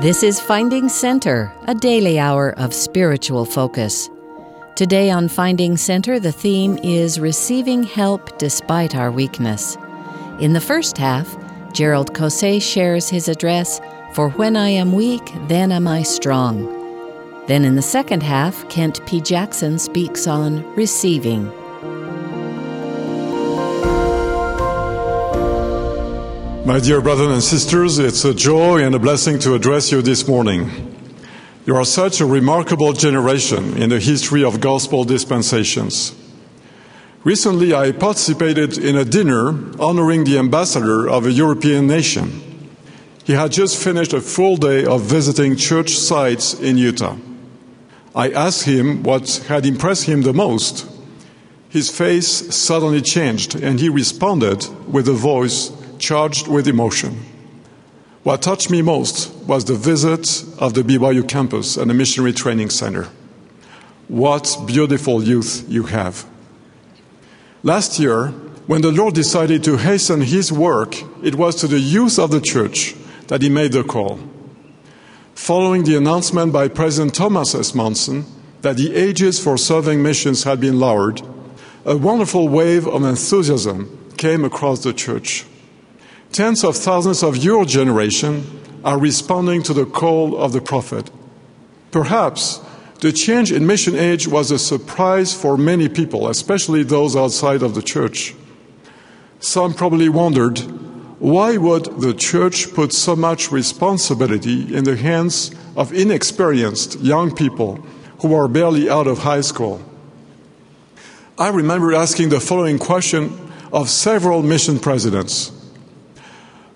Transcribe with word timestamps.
This 0.00 0.22
is 0.22 0.38
Finding 0.38 0.88
Center, 0.88 1.52
a 1.66 1.74
daily 1.74 2.20
hour 2.20 2.56
of 2.56 2.72
spiritual 2.72 3.44
focus. 3.44 4.08
Today 4.76 5.10
on 5.10 5.26
Finding 5.26 5.76
Center, 5.76 6.20
the 6.20 6.30
theme 6.30 6.78
is 6.84 7.18
Receiving 7.18 7.82
Help 7.82 8.38
Despite 8.38 8.94
Our 8.94 9.10
Weakness. 9.10 9.76
In 10.38 10.52
the 10.52 10.60
first 10.60 10.96
half, 10.96 11.36
Gerald 11.72 12.14
Caussé 12.14 12.62
shares 12.62 13.08
his 13.08 13.26
address, 13.26 13.80
For 14.12 14.30
When 14.30 14.56
I 14.56 14.68
Am 14.68 14.92
Weak, 14.92 15.32
Then 15.48 15.72
Am 15.72 15.88
I 15.88 16.04
Strong. 16.04 16.66
Then 17.48 17.64
in 17.64 17.74
the 17.74 17.82
second 17.82 18.22
half, 18.22 18.68
Kent 18.68 19.04
P. 19.04 19.20
Jackson 19.20 19.80
speaks 19.80 20.28
on 20.28 20.64
Receiving. 20.76 21.50
My 26.68 26.80
dear 26.80 27.00
brothers 27.00 27.28
and 27.28 27.42
sisters, 27.42 27.98
it's 27.98 28.26
a 28.26 28.34
joy 28.34 28.84
and 28.84 28.94
a 28.94 28.98
blessing 28.98 29.38
to 29.38 29.54
address 29.54 29.90
you 29.90 30.02
this 30.02 30.28
morning. 30.28 30.70
You 31.64 31.74
are 31.74 31.84
such 31.86 32.20
a 32.20 32.26
remarkable 32.26 32.92
generation 32.92 33.78
in 33.78 33.88
the 33.88 33.98
history 33.98 34.44
of 34.44 34.60
gospel 34.60 35.04
dispensations. 35.04 36.14
Recently, 37.24 37.72
I 37.72 37.92
participated 37.92 38.76
in 38.76 38.96
a 38.96 39.06
dinner 39.06 39.54
honoring 39.80 40.24
the 40.24 40.36
ambassador 40.36 41.08
of 41.08 41.24
a 41.24 41.32
European 41.32 41.86
nation. 41.86 42.68
He 43.24 43.32
had 43.32 43.50
just 43.50 43.82
finished 43.82 44.12
a 44.12 44.20
full 44.20 44.58
day 44.58 44.84
of 44.84 45.00
visiting 45.00 45.56
church 45.56 45.92
sites 45.92 46.52
in 46.52 46.76
Utah. 46.76 47.16
I 48.14 48.28
asked 48.28 48.64
him 48.64 49.04
what 49.04 49.42
had 49.48 49.64
impressed 49.64 50.04
him 50.04 50.20
the 50.20 50.34
most. 50.34 50.86
His 51.70 51.88
face 51.88 52.54
suddenly 52.54 53.00
changed, 53.00 53.54
and 53.54 53.80
he 53.80 53.88
responded 53.88 54.68
with 54.86 55.08
a 55.08 55.14
voice 55.14 55.72
charged 55.98 56.48
with 56.48 56.68
emotion. 56.68 57.20
What 58.22 58.42
touched 58.42 58.70
me 58.70 58.82
most 58.82 59.32
was 59.46 59.64
the 59.64 59.74
visit 59.74 60.44
of 60.58 60.74
the 60.74 60.82
BYU 60.82 61.26
campus 61.26 61.76
and 61.76 61.90
the 61.90 61.94
missionary 61.94 62.32
training 62.32 62.70
center. 62.70 63.08
What 64.08 64.56
beautiful 64.66 65.22
youth 65.22 65.64
you 65.68 65.84
have. 65.84 66.26
Last 67.62 67.98
year, 67.98 68.28
when 68.66 68.82
the 68.82 68.92
Lord 68.92 69.14
decided 69.14 69.64
to 69.64 69.76
hasten 69.78 70.20
his 70.20 70.52
work, 70.52 70.94
it 71.22 71.34
was 71.34 71.54
to 71.56 71.66
the 71.66 71.80
youth 71.80 72.18
of 72.18 72.30
the 72.30 72.40
church 72.40 72.94
that 73.28 73.42
he 73.42 73.48
made 73.48 73.72
the 73.72 73.82
call. 73.82 74.20
Following 75.34 75.84
the 75.84 75.96
announcement 75.96 76.52
by 76.52 76.68
President 76.68 77.14
Thomas 77.14 77.54
S. 77.54 77.74
Monson 77.74 78.26
that 78.60 78.76
the 78.76 78.94
ages 78.94 79.42
for 79.42 79.56
serving 79.56 80.02
missions 80.02 80.44
had 80.44 80.60
been 80.60 80.78
lowered, 80.78 81.22
a 81.84 81.96
wonderful 81.96 82.48
wave 82.48 82.86
of 82.86 83.04
enthusiasm 83.04 84.12
came 84.16 84.44
across 84.44 84.82
the 84.82 84.92
church. 84.92 85.46
Tens 86.32 86.62
of 86.62 86.76
thousands 86.76 87.22
of 87.22 87.36
your 87.36 87.64
generation 87.64 88.44
are 88.84 88.98
responding 88.98 89.62
to 89.64 89.74
the 89.74 89.86
call 89.86 90.36
of 90.36 90.52
the 90.52 90.60
prophet. 90.60 91.10
Perhaps 91.90 92.60
the 93.00 93.12
change 93.12 93.52
in 93.52 93.66
mission 93.66 93.94
age 93.94 94.28
was 94.28 94.50
a 94.50 94.58
surprise 94.58 95.34
for 95.34 95.56
many 95.56 95.88
people, 95.88 96.28
especially 96.28 96.82
those 96.82 97.16
outside 97.16 97.62
of 97.62 97.74
the 97.74 97.82
church. 97.82 98.34
Some 99.40 99.72
probably 99.72 100.08
wondered 100.08 100.58
why 101.20 101.56
would 101.56 102.00
the 102.00 102.14
church 102.14 102.72
put 102.74 102.92
so 102.92 103.16
much 103.16 103.50
responsibility 103.50 104.72
in 104.72 104.84
the 104.84 104.96
hands 104.96 105.50
of 105.76 105.92
inexperienced 105.92 107.00
young 107.00 107.34
people 107.34 107.76
who 108.20 108.34
are 108.34 108.46
barely 108.46 108.88
out 108.88 109.08
of 109.08 109.18
high 109.18 109.40
school? 109.40 109.82
I 111.36 111.48
remember 111.48 111.92
asking 111.92 112.28
the 112.28 112.40
following 112.40 112.78
question 112.78 113.50
of 113.72 113.88
several 113.90 114.42
mission 114.42 114.78
presidents. 114.78 115.52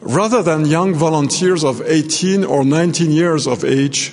Rather 0.02 0.42
than 0.42 0.66
young 0.66 0.94
volunteers 0.94 1.62
of 1.62 1.80
18 1.80 2.44
or 2.44 2.64
19 2.64 3.12
years 3.12 3.46
of 3.46 3.64
age, 3.64 4.12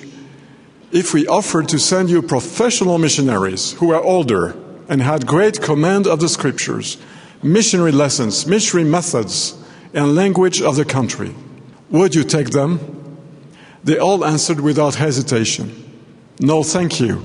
if 0.92 1.12
we 1.12 1.26
offered 1.26 1.68
to 1.68 1.80
send 1.80 2.08
you 2.08 2.22
professional 2.22 2.96
missionaries 2.96 3.72
who 3.72 3.92
are 3.92 4.02
older 4.02 4.54
and 4.88 5.02
had 5.02 5.26
great 5.26 5.60
command 5.60 6.06
of 6.06 6.20
the 6.20 6.28
scriptures, 6.28 6.96
missionary 7.42 7.90
lessons, 7.90 8.46
missionary 8.46 8.88
methods, 8.88 9.56
and 9.92 10.14
language 10.14 10.62
of 10.62 10.76
the 10.76 10.84
country, 10.84 11.34
would 11.90 12.14
you 12.14 12.22
take 12.22 12.50
them? 12.50 12.78
They 13.82 13.98
all 13.98 14.24
answered 14.24 14.60
without 14.60 14.94
hesitation 14.94 15.74
No, 16.38 16.62
thank 16.62 17.00
you. 17.00 17.22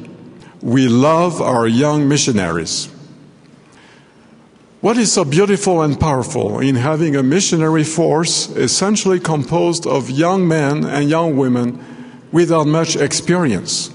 We 0.62 0.88
love 0.88 1.40
our 1.40 1.68
young 1.68 2.08
missionaries. 2.08 2.90
What 4.82 4.98
is 4.98 5.14
so 5.14 5.24
beautiful 5.26 5.82
and 5.82 6.00
powerful 6.00 6.60
in 6.60 6.76
having 6.76 7.16
a 7.16 7.24
missionary 7.24 7.84
force 7.84 8.50
essentially 8.50 9.20
composed 9.20 9.88
of 9.88 10.10
young 10.10 10.48
men 10.48 10.84
and 10.84 11.10
young 11.10 11.38
women 11.38 11.84
without 12.32 12.68
much 12.68 12.96
experience? 12.96 13.90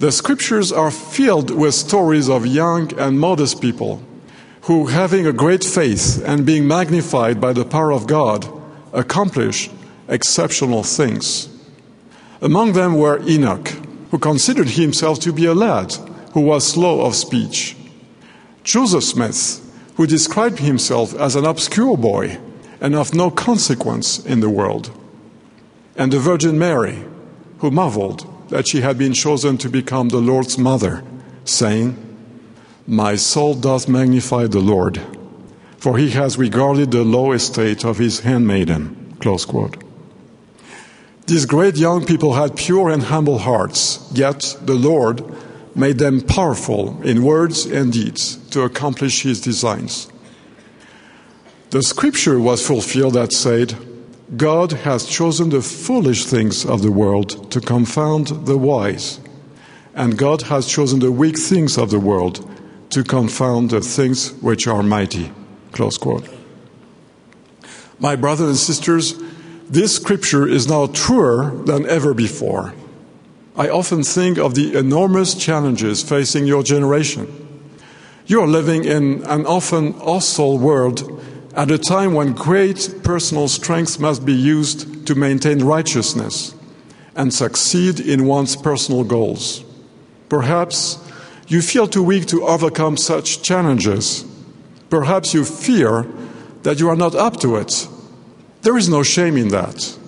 The 0.00 0.10
scriptures 0.10 0.72
are 0.72 0.90
filled 0.90 1.50
with 1.50 1.74
stories 1.74 2.28
of 2.28 2.44
young 2.44 2.92
and 2.98 3.20
modest 3.20 3.62
people 3.62 4.02
who, 4.62 4.86
having 4.86 5.26
a 5.26 5.32
great 5.32 5.62
faith 5.64 6.22
and 6.26 6.44
being 6.44 6.66
magnified 6.66 7.40
by 7.40 7.52
the 7.52 7.64
power 7.64 7.92
of 7.92 8.06
God, 8.06 8.46
accomplish 8.92 9.70
exceptional 10.08 10.82
things. 10.82 11.48
Among 12.40 12.72
them 12.72 12.94
were 12.94 13.22
Enoch, 13.28 13.68
who 14.10 14.18
considered 14.18 14.70
himself 14.70 15.20
to 15.20 15.32
be 15.32 15.46
a 15.46 15.54
lad 15.54 15.92
who 16.32 16.40
was 16.40 16.66
slow 16.66 17.02
of 17.06 17.14
speech. 17.14 17.76
Joseph 18.64 19.04
Smith, 19.04 19.60
who 19.96 20.06
described 20.06 20.58
himself 20.58 21.14
as 21.14 21.36
an 21.36 21.44
obscure 21.44 21.96
boy 21.96 22.38
and 22.80 22.94
of 22.94 23.14
no 23.14 23.30
consequence 23.30 24.24
in 24.24 24.40
the 24.40 24.50
world, 24.50 24.90
and 25.96 26.12
the 26.12 26.18
Virgin 26.18 26.58
Mary, 26.58 27.04
who 27.58 27.70
marveled 27.70 28.26
that 28.48 28.66
she 28.66 28.80
had 28.80 28.98
been 28.98 29.12
chosen 29.12 29.56
to 29.58 29.68
become 29.68 30.08
the 30.08 30.20
Lord's 30.20 30.58
mother, 30.58 31.02
saying, 31.44 31.96
My 32.86 33.16
soul 33.16 33.54
doth 33.54 33.88
magnify 33.88 34.46
the 34.46 34.60
Lord, 34.60 35.00
for 35.78 35.98
he 35.98 36.10
has 36.10 36.38
regarded 36.38 36.90
the 36.90 37.04
low 37.04 37.32
estate 37.32 37.84
of 37.84 37.98
his 37.98 38.20
handmaiden. 38.20 39.16
Close 39.20 39.44
quote. 39.44 39.82
These 41.26 41.46
great 41.46 41.76
young 41.76 42.04
people 42.04 42.34
had 42.34 42.56
pure 42.56 42.90
and 42.90 43.04
humble 43.04 43.38
hearts, 43.38 44.10
yet 44.12 44.56
the 44.62 44.74
Lord 44.74 45.22
made 45.74 45.98
them 45.98 46.20
powerful 46.20 47.00
in 47.02 47.24
words 47.24 47.66
and 47.66 47.92
deeds 47.92 48.36
to 48.50 48.62
accomplish 48.62 49.22
his 49.22 49.40
designs. 49.40 50.10
The 51.70 51.82
scripture 51.82 52.38
was 52.38 52.66
fulfilled 52.66 53.14
that 53.14 53.32
said, 53.32 53.74
God 54.36 54.72
has 54.72 55.06
chosen 55.06 55.50
the 55.50 55.62
foolish 55.62 56.24
things 56.26 56.64
of 56.64 56.82
the 56.82 56.90
world 56.90 57.50
to 57.50 57.60
confound 57.60 58.46
the 58.46 58.58
wise, 58.58 59.20
and 59.94 60.16
God 60.16 60.42
has 60.42 60.66
chosen 60.66 61.00
the 61.00 61.12
weak 61.12 61.38
things 61.38 61.76
of 61.78 61.90
the 61.90 62.00
world 62.00 62.48
to 62.90 63.02
confound 63.02 63.70
the 63.70 63.80
things 63.80 64.32
which 64.42 64.66
are 64.66 64.82
mighty. 64.82 65.32
Close 65.72 65.96
quote. 65.96 66.28
My 67.98 68.16
brothers 68.16 68.48
and 68.48 68.56
sisters, 68.56 69.14
this 69.68 69.96
scripture 69.96 70.46
is 70.46 70.68
now 70.68 70.86
truer 70.86 71.50
than 71.64 71.86
ever 71.86 72.12
before. 72.12 72.74
I 73.54 73.68
often 73.68 74.02
think 74.02 74.38
of 74.38 74.54
the 74.54 74.78
enormous 74.78 75.34
challenges 75.34 76.02
facing 76.02 76.46
your 76.46 76.62
generation. 76.62 77.26
You 78.26 78.40
are 78.40 78.46
living 78.46 78.84
in 78.84 79.22
an 79.24 79.44
often 79.44 79.92
hostile 79.92 80.58
world 80.58 81.22
at 81.54 81.70
a 81.70 81.76
time 81.76 82.14
when 82.14 82.32
great 82.32 83.00
personal 83.02 83.48
strength 83.48 84.00
must 84.00 84.24
be 84.24 84.32
used 84.32 85.06
to 85.06 85.14
maintain 85.14 85.64
righteousness 85.64 86.54
and 87.14 87.34
succeed 87.34 88.00
in 88.00 88.24
one's 88.24 88.56
personal 88.56 89.04
goals. 89.04 89.62
Perhaps 90.30 90.98
you 91.46 91.60
feel 91.60 91.86
too 91.86 92.02
weak 92.02 92.24
to 92.28 92.46
overcome 92.46 92.96
such 92.96 93.42
challenges. 93.42 94.24
Perhaps 94.88 95.34
you 95.34 95.44
fear 95.44 96.06
that 96.62 96.80
you 96.80 96.88
are 96.88 96.96
not 96.96 97.14
up 97.14 97.38
to 97.40 97.56
it. 97.56 97.86
There 98.62 98.78
is 98.78 98.88
no 98.88 99.02
shame 99.02 99.36
in 99.36 99.48
that. 99.48 99.98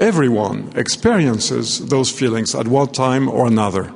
Everyone 0.00 0.72
experiences 0.76 1.86
those 1.88 2.10
feelings 2.10 2.54
at 2.54 2.66
one 2.66 2.88
time 2.88 3.28
or 3.28 3.46
another. 3.46 3.92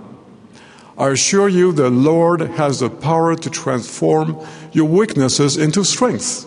I 0.99 1.09
assure 1.09 1.49
you, 1.49 1.73
the 1.73 1.89
Lord 1.89 2.43
has 2.43 2.81
the 2.81 2.91
power 2.91 3.35
to 3.35 3.49
transform 3.49 4.47
your 4.73 4.85
weaknesses 4.85 5.57
into 5.57 5.83
strength. 5.83 6.47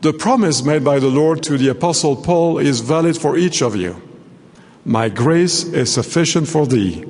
The 0.00 0.12
promise 0.12 0.64
made 0.64 0.82
by 0.82 0.98
the 0.98 1.08
Lord 1.08 1.40
to 1.44 1.56
the 1.56 1.68
Apostle 1.68 2.16
Paul 2.16 2.58
is 2.58 2.80
valid 2.80 3.16
for 3.16 3.36
each 3.36 3.62
of 3.62 3.76
you. 3.76 4.02
My 4.84 5.08
grace 5.08 5.62
is 5.62 5.94
sufficient 5.94 6.48
for 6.48 6.66
thee, 6.66 7.04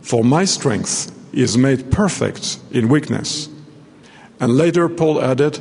for 0.00 0.24
my 0.24 0.46
strength 0.46 1.12
is 1.34 1.58
made 1.58 1.92
perfect 1.92 2.58
in 2.70 2.88
weakness. 2.88 3.50
And 4.40 4.56
later, 4.56 4.88
Paul 4.88 5.20
added, 5.20 5.60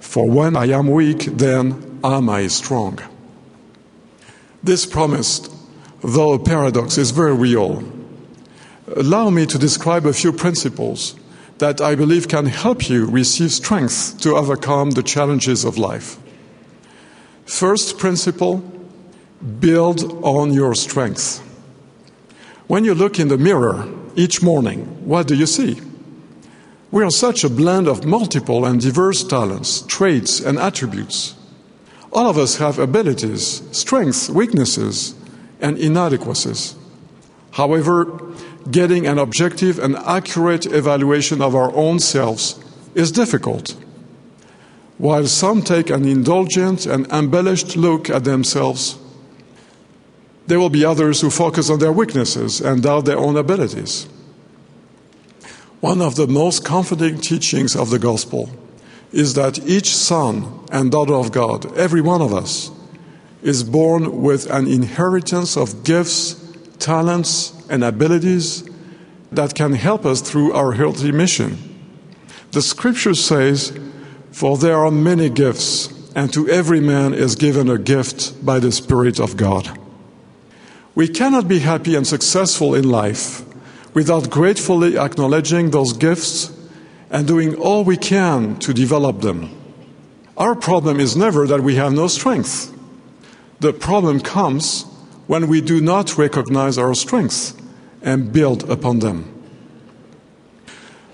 For 0.00 0.26
when 0.26 0.56
I 0.56 0.68
am 0.68 0.88
weak, 0.88 1.24
then 1.24 2.00
am 2.02 2.30
I 2.30 2.46
strong. 2.46 3.00
This 4.66 4.84
promise, 4.84 5.48
though 6.02 6.32
a 6.32 6.40
paradox, 6.40 6.98
is 6.98 7.12
very 7.12 7.32
real. 7.32 7.84
Allow 8.96 9.30
me 9.30 9.46
to 9.46 9.58
describe 9.58 10.04
a 10.06 10.12
few 10.12 10.32
principles 10.32 11.14
that 11.58 11.80
I 11.80 11.94
believe 11.94 12.26
can 12.26 12.46
help 12.46 12.88
you 12.88 13.06
receive 13.06 13.52
strength 13.52 14.20
to 14.22 14.34
overcome 14.34 14.90
the 14.90 15.04
challenges 15.04 15.64
of 15.64 15.78
life. 15.78 16.18
First 17.44 17.96
principle 17.96 18.58
Build 19.60 20.02
on 20.24 20.52
your 20.52 20.74
strength. 20.74 21.38
When 22.66 22.84
you 22.84 22.94
look 22.94 23.20
in 23.20 23.28
the 23.28 23.38
mirror 23.38 23.86
each 24.16 24.42
morning, 24.42 25.06
what 25.06 25.28
do 25.28 25.36
you 25.36 25.46
see? 25.46 25.80
We 26.90 27.04
are 27.04 27.10
such 27.12 27.44
a 27.44 27.50
blend 27.50 27.86
of 27.86 28.04
multiple 28.04 28.64
and 28.64 28.80
diverse 28.80 29.22
talents, 29.22 29.82
traits, 29.82 30.40
and 30.40 30.58
attributes. 30.58 31.36
All 32.16 32.30
of 32.30 32.38
us 32.38 32.56
have 32.56 32.78
abilities, 32.78 33.62
strengths, 33.72 34.30
weaknesses, 34.30 35.14
and 35.60 35.76
inadequacies. 35.76 36.74
However, 37.50 38.06
getting 38.70 39.06
an 39.06 39.18
objective 39.18 39.78
and 39.78 39.96
accurate 39.96 40.64
evaluation 40.64 41.42
of 41.42 41.54
our 41.54 41.70
own 41.74 41.98
selves 42.00 42.58
is 42.94 43.12
difficult. 43.12 43.76
While 44.96 45.26
some 45.26 45.60
take 45.60 45.90
an 45.90 46.08
indulgent 46.08 46.86
and 46.86 47.06
embellished 47.12 47.76
look 47.76 48.08
at 48.08 48.24
themselves, 48.24 48.96
there 50.46 50.58
will 50.58 50.70
be 50.70 50.86
others 50.86 51.20
who 51.20 51.28
focus 51.28 51.68
on 51.68 51.80
their 51.80 51.92
weaknesses 51.92 52.62
and 52.62 52.82
doubt 52.82 53.04
their 53.04 53.18
own 53.18 53.36
abilities. 53.36 54.08
One 55.80 56.00
of 56.00 56.14
the 56.16 56.26
most 56.26 56.64
comforting 56.64 57.20
teachings 57.20 57.76
of 57.76 57.90
the 57.90 57.98
gospel 57.98 58.48
is 59.12 59.34
that 59.34 59.58
each 59.66 59.94
son 59.94 60.64
and 60.70 60.90
daughter 60.90 61.14
of 61.14 61.32
God, 61.32 61.76
every 61.76 62.00
one 62.00 62.20
of 62.20 62.34
us, 62.34 62.70
is 63.42 63.62
born 63.62 64.22
with 64.22 64.50
an 64.50 64.66
inheritance 64.66 65.56
of 65.56 65.84
gifts, 65.84 66.34
talents, 66.78 67.52
and 67.70 67.84
abilities 67.84 68.68
that 69.32 69.54
can 69.54 69.72
help 69.72 70.04
us 70.04 70.20
through 70.20 70.52
our 70.52 70.72
healthy 70.72 71.12
mission. 71.12 71.56
The 72.52 72.62
scripture 72.62 73.14
says, 73.14 73.78
For 74.32 74.56
there 74.56 74.76
are 74.76 74.90
many 74.90 75.28
gifts, 75.28 75.92
and 76.14 76.32
to 76.32 76.48
every 76.48 76.80
man 76.80 77.14
is 77.14 77.36
given 77.36 77.68
a 77.68 77.78
gift 77.78 78.44
by 78.44 78.58
the 78.58 78.72
Spirit 78.72 79.20
of 79.20 79.36
God. 79.36 79.78
We 80.94 81.08
cannot 81.08 81.46
be 81.46 81.58
happy 81.58 81.94
and 81.94 82.06
successful 82.06 82.74
in 82.74 82.88
life 82.88 83.44
without 83.92 84.30
gratefully 84.30 84.98
acknowledging 84.98 85.70
those 85.70 85.92
gifts 85.92 86.55
and 87.10 87.26
doing 87.26 87.54
all 87.56 87.84
we 87.84 87.96
can 87.96 88.58
to 88.58 88.74
develop 88.74 89.20
them. 89.20 89.50
Our 90.36 90.54
problem 90.54 91.00
is 91.00 91.16
never 91.16 91.46
that 91.46 91.62
we 91.62 91.76
have 91.76 91.92
no 91.92 92.08
strength. 92.08 92.72
The 93.60 93.72
problem 93.72 94.20
comes 94.20 94.84
when 95.26 95.48
we 95.48 95.60
do 95.60 95.80
not 95.80 96.18
recognize 96.18 96.78
our 96.78 96.94
strengths 96.94 97.54
and 98.02 98.32
build 98.32 98.68
upon 98.68 98.98
them. 98.98 99.32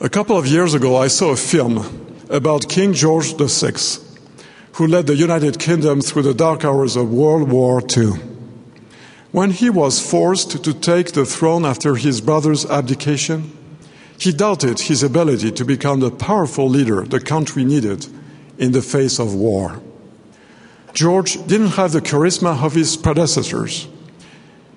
A 0.01 0.09
couple 0.09 0.37
of 0.37 0.47
years 0.47 0.75
ago, 0.75 0.97
I 0.97 1.07
saw 1.07 1.31
a 1.31 1.37
film 1.37 2.25
about 2.29 2.69
King 2.69 2.93
George 2.93 3.37
VI, 3.37 3.75
who 4.73 4.87
led 4.87 5.07
the 5.07 5.15
United 5.15 5.61
Kingdom 5.61 6.01
through 6.01 6.23
the 6.23 6.35
dark 6.35 6.65
hours 6.65 6.97
of 6.97 7.13
World 7.13 7.51
War 7.51 7.81
II. 7.97 8.13
When 9.31 9.51
he 9.51 9.71
was 9.71 10.05
forced 10.05 10.63
to 10.65 10.75
take 10.75 11.13
the 11.13 11.25
throne 11.25 11.65
after 11.65 11.95
his 11.95 12.21
brother's 12.21 12.67
abdication, 12.67 13.57
he 14.23 14.33
doubted 14.33 14.79
his 14.79 15.03
ability 15.03 15.51
to 15.51 15.65
become 15.65 15.99
the 15.99 16.11
powerful 16.11 16.69
leader 16.69 17.03
the 17.03 17.19
country 17.19 17.65
needed 17.65 18.07
in 18.57 18.71
the 18.71 18.83
face 18.83 19.19
of 19.19 19.35
war. 19.35 19.83
George 20.95 21.45
didn't 21.47 21.75
have 21.75 21.91
the 21.91 22.01
charisma 22.01 22.63
of 22.63 22.75
his 22.75 22.97
predecessors. 22.97 23.89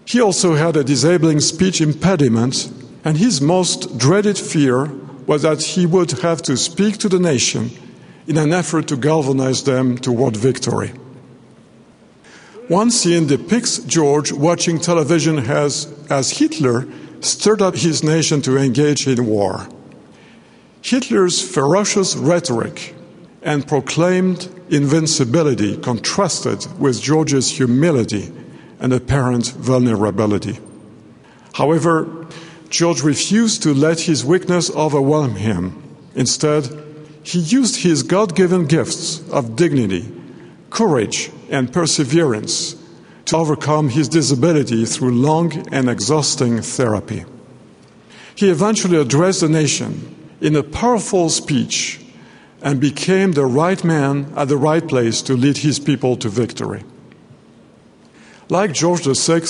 He 0.06 0.19
also 0.19 0.56
had 0.56 0.75
a 0.75 0.83
disabling 0.83 1.42
speech 1.42 1.80
impediment, 1.80 2.71
and 3.03 3.18
his 3.18 3.39
most 3.39 4.00
dreaded 4.00 4.38
fear 4.38 4.86
was 5.27 5.44
that 5.44 5.62
he 5.62 5.86
would 5.86 6.12
have 6.21 6.41
to 6.44 6.57
speak 6.57 6.98
to 6.98 7.09
the 7.09 7.19
nation 7.19 7.69
in 8.25 8.38
an 8.38 8.51
effort 8.51 8.88
to 8.88 8.98
galvanize 8.98 9.63
them 9.63 9.98
toward 9.98 10.36
victory. 10.36 10.91
One 12.68 12.89
scene 12.89 13.27
depicts 13.27 13.77
George 13.77 14.31
watching 14.31 14.80
television 14.80 15.38
as, 15.38 15.86
as 16.09 16.31
Hitler 16.31 16.88
stirred 17.25 17.62
up 17.62 17.75
his 17.75 18.04
nation 18.04 18.42
to 18.44 18.57
engage 18.57 19.07
in 19.07 19.25
war. 19.25 19.68
Hitler's 20.81 21.42
ferocious 21.42 22.16
rhetoric 22.16 22.94
and 23.42 23.68
proclaimed 23.68 24.50
invincibility 24.69 25.77
contrasted 25.77 26.66
with 26.80 27.01
George's 27.01 27.50
humility 27.50 28.31
and 28.80 28.94
apparent 28.94 29.48
vulnerability. 29.48 30.60
However, 31.54 32.27
George 32.69 33.01
refused 33.01 33.63
to 33.63 33.74
let 33.74 34.01
his 34.01 34.25
weakness 34.25 34.69
overwhelm 34.72 35.36
him. 35.36 35.81
Instead, 36.16 36.68
he 37.24 37.39
used 37.39 37.77
his 37.77 38.04
God 38.04 38.36
given 38.36 38.66
gifts 38.66 39.27
of 39.30 39.56
dignity, 39.56 40.12
courage, 40.69 41.31
and 41.50 41.72
perseverance 41.72 42.75
to 43.25 43.38
overcome 43.38 43.89
his 43.89 44.07
disability 44.07 44.86
through 44.86 45.12
long 45.12 45.68
and 45.74 45.89
exhausting 45.89 46.62
therapy. 46.62 47.25
He 48.36 48.50
eventually 48.50 48.98
addressed 48.98 49.42
the 49.42 49.50
nation 49.50 50.16
in 50.42 50.56
a 50.56 50.63
powerful 50.63 51.30
speech 51.30 52.06
and 52.62 52.80
became 52.80 53.31
the 53.31 53.45
right 53.45 53.83
man 53.83 54.31
at 54.36 54.48
the 54.48 54.57
right 54.57 54.86
place 54.86 55.22
to 55.24 55.36
lead 55.36 55.57
his 55.57 55.80
people 55.80 56.18
to 56.18 56.30
victory. 56.30 56.83
Like 58.50 58.74
George 58.74 59.06
VI, 59.06 59.42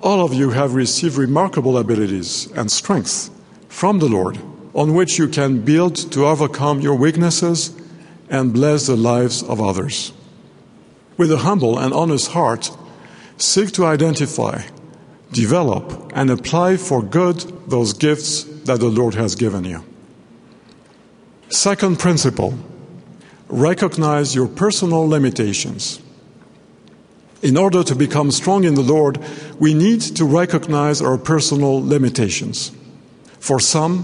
all 0.00 0.24
of 0.24 0.32
you 0.32 0.50
have 0.50 0.74
received 0.74 1.16
remarkable 1.16 1.78
abilities 1.78 2.50
and 2.52 2.70
strength 2.70 3.30
from 3.68 3.98
the 3.98 4.08
Lord 4.08 4.38
on 4.74 4.94
which 4.94 5.18
you 5.18 5.28
can 5.28 5.60
build 5.60 5.96
to 6.12 6.26
overcome 6.26 6.80
your 6.80 6.94
weaknesses 6.94 7.76
and 8.30 8.52
bless 8.52 8.86
the 8.86 8.96
lives 8.96 9.42
of 9.42 9.60
others. 9.60 10.12
With 11.16 11.32
a 11.32 11.38
humble 11.38 11.78
and 11.78 11.92
honest 11.92 12.30
heart, 12.30 12.70
seek 13.38 13.72
to 13.72 13.86
identify, 13.86 14.62
develop, 15.32 16.12
and 16.14 16.30
apply 16.30 16.76
for 16.76 17.02
good 17.02 17.38
those 17.68 17.92
gifts 17.92 18.44
that 18.64 18.80
the 18.80 18.88
Lord 18.88 19.14
has 19.14 19.34
given 19.34 19.64
you. 19.64 19.84
Second 21.50 21.98
principle 21.98 22.58
recognize 23.48 24.34
your 24.34 24.48
personal 24.48 25.08
limitations. 25.08 26.00
In 27.40 27.56
order 27.56 27.84
to 27.84 27.94
become 27.94 28.30
strong 28.30 28.64
in 28.64 28.74
the 28.74 28.82
Lord, 28.82 29.18
we 29.58 29.72
need 29.72 30.00
to 30.00 30.24
recognize 30.24 31.00
our 31.00 31.16
personal 31.16 31.80
limitations. 31.80 32.72
For 33.38 33.60
some, 33.60 34.02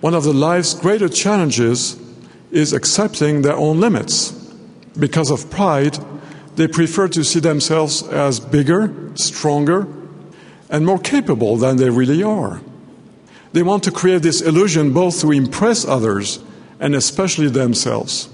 one 0.00 0.14
of 0.14 0.24
the 0.24 0.32
life's 0.32 0.74
greater 0.74 1.08
challenges 1.08 2.00
is 2.50 2.72
accepting 2.72 3.42
their 3.42 3.56
own 3.56 3.80
limits. 3.80 4.32
Because 4.98 5.30
of 5.30 5.50
pride, 5.50 5.98
they 6.56 6.66
prefer 6.66 7.08
to 7.08 7.22
see 7.22 7.40
themselves 7.40 8.02
as 8.02 8.40
bigger, 8.40 9.12
stronger, 9.14 9.86
and 10.68 10.84
more 10.84 10.98
capable 10.98 11.56
than 11.56 11.76
they 11.76 11.90
really 11.90 12.22
are. 12.22 12.60
They 13.52 13.62
want 13.62 13.84
to 13.84 13.90
create 13.90 14.22
this 14.22 14.40
illusion 14.40 14.92
both 14.92 15.20
to 15.20 15.32
impress 15.32 15.86
others 15.86 16.40
and 16.80 16.94
especially 16.94 17.48
themselves. 17.48 18.28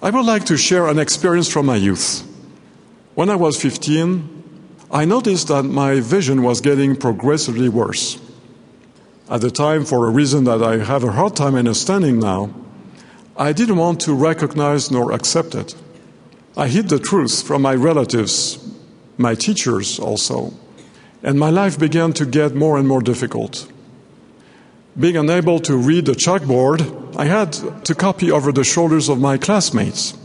I 0.00 0.10
would 0.10 0.24
like 0.24 0.44
to 0.46 0.56
share 0.56 0.86
an 0.86 0.98
experience 0.98 1.48
from 1.48 1.66
my 1.66 1.76
youth. 1.76 2.22
When 3.14 3.30
I 3.30 3.36
was 3.36 3.60
15, 3.60 4.38
I 4.90 5.04
noticed 5.04 5.48
that 5.48 5.64
my 5.64 6.00
vision 6.00 6.42
was 6.42 6.60
getting 6.60 6.96
progressively 6.96 7.68
worse. 7.68 8.18
At 9.28 9.40
the 9.40 9.50
time, 9.50 9.84
for 9.84 10.06
a 10.06 10.10
reason 10.10 10.44
that 10.44 10.62
I 10.62 10.78
have 10.78 11.04
a 11.04 11.12
hard 11.12 11.36
time 11.36 11.54
understanding 11.56 12.18
now, 12.18 12.54
I 13.36 13.52
didn't 13.52 13.76
want 13.76 14.00
to 14.02 14.14
recognize 14.14 14.90
nor 14.90 15.12
accept 15.12 15.54
it. 15.54 15.74
I 16.58 16.66
hid 16.66 16.88
the 16.88 16.98
truth 16.98 17.44
from 17.44 17.62
my 17.62 17.76
relatives, 17.76 18.58
my 19.16 19.36
teachers 19.36 20.00
also, 20.00 20.52
and 21.22 21.38
my 21.38 21.50
life 21.50 21.78
began 21.78 22.12
to 22.14 22.26
get 22.26 22.56
more 22.56 22.76
and 22.76 22.88
more 22.88 23.00
difficult. 23.00 23.70
Being 24.98 25.16
unable 25.16 25.60
to 25.60 25.76
read 25.76 26.06
the 26.06 26.16
chalkboard, 26.16 27.16
I 27.16 27.26
had 27.26 27.52
to 27.84 27.94
copy 27.94 28.32
over 28.32 28.50
the 28.50 28.64
shoulders 28.64 29.08
of 29.08 29.20
my 29.20 29.38
classmates. 29.38 30.18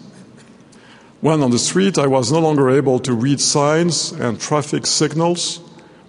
When 1.22 1.44
on 1.44 1.52
the 1.52 1.60
street, 1.60 2.00
I 2.00 2.08
was 2.08 2.32
no 2.32 2.40
longer 2.40 2.72
able 2.72 2.98
to 3.02 3.14
read 3.14 3.40
signs 3.40 4.12
and 4.12 4.42
traffic 4.42 4.88
signals, 4.88 5.58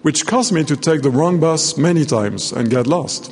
which 0.01 0.25
caused 0.25 0.51
me 0.51 0.63
to 0.63 0.75
take 0.75 1.03
the 1.03 1.11
wrong 1.11 1.39
bus 1.39 1.77
many 1.77 2.03
times 2.03 2.51
and 2.51 2.71
get 2.71 2.87
lost. 2.87 3.31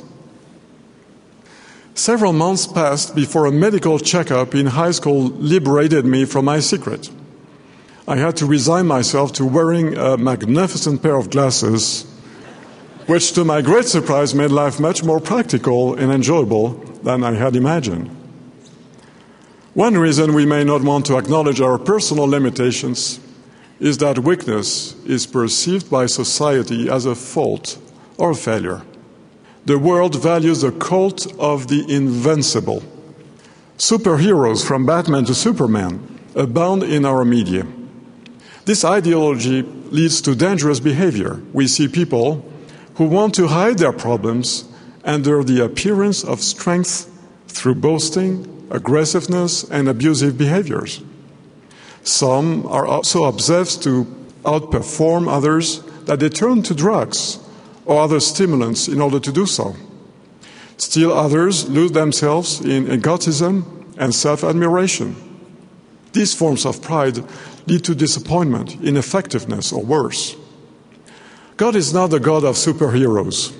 Several 1.94 2.32
months 2.32 2.66
passed 2.66 3.14
before 3.14 3.46
a 3.46 3.52
medical 3.52 4.00
checkup 4.00 4.52
in 4.54 4.66
high 4.66 4.90
school 4.90 5.28
liberated 5.38 6.04
me 6.04 6.24
from 6.24 6.44
my 6.44 6.58
secret. 6.58 7.08
I 8.08 8.16
had 8.16 8.36
to 8.38 8.46
resign 8.46 8.88
myself 8.88 9.32
to 9.34 9.46
wearing 9.46 9.96
a 9.96 10.16
magnificent 10.16 11.02
pair 11.02 11.14
of 11.14 11.30
glasses, 11.30 12.04
which 13.06 13.32
to 13.34 13.44
my 13.44 13.62
great 13.62 13.84
surprise 13.84 14.34
made 14.34 14.50
life 14.50 14.80
much 14.80 15.04
more 15.04 15.20
practical 15.20 15.94
and 15.94 16.10
enjoyable 16.10 16.70
than 17.04 17.22
I 17.22 17.34
had 17.34 17.54
imagined. 17.54 18.08
One 19.74 19.96
reason 19.96 20.34
we 20.34 20.46
may 20.46 20.64
not 20.64 20.82
want 20.82 21.06
to 21.06 21.16
acknowledge 21.16 21.60
our 21.60 21.78
personal 21.78 22.24
limitations 22.24 23.20
is 23.78 23.98
that 23.98 24.18
weakness 24.18 24.96
is 25.04 25.26
perceived 25.26 25.88
by 25.90 26.06
society 26.06 26.90
as 26.90 27.06
a 27.06 27.14
fault 27.14 27.78
or 28.18 28.32
a 28.32 28.34
failure. 28.34 28.82
The 29.66 29.78
world 29.78 30.20
values 30.20 30.60
the 30.60 30.72
cult 30.72 31.26
of 31.40 31.68
the 31.68 31.86
invincible. 31.88 32.82
Superheroes 33.78 34.66
from 34.66 34.84
Batman 34.84 35.24
to 35.24 35.34
Superman 35.34 36.20
abound 36.34 36.82
in 36.82 37.06
our 37.06 37.24
media. 37.24 37.66
This 38.66 38.84
ideology 38.84 39.62
leads 39.62 40.20
to 40.22 40.34
dangerous 40.34 40.80
behavior. 40.80 41.40
We 41.54 41.66
see 41.66 41.88
people 41.88 42.44
who 42.96 43.06
want 43.06 43.34
to 43.36 43.46
hide 43.46 43.78
their 43.78 43.92
problems 43.92 44.64
under 45.02 45.42
the 45.42 45.64
appearance 45.64 46.24
of 46.24 46.40
strength 46.40 47.10
through 47.48 47.76
boasting, 47.76 48.68
aggressiveness, 48.70 49.64
and 49.64 49.88
abusive 49.88 50.36
behaviors. 50.36 51.00
Some 52.02 52.66
are 52.66 53.02
so 53.02 53.24
obsessed 53.24 53.82
to 53.84 54.04
outperform 54.44 55.26
others 55.26 55.80
that 56.04 56.20
they 56.20 56.28
turn 56.28 56.62
to 56.64 56.74
drugs 56.74 57.38
or 57.86 58.00
other 58.00 58.20
stimulants 58.20 58.88
in 58.88 59.00
order 59.00 59.20
to 59.20 59.32
do 59.32 59.46
so. 59.46 59.74
Still 60.76 61.12
others 61.12 61.68
lose 61.68 61.92
themselves 61.92 62.60
in 62.60 62.90
egotism 62.90 63.94
and 63.96 64.14
self 64.14 64.42
admiration. 64.42 65.16
These 66.12 66.34
forms 66.34 66.64
of 66.64 66.82
pride 66.82 67.18
lead 67.66 67.84
to 67.84 67.94
disappointment, 67.94 68.80
ineffectiveness, 68.82 69.72
or 69.72 69.82
worse. 69.82 70.36
God 71.56 71.76
is 71.76 71.94
not 71.94 72.08
the 72.08 72.20
God 72.20 72.44
of 72.44 72.56
superheroes, 72.56 73.54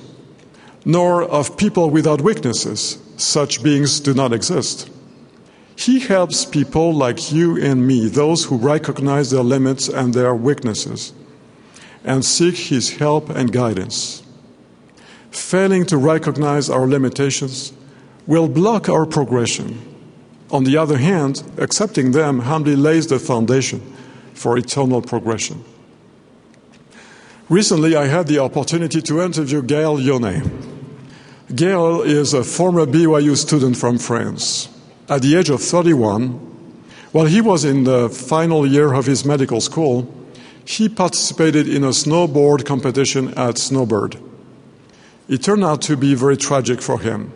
nor 0.84 1.22
of 1.22 1.56
people 1.56 1.90
without 1.90 2.20
weaknesses. 2.20 2.98
Such 3.16 3.62
beings 3.62 4.00
do 4.00 4.14
not 4.14 4.32
exist. 4.32 4.90
He 5.76 6.00
helps 6.00 6.44
people 6.44 6.92
like 6.92 7.32
you 7.32 7.60
and 7.60 7.86
me, 7.86 8.08
those 8.08 8.44
who 8.44 8.56
recognize 8.56 9.30
their 9.30 9.42
limits 9.42 9.88
and 9.88 10.14
their 10.14 10.34
weaknesses, 10.34 11.12
and 12.04 12.24
seek 12.24 12.56
His 12.56 12.96
help 12.96 13.30
and 13.30 13.52
guidance. 13.52 14.22
Failing 15.30 15.84
to 15.86 15.96
recognize 15.96 16.70
our 16.70 16.86
limitations 16.86 17.72
will 18.26 18.48
block 18.48 18.88
our 18.88 19.06
progression. 19.06 19.80
On 20.50 20.64
the 20.64 20.76
other 20.76 20.98
hand, 20.98 21.42
accepting 21.58 22.12
them 22.12 22.40
humbly 22.40 22.76
lays 22.76 23.08
the 23.08 23.18
foundation 23.18 23.80
for 24.34 24.56
eternal 24.56 25.02
progression. 25.02 25.64
Recently, 27.48 27.96
I 27.96 28.06
had 28.06 28.26
the 28.26 28.38
opportunity 28.38 29.02
to 29.02 29.20
interview 29.20 29.62
Gail 29.62 30.00
Yone. 30.00 30.42
Gail 31.54 32.02
is 32.02 32.32
a 32.32 32.42
former 32.42 32.86
BYU 32.86 33.36
student 33.36 33.76
from 33.76 33.98
France. 33.98 34.68
At 35.08 35.22
the 35.22 35.36
age 35.36 35.50
of 35.50 35.60
31, 35.60 36.30
while 37.12 37.26
he 37.26 37.40
was 37.40 37.64
in 37.64 37.84
the 37.84 38.08
final 38.08 38.66
year 38.66 38.94
of 38.94 39.06
his 39.06 39.24
medical 39.24 39.60
school, 39.60 40.12
he 40.66 40.88
participated 40.88 41.68
in 41.68 41.84
a 41.84 41.88
snowboard 41.88 42.64
competition 42.64 43.34
at 43.34 43.58
Snowbird. 43.58 44.16
It 45.28 45.42
turned 45.42 45.64
out 45.64 45.82
to 45.82 45.96
be 45.96 46.14
very 46.14 46.36
tragic 46.36 46.80
for 46.80 47.00
him. 47.00 47.32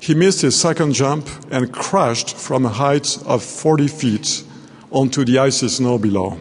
He 0.00 0.14
missed 0.14 0.42
his 0.42 0.58
second 0.58 0.94
jump 0.94 1.28
and 1.50 1.72
crashed 1.72 2.36
from 2.36 2.66
a 2.66 2.70
height 2.70 3.18
of 3.24 3.42
40 3.42 3.86
feet 3.88 4.44
onto 4.90 5.24
the 5.24 5.38
icy 5.38 5.68
snow 5.68 5.98
below. 5.98 6.40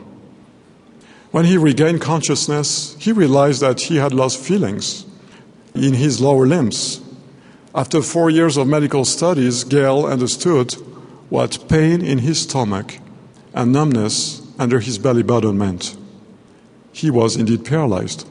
When 1.32 1.46
he 1.46 1.58
regained 1.58 2.02
consciousness, 2.02 2.96
he 3.00 3.12
realized 3.12 3.62
that 3.62 3.82
he 3.82 3.98
had 3.98 4.14
lost 4.14 4.40
feelings 4.40 5.06
in 5.74 5.94
his 5.94 6.20
lower 6.20 6.46
limbs. 6.46 7.02
After 7.74 8.02
four 8.02 8.30
years 8.30 8.58
of 8.58 8.68
medical 8.68 9.06
studies, 9.06 9.64
Gail 9.64 10.06
understood 10.06 10.74
what 11.30 11.70
pain 11.70 12.02
in 12.02 12.18
his 12.18 12.42
stomach 12.42 12.98
and 13.54 13.72
numbness 13.72 14.41
under 14.60 14.80
his 14.80 14.98
belly 14.98 15.24
button 15.24 15.58
meant. 15.58 15.98
He 16.92 17.10
was 17.10 17.36
indeed 17.36 17.66
paralyzed. 17.66 18.28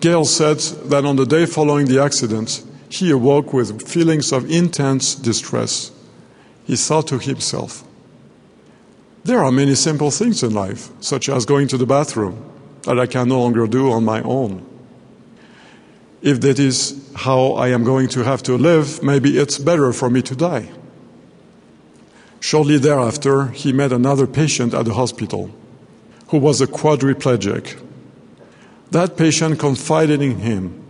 Gail 0.00 0.24
said 0.24 0.58
that 0.90 1.04
on 1.04 1.16
the 1.16 1.26
day 1.26 1.46
following 1.46 1.86
the 1.86 2.00
accident, 2.00 2.64
he 2.88 3.10
awoke 3.10 3.52
with 3.52 3.86
feelings 3.86 4.32
of 4.32 4.50
intense 4.50 5.14
distress. 5.14 5.90
He 6.64 6.76
thought 6.76 7.08
to 7.08 7.18
himself, 7.18 7.84
There 9.24 9.42
are 9.42 9.50
many 9.50 9.74
simple 9.74 10.10
things 10.10 10.42
in 10.42 10.54
life, 10.54 10.90
such 11.00 11.28
as 11.28 11.44
going 11.44 11.68
to 11.68 11.76
the 11.76 11.86
bathroom, 11.86 12.44
that 12.82 12.98
I 12.98 13.06
can 13.06 13.28
no 13.28 13.40
longer 13.40 13.66
do 13.66 13.90
on 13.90 14.04
my 14.04 14.22
own. 14.22 14.64
If 16.22 16.40
that 16.40 16.58
is 16.58 17.10
how 17.14 17.52
I 17.52 17.68
am 17.68 17.84
going 17.84 18.08
to 18.08 18.24
have 18.24 18.42
to 18.44 18.56
live, 18.56 19.02
maybe 19.02 19.36
it's 19.38 19.58
better 19.58 19.92
for 19.92 20.08
me 20.08 20.22
to 20.22 20.36
die. 20.36 20.70
Shortly 22.48 22.78
thereafter, 22.78 23.48
he 23.48 23.74
met 23.74 23.92
another 23.92 24.26
patient 24.26 24.72
at 24.72 24.86
the 24.86 24.94
hospital 24.94 25.50
who 26.28 26.38
was 26.38 26.62
a 26.62 26.66
quadriplegic. 26.66 27.78
That 28.90 29.18
patient 29.18 29.58
confided 29.58 30.22
in 30.22 30.38
him, 30.38 30.82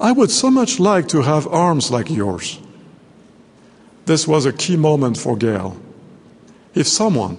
I 0.00 0.10
would 0.10 0.32
so 0.32 0.50
much 0.50 0.80
like 0.80 1.06
to 1.10 1.22
have 1.22 1.46
arms 1.46 1.92
like 1.92 2.10
yours. 2.10 2.58
This 4.06 4.26
was 4.26 4.46
a 4.46 4.52
key 4.52 4.76
moment 4.76 5.16
for 5.16 5.36
Gail. 5.36 5.76
If 6.74 6.88
someone 6.88 7.36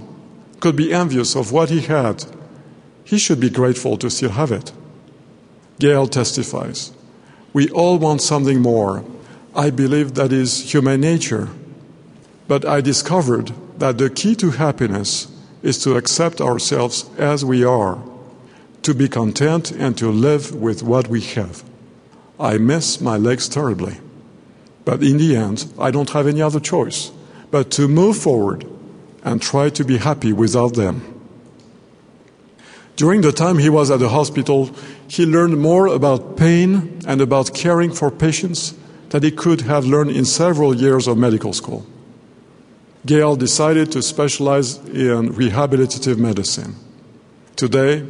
could 0.62 0.78
be 0.78 0.94
envious 0.94 1.36
of 1.36 1.52
what 1.52 1.70
he 1.70 1.82
had, 1.82 2.24
he 3.04 3.18
should 3.18 3.42
be 3.42 3.50
grateful 3.50 3.98
to 3.98 4.10
still 4.10 4.30
have 4.30 4.54
it. 4.54 4.72
Gail 5.78 6.08
testifies. 6.08 6.94
We 7.52 7.68
all 7.72 8.00
want 8.00 8.22
something 8.22 8.62
more. 8.62 9.04
I 9.54 9.72
believe 9.72 10.14
that 10.14 10.32
is 10.32 10.72
human 10.72 11.02
nature. 11.02 11.50
But 12.48 12.66
I 12.66 12.82
discovered 12.82 13.52
that 13.80 13.98
the 13.98 14.10
key 14.10 14.36
to 14.36 14.52
happiness 14.52 15.28
is 15.62 15.82
to 15.84 15.96
accept 15.98 16.40
ourselves 16.40 17.10
as 17.18 17.44
we 17.44 17.64
are, 17.64 18.02
to 18.84 18.94
be 18.94 19.10
content 19.10 19.72
and 19.72 19.98
to 19.98 20.10
live 20.10 20.56
with 20.56 20.84
what 20.84 21.08
we 21.08 21.22
have. 21.22 21.64
I 22.40 22.58
miss 22.58 23.02
my 23.02 23.18
legs 23.18 23.50
terribly. 23.50 23.98
But 24.86 25.04
in 25.04 25.18
the 25.18 25.36
end, 25.36 25.66
I 25.78 25.92
don't 25.92 26.12
have 26.12 26.28
any 26.28 26.42
other 26.42 26.60
choice 26.60 27.12
but 27.52 27.72
to 27.72 27.88
move 27.88 28.18
forward 28.18 28.66
and 29.24 29.42
try 29.42 29.70
to 29.70 29.84
be 29.84 29.98
happy 29.98 30.34
without 30.34 30.74
them. 30.76 31.02
During 32.96 33.22
the 33.22 33.32
time 33.32 33.58
he 33.58 33.70
was 33.70 33.92
at 33.92 34.00
the 34.00 34.10
hospital, 34.10 34.72
he 35.08 35.26
learned 35.26 35.60
more 35.60 35.88
about 35.88 36.38
pain 36.38 37.00
and 37.08 37.22
about 37.22 37.54
caring 37.54 37.92
for 37.92 38.10
patients 38.10 38.76
than 39.10 39.24
he 39.24 39.32
could 39.32 39.62
have 39.62 39.86
learned 39.86 40.12
in 40.12 40.26
several 40.26 40.76
years 40.76 41.08
of 41.08 41.18
medical 41.18 41.54
school. 41.54 41.86
Gail 43.08 43.38
decided 43.38 43.90
to 43.94 44.02
specialize 44.04 44.76
in 44.90 45.34
rehabilitative 45.34 46.18
medicine. 46.18 46.76
Today, 47.56 48.06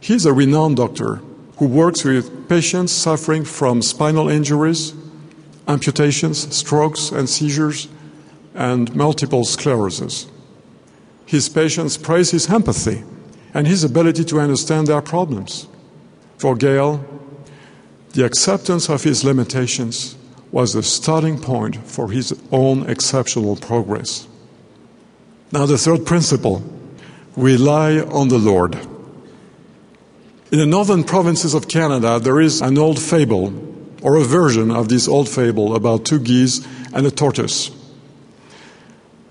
he's 0.00 0.26
a 0.26 0.32
renowned 0.32 0.76
doctor 0.76 1.22
who 1.58 1.68
works 1.68 2.02
with 2.04 2.48
patients 2.48 2.90
suffering 2.90 3.44
from 3.44 3.80
spinal 3.80 4.28
injuries, 4.28 4.92
amputations, 5.68 6.52
strokes, 6.54 7.12
and 7.12 7.30
seizures, 7.30 7.86
and 8.54 8.94
multiple 8.96 9.44
sclerosis. 9.44 10.26
His 11.26 11.48
patients 11.48 11.96
praise 11.96 12.32
his 12.32 12.50
empathy 12.50 13.04
and 13.54 13.68
his 13.68 13.84
ability 13.84 14.24
to 14.24 14.40
understand 14.40 14.88
their 14.88 15.00
problems. 15.00 15.68
For 16.38 16.56
Gail, 16.56 17.04
the 18.14 18.24
acceptance 18.24 18.90
of 18.90 19.04
his 19.04 19.22
limitations 19.22 20.16
was 20.54 20.72
the 20.72 20.84
starting 20.84 21.36
point 21.36 21.74
for 21.84 22.12
his 22.12 22.32
own 22.52 22.88
exceptional 22.88 23.56
progress. 23.56 24.28
Now, 25.50 25.66
the 25.66 25.76
third 25.76 26.06
principle 26.06 26.62
rely 27.36 27.98
on 27.98 28.28
the 28.28 28.38
Lord. 28.38 28.76
In 30.52 30.60
the 30.60 30.66
northern 30.66 31.02
provinces 31.02 31.54
of 31.54 31.66
Canada, 31.66 32.20
there 32.20 32.40
is 32.40 32.62
an 32.62 32.78
old 32.78 33.00
fable, 33.00 33.52
or 34.00 34.14
a 34.14 34.22
version 34.22 34.70
of 34.70 34.88
this 34.88 35.08
old 35.08 35.28
fable, 35.28 35.74
about 35.74 36.04
two 36.04 36.20
geese 36.20 36.64
and 36.92 37.04
a 37.04 37.10
tortoise. 37.10 37.72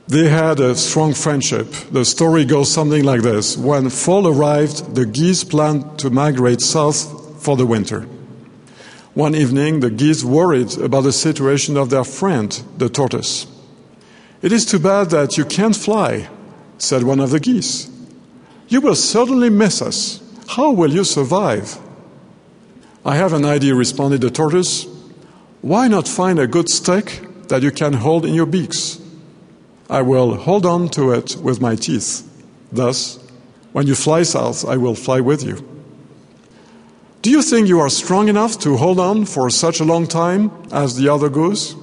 They 0.10 0.28
had 0.28 0.60
a 0.60 0.76
strong 0.76 1.14
friendship. 1.14 1.72
The 1.90 2.04
story 2.04 2.44
goes 2.44 2.70
something 2.70 3.06
like 3.06 3.22
this 3.22 3.56
When 3.56 3.90
fall 3.90 4.28
arrived, 4.28 4.94
the 4.94 5.06
geese 5.06 5.46
planned 5.46 6.00
to 6.00 6.10
migrate 6.10 6.60
south 6.60 7.42
for 7.42 7.56
the 7.56 7.66
winter. 7.66 8.10
One 9.14 9.36
evening, 9.36 9.82
the 9.82 9.92
geese 9.92 10.24
worried 10.24 10.76
about 10.80 11.02
the 11.02 11.12
situation 11.12 11.78
of 11.78 11.92
their 11.92 12.04
friend, 12.04 12.52
the 12.78 12.90
tortoise. 12.90 13.46
It 14.42 14.52
is 14.52 14.66
too 14.66 14.80
bad 14.80 15.12
that 15.12 15.38
you 15.38 15.46
can't 15.46 15.76
fly, 15.76 16.30
said 16.80 17.04
one 17.04 17.20
of 17.20 17.30
the 17.30 17.40
geese. 17.40 17.92
You 18.68 18.82
will 18.82 18.96
certainly 18.96 19.52
miss 19.52 19.84
us. 19.84 20.20
How 20.48 20.72
will 20.72 20.92
you 20.92 21.04
survive? 21.04 21.78
I 23.06 23.16
have 23.16 23.34
an 23.34 23.46
idea, 23.46 23.76
responded 23.76 24.22
the 24.22 24.32
tortoise. 24.32 24.88
Why 25.62 25.88
not 25.88 26.08
find 26.08 26.40
a 26.40 26.48
good 26.48 26.70
stick 26.70 27.22
that 27.50 27.62
you 27.62 27.70
can 27.70 27.94
hold 27.94 28.26
in 28.26 28.34
your 28.34 28.48
beaks? 28.48 29.00
I 29.90 30.02
will 30.02 30.38
hold 30.38 30.66
on 30.66 30.90
to 30.90 31.12
it 31.12 31.36
with 31.38 31.62
my 31.62 31.76
teeth. 31.76 32.28
Thus, 32.72 33.20
when 33.74 33.86
you 33.86 33.94
fly 33.94 34.24
south, 34.24 34.66
I 34.66 34.78
will 34.78 34.96
fly 34.96 35.20
with 35.20 35.44
you. 35.44 35.73
Do 37.24 37.32
you 37.32 37.42
think 37.42 37.70
you 37.70 37.80
are 37.80 37.90
strong 37.90 38.28
enough 38.28 38.60
to 38.60 38.76
hold 38.76 39.00
on 39.00 39.24
for 39.24 39.50
such 39.50 39.80
a 39.80 39.86
long 39.86 40.08
time 40.08 40.52
as 40.74 40.98
the 40.98 41.08
other 41.08 41.30
goose? 41.30 41.74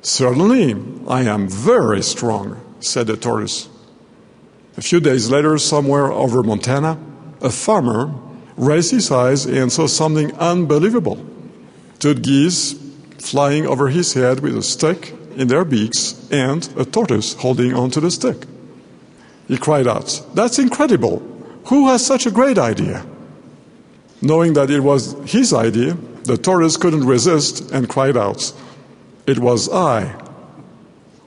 Certainly, 0.00 0.74
I 1.06 1.20
am 1.24 1.48
very 1.48 2.02
strong, 2.02 2.56
said 2.80 3.06
the 3.06 3.18
tortoise. 3.18 3.68
A 4.78 4.80
few 4.80 4.98
days 4.98 5.28
later, 5.28 5.58
somewhere 5.58 6.10
over 6.10 6.42
Montana, 6.42 6.98
a 7.42 7.50
farmer 7.50 8.14
raised 8.56 8.92
his 8.92 9.10
eyes 9.10 9.44
and 9.44 9.70
saw 9.70 9.86
something 9.86 10.32
unbelievable. 10.36 11.18
Two 11.98 12.14
geese 12.14 12.72
flying 13.18 13.66
over 13.66 13.88
his 13.88 14.14
head 14.14 14.40
with 14.40 14.56
a 14.56 14.62
stick 14.62 15.12
in 15.36 15.48
their 15.48 15.66
beaks 15.66 16.16
and 16.30 16.66
a 16.78 16.86
tortoise 16.86 17.34
holding 17.34 17.74
onto 17.74 18.00
the 18.00 18.10
stick. 18.10 18.46
He 19.46 19.58
cried 19.58 19.86
out, 19.86 20.22
That's 20.32 20.58
incredible! 20.58 21.20
Who 21.66 21.88
has 21.88 22.06
such 22.06 22.24
a 22.24 22.30
great 22.30 22.56
idea? 22.56 23.04
Knowing 24.22 24.52
that 24.52 24.70
it 24.70 24.80
was 24.80 25.16
his 25.24 25.52
idea, 25.52 25.96
the 26.24 26.36
tortoise 26.36 26.76
couldn't 26.76 27.06
resist 27.06 27.70
and 27.70 27.88
cried 27.88 28.16
out, 28.16 28.52
It 29.26 29.38
was 29.38 29.68
I. 29.68 30.14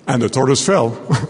And 0.08 0.22
the 0.22 0.30
tortoise 0.30 0.66
fell. 0.66 0.90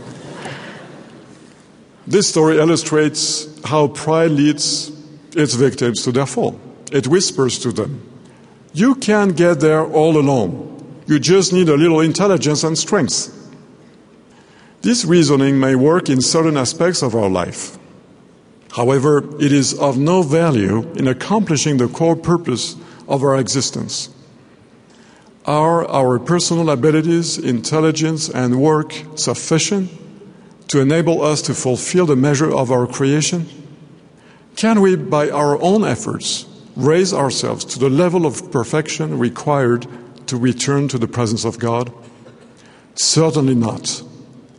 this 2.07 2.27
story 2.27 2.57
illustrates 2.57 3.47
how 3.63 3.87
pride 3.87 4.31
leads 4.31 4.91
its 5.35 5.55
victims 5.55 6.03
to 6.03 6.11
their 6.11 6.25
fall. 6.25 6.59
It 6.91 7.07
whispers 7.07 7.59
to 7.59 7.71
them, 7.71 8.01
You 8.73 8.95
can't 8.95 9.35
get 9.35 9.59
there 9.59 9.85
all 9.85 10.17
alone. 10.17 10.69
You 11.07 11.19
just 11.19 11.53
need 11.53 11.69
a 11.69 11.75
little 11.75 12.01
intelligence 12.01 12.63
and 12.63 12.77
strength. 12.77 13.29
This 14.81 15.05
reasoning 15.05 15.59
may 15.59 15.75
work 15.75 16.09
in 16.09 16.21
certain 16.21 16.57
aspects 16.57 17.01
of 17.01 17.15
our 17.15 17.29
life. 17.29 17.77
However, 18.75 19.23
it 19.39 19.51
is 19.51 19.73
of 19.75 19.99
no 19.99 20.23
value 20.23 20.91
in 20.93 21.07
accomplishing 21.07 21.77
the 21.77 21.87
core 21.87 22.15
purpose 22.15 22.75
of 23.07 23.23
our 23.23 23.37
existence. 23.37 24.09
Are 25.45 25.85
our 25.87 26.17
personal 26.17 26.71
abilities, 26.71 27.37
intelligence, 27.37 28.29
and 28.29 28.59
work 28.59 28.95
sufficient 29.15 29.91
to 30.69 30.79
enable 30.79 31.21
us 31.21 31.43
to 31.43 31.53
fulfill 31.53 32.07
the 32.07 32.15
measure 32.15 32.51
of 32.51 32.71
our 32.71 32.87
creation? 32.87 33.45
Can 34.55 34.81
we, 34.81 34.95
by 34.95 35.29
our 35.29 35.61
own 35.61 35.83
efforts, 35.83 36.47
raise 36.75 37.13
ourselves 37.13 37.65
to 37.65 37.79
the 37.79 37.89
level 37.89 38.25
of 38.25 38.51
perfection 38.51 39.19
required 39.19 39.85
to 40.25 40.35
return 40.35 40.87
to 40.87 40.97
the 40.97 41.07
presence 41.07 41.45
of 41.45 41.59
God? 41.59 41.93
Certainly 42.95 43.55
not. 43.55 44.01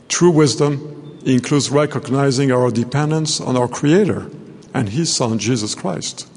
True 0.06 0.30
wisdom 0.30 0.93
includes 1.24 1.70
recognizing 1.70 2.52
our 2.52 2.70
dependence 2.70 3.40
on 3.40 3.56
our 3.56 3.68
Creator 3.68 4.30
and 4.72 4.88
His 4.90 5.14
Son, 5.14 5.38
Jesus 5.38 5.74
Christ, 5.74 6.28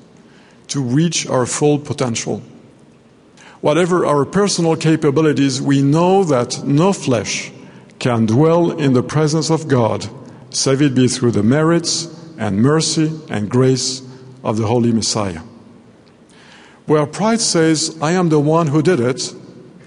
to 0.67 0.81
reach 0.81 1.27
our 1.27 1.45
full 1.45 1.79
potential. 1.79 2.41
Whatever 3.61 4.05
our 4.05 4.25
personal 4.25 4.75
capabilities, 4.75 5.61
we 5.61 5.81
know 5.81 6.23
that 6.23 6.63
no 6.63 6.93
flesh 6.93 7.51
can 7.99 8.25
dwell 8.25 8.71
in 8.71 8.93
the 8.93 9.03
presence 9.03 9.49
of 9.49 9.67
God, 9.67 10.07
save 10.51 10.81
it 10.81 10.93
be 10.93 11.07
through 11.07 11.31
the 11.31 11.43
merits 11.43 12.05
and 12.37 12.61
mercy 12.61 13.11
and 13.29 13.49
grace 13.49 14.01
of 14.43 14.57
the 14.57 14.67
Holy 14.67 14.91
Messiah. 14.91 15.41
Where 16.85 17.05
pride 17.05 17.41
says, 17.41 17.97
I 18.01 18.11
am 18.11 18.29
the 18.29 18.39
one 18.39 18.67
who 18.67 18.81
did 18.81 18.99
it, 18.99 19.33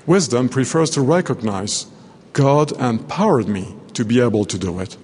wisdom 0.06 0.48
prefers 0.48 0.90
to 0.90 1.00
recognize 1.00 1.86
God 2.32 2.72
empowered 2.72 3.48
me 3.48 3.74
to 3.94 4.04
be 4.04 4.20
able 4.20 4.44
to 4.44 4.58
do 4.58 4.80
it. 4.80 4.96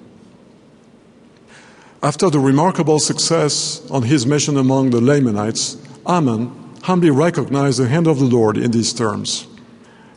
After 2.02 2.30
the 2.30 2.38
remarkable 2.38 2.98
success 2.98 3.82
on 3.90 4.02
his 4.02 4.26
mission 4.26 4.56
among 4.56 4.90
the 4.90 5.00
Lamanites, 5.00 5.76
Ammon 6.06 6.52
humbly 6.82 7.10
recognized 7.10 7.80
the 7.80 7.88
hand 7.88 8.06
of 8.06 8.18
the 8.18 8.24
Lord 8.24 8.56
in 8.56 8.70
these 8.70 8.92
terms 8.92 9.46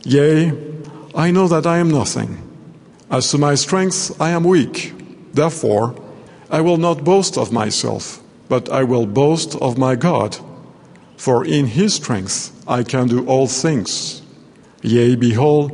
Yea, 0.04 0.52
I 1.14 1.30
know 1.30 1.46
that 1.48 1.66
I 1.66 1.78
am 1.78 1.90
nothing. 1.90 2.38
As 3.10 3.30
to 3.30 3.38
my 3.38 3.54
strength, 3.54 4.18
I 4.20 4.30
am 4.30 4.44
weak. 4.44 4.94
Therefore, 5.34 5.94
I 6.48 6.60
will 6.62 6.78
not 6.78 7.04
boast 7.04 7.36
of 7.36 7.52
myself, 7.52 8.22
but 8.48 8.70
I 8.70 8.82
will 8.84 9.04
boast 9.04 9.56
of 9.56 9.76
my 9.76 9.96
God. 9.96 10.38
For 11.16 11.44
in 11.44 11.66
his 11.66 11.94
strength 11.94 12.50
I 12.66 12.82
can 12.82 13.08
do 13.08 13.26
all 13.26 13.46
things. 13.46 14.22
Yea, 14.82 15.16
behold, 15.16 15.70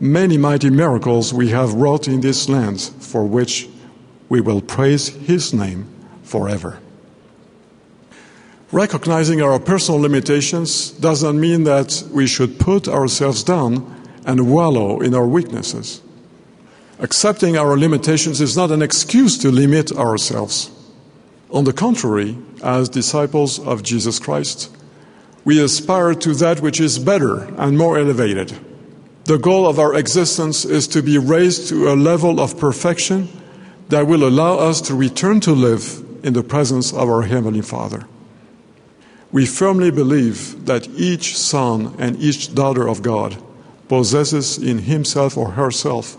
many 0.00 0.38
mighty 0.38 0.70
miracles 0.70 1.32
we 1.32 1.48
have 1.48 1.74
wrought 1.74 2.08
in 2.08 2.20
this 2.20 2.48
land, 2.48 2.80
for 2.80 3.24
which 3.24 3.68
we 4.28 4.40
will 4.40 4.60
praise 4.60 5.08
his 5.08 5.52
name 5.52 5.86
forever. 6.22 6.78
Recognizing 8.70 9.40
our 9.40 9.58
personal 9.58 10.00
limitations 10.00 10.90
doesn't 10.90 11.40
mean 11.40 11.64
that 11.64 12.04
we 12.12 12.26
should 12.26 12.60
put 12.60 12.86
ourselves 12.86 13.42
down 13.42 13.94
and 14.26 14.52
wallow 14.52 15.00
in 15.00 15.14
our 15.14 15.26
weaknesses. 15.26 16.02
Accepting 16.98 17.56
our 17.56 17.78
limitations 17.78 18.40
is 18.40 18.56
not 18.56 18.70
an 18.70 18.82
excuse 18.82 19.38
to 19.38 19.50
limit 19.50 19.90
ourselves. 19.92 20.70
On 21.50 21.64
the 21.64 21.72
contrary, 21.72 22.36
as 22.62 22.90
disciples 22.90 23.58
of 23.58 23.82
Jesus 23.82 24.18
Christ, 24.18 24.70
we 25.44 25.62
aspire 25.62 26.12
to 26.14 26.34
that 26.34 26.60
which 26.60 26.78
is 26.78 26.98
better 26.98 27.44
and 27.56 27.78
more 27.78 27.96
elevated. 27.96 28.52
The 29.28 29.36
goal 29.36 29.66
of 29.66 29.78
our 29.78 29.94
existence 29.94 30.64
is 30.64 30.88
to 30.88 31.02
be 31.02 31.18
raised 31.18 31.68
to 31.68 31.92
a 31.92 31.92
level 31.92 32.40
of 32.40 32.56
perfection 32.56 33.28
that 33.90 34.06
will 34.06 34.26
allow 34.26 34.56
us 34.56 34.80
to 34.80 34.94
return 34.94 35.40
to 35.40 35.52
live 35.52 36.02
in 36.22 36.32
the 36.32 36.42
presence 36.42 36.94
of 36.94 37.10
our 37.10 37.20
Heavenly 37.20 37.60
Father. 37.60 38.08
We 39.30 39.44
firmly 39.44 39.90
believe 39.90 40.64
that 40.64 40.88
each 40.96 41.36
son 41.36 41.94
and 41.98 42.18
each 42.18 42.54
daughter 42.54 42.88
of 42.88 43.02
God 43.02 43.36
possesses 43.86 44.56
in 44.56 44.78
himself 44.78 45.36
or 45.36 45.50
herself 45.50 46.16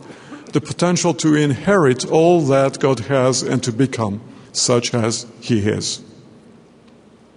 the 0.53 0.61
potential 0.61 1.15
to 1.15 1.33
inherit 1.33 2.05
all 2.05 2.41
that 2.41 2.79
God 2.79 2.99
has 2.99 3.41
and 3.41 3.63
to 3.63 3.71
become 3.71 4.21
such 4.51 4.93
as 4.93 5.25
He 5.41 5.67
is. 5.67 6.03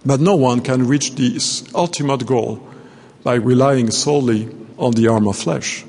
But 0.05 0.19
no 0.19 0.35
one 0.35 0.61
can 0.61 0.85
reach 0.85 1.15
this 1.15 1.63
ultimate 1.73 2.27
goal 2.27 2.61
by 3.23 3.35
relying 3.35 3.91
solely 3.91 4.49
on 4.77 4.93
the 4.93 5.07
arm 5.07 5.27
of 5.27 5.37
flesh. 5.37 5.85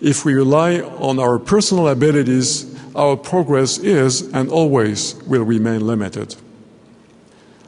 If 0.00 0.24
we 0.24 0.34
rely 0.34 0.80
on 0.80 1.18
our 1.18 1.38
personal 1.38 1.88
abilities, 1.88 2.66
our 2.94 3.16
progress 3.16 3.78
is 3.78 4.22
and 4.32 4.50
always 4.50 5.14
will 5.26 5.44
remain 5.44 5.86
limited. 5.86 6.36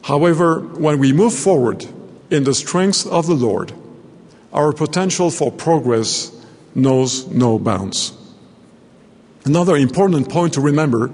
However, 0.02 0.60
when 0.60 0.98
we 0.98 1.12
move 1.12 1.34
forward 1.34 1.84
in 2.30 2.44
the 2.44 2.54
strength 2.54 3.06
of 3.06 3.26
the 3.26 3.34
Lord, 3.34 3.72
our 4.52 4.72
potential 4.72 5.30
for 5.30 5.50
progress 5.50 6.30
knows 6.74 7.26
no 7.26 7.58
bounds. 7.58 8.12
Another 9.44 9.76
important 9.76 10.28
point 10.28 10.54
to 10.54 10.60
remember 10.60 11.10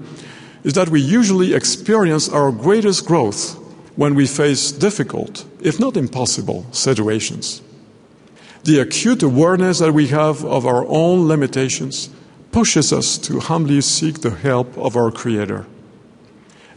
is 0.63 0.73
that 0.73 0.89
we 0.89 1.01
usually 1.01 1.53
experience 1.53 2.29
our 2.29 2.51
greatest 2.51 3.05
growth 3.05 3.55
when 3.95 4.15
we 4.15 4.25
face 4.25 4.71
difficult, 4.71 5.45
if 5.61 5.79
not 5.79 5.97
impossible, 5.97 6.65
situations. 6.71 7.61
The 8.63 8.79
acute 8.79 9.21
awareness 9.23 9.79
that 9.79 9.93
we 9.93 10.07
have 10.07 10.45
of 10.45 10.65
our 10.65 10.85
own 10.87 11.27
limitations 11.27 12.09
pushes 12.53 12.93
us 12.93 13.17
to 13.17 13.41
humbly 13.41 13.81
seek 13.81 14.21
the 14.21 14.29
help 14.29 14.77
of 14.77 14.95
our 14.95 15.11
Creator. 15.11 15.65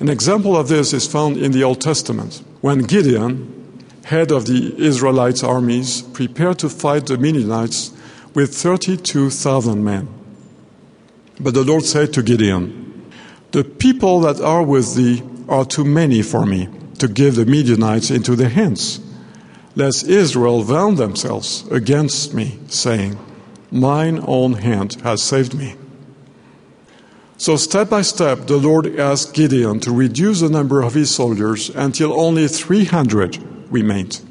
An 0.00 0.08
example 0.08 0.56
of 0.56 0.66
this 0.66 0.92
is 0.92 1.06
found 1.06 1.36
in 1.36 1.52
the 1.52 1.62
Old 1.62 1.80
Testament 1.80 2.42
when 2.60 2.80
Gideon, 2.80 3.84
head 4.04 4.32
of 4.32 4.46
the 4.46 4.74
Israelites' 4.76 5.44
armies, 5.44 6.02
prepared 6.02 6.58
to 6.58 6.68
fight 6.68 7.06
the 7.06 7.18
Midianites 7.18 7.92
with 8.34 8.52
32,000 8.52 9.84
men. 9.84 10.08
But 11.38 11.54
the 11.54 11.62
Lord 11.62 11.84
said 11.84 12.12
to 12.14 12.22
Gideon, 12.22 13.12
The 13.52 13.62
people 13.62 14.20
that 14.22 14.40
are 14.40 14.62
with 14.62 14.96
thee 14.96 15.22
are 15.48 15.64
too 15.64 15.84
many 15.84 16.22
for 16.22 16.44
me 16.44 16.68
to 16.98 17.06
give 17.06 17.36
the 17.36 17.46
Midianites 17.46 18.10
into 18.10 18.34
their 18.34 18.48
hands 18.48 19.00
lest 19.76 20.08
Israel 20.08 20.62
vaunt 20.62 20.96
themselves 20.96 21.68
against 21.70 22.34
me, 22.34 22.58
saying, 22.66 23.16
Mine 23.70 24.24
own 24.26 24.54
hand 24.54 24.94
has 25.02 25.22
saved 25.22 25.54
me. 25.54 25.76
So, 27.36 27.56
step 27.56 27.90
by 27.90 28.00
step, 28.00 28.46
the 28.46 28.56
Lord 28.56 28.98
asked 28.98 29.34
Gideon 29.34 29.78
to 29.80 29.92
reduce 29.92 30.40
the 30.40 30.48
number 30.48 30.80
of 30.80 30.94
his 30.94 31.14
soldiers 31.14 31.68
until 31.68 32.18
only 32.18 32.48
300 32.48 33.38
remained. 33.70 34.22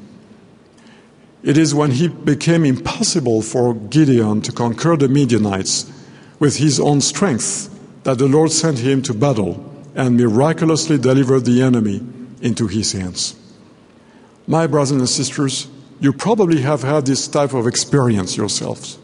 It 1.44 1.56
is 1.56 1.72
when 1.72 1.92
he 1.92 2.08
became 2.08 2.64
impossible 2.64 3.42
for 3.42 3.74
Gideon 3.74 4.42
to 4.42 4.50
conquer 4.50 4.96
the 4.96 5.08
Midianites 5.08 5.90
with 6.40 6.56
his 6.56 6.80
own 6.80 7.00
strength 7.00 7.70
that 8.02 8.18
the 8.18 8.26
Lord 8.26 8.50
sent 8.50 8.80
him 8.80 9.02
to 9.02 9.14
battle 9.14 9.64
and 9.94 10.16
miraculously 10.16 10.98
delivered 10.98 11.44
the 11.44 11.62
enemy 11.62 12.02
into 12.42 12.66
his 12.66 12.90
hands. 12.90 13.36
My 14.46 14.66
brothers 14.66 14.92
and 14.92 15.08
sisters, 15.08 15.68
you 15.98 16.12
probably 16.12 16.62
have 16.62 16.82
had 16.82 17.06
this 17.06 17.26
type 17.26 17.52
of 17.52 17.66
experience 17.66 18.36
yourselves. 18.36 18.98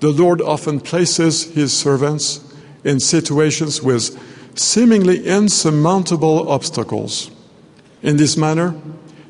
The 0.00 0.10
Lord 0.10 0.40
often 0.40 0.80
places 0.80 1.44
His 1.44 1.72
servants 1.72 2.40
in 2.82 2.98
situations 2.98 3.82
with 3.82 4.18
seemingly 4.58 5.26
insurmountable 5.26 6.48
obstacles. 6.48 7.30
In 8.02 8.16
this 8.16 8.36
manner, 8.36 8.74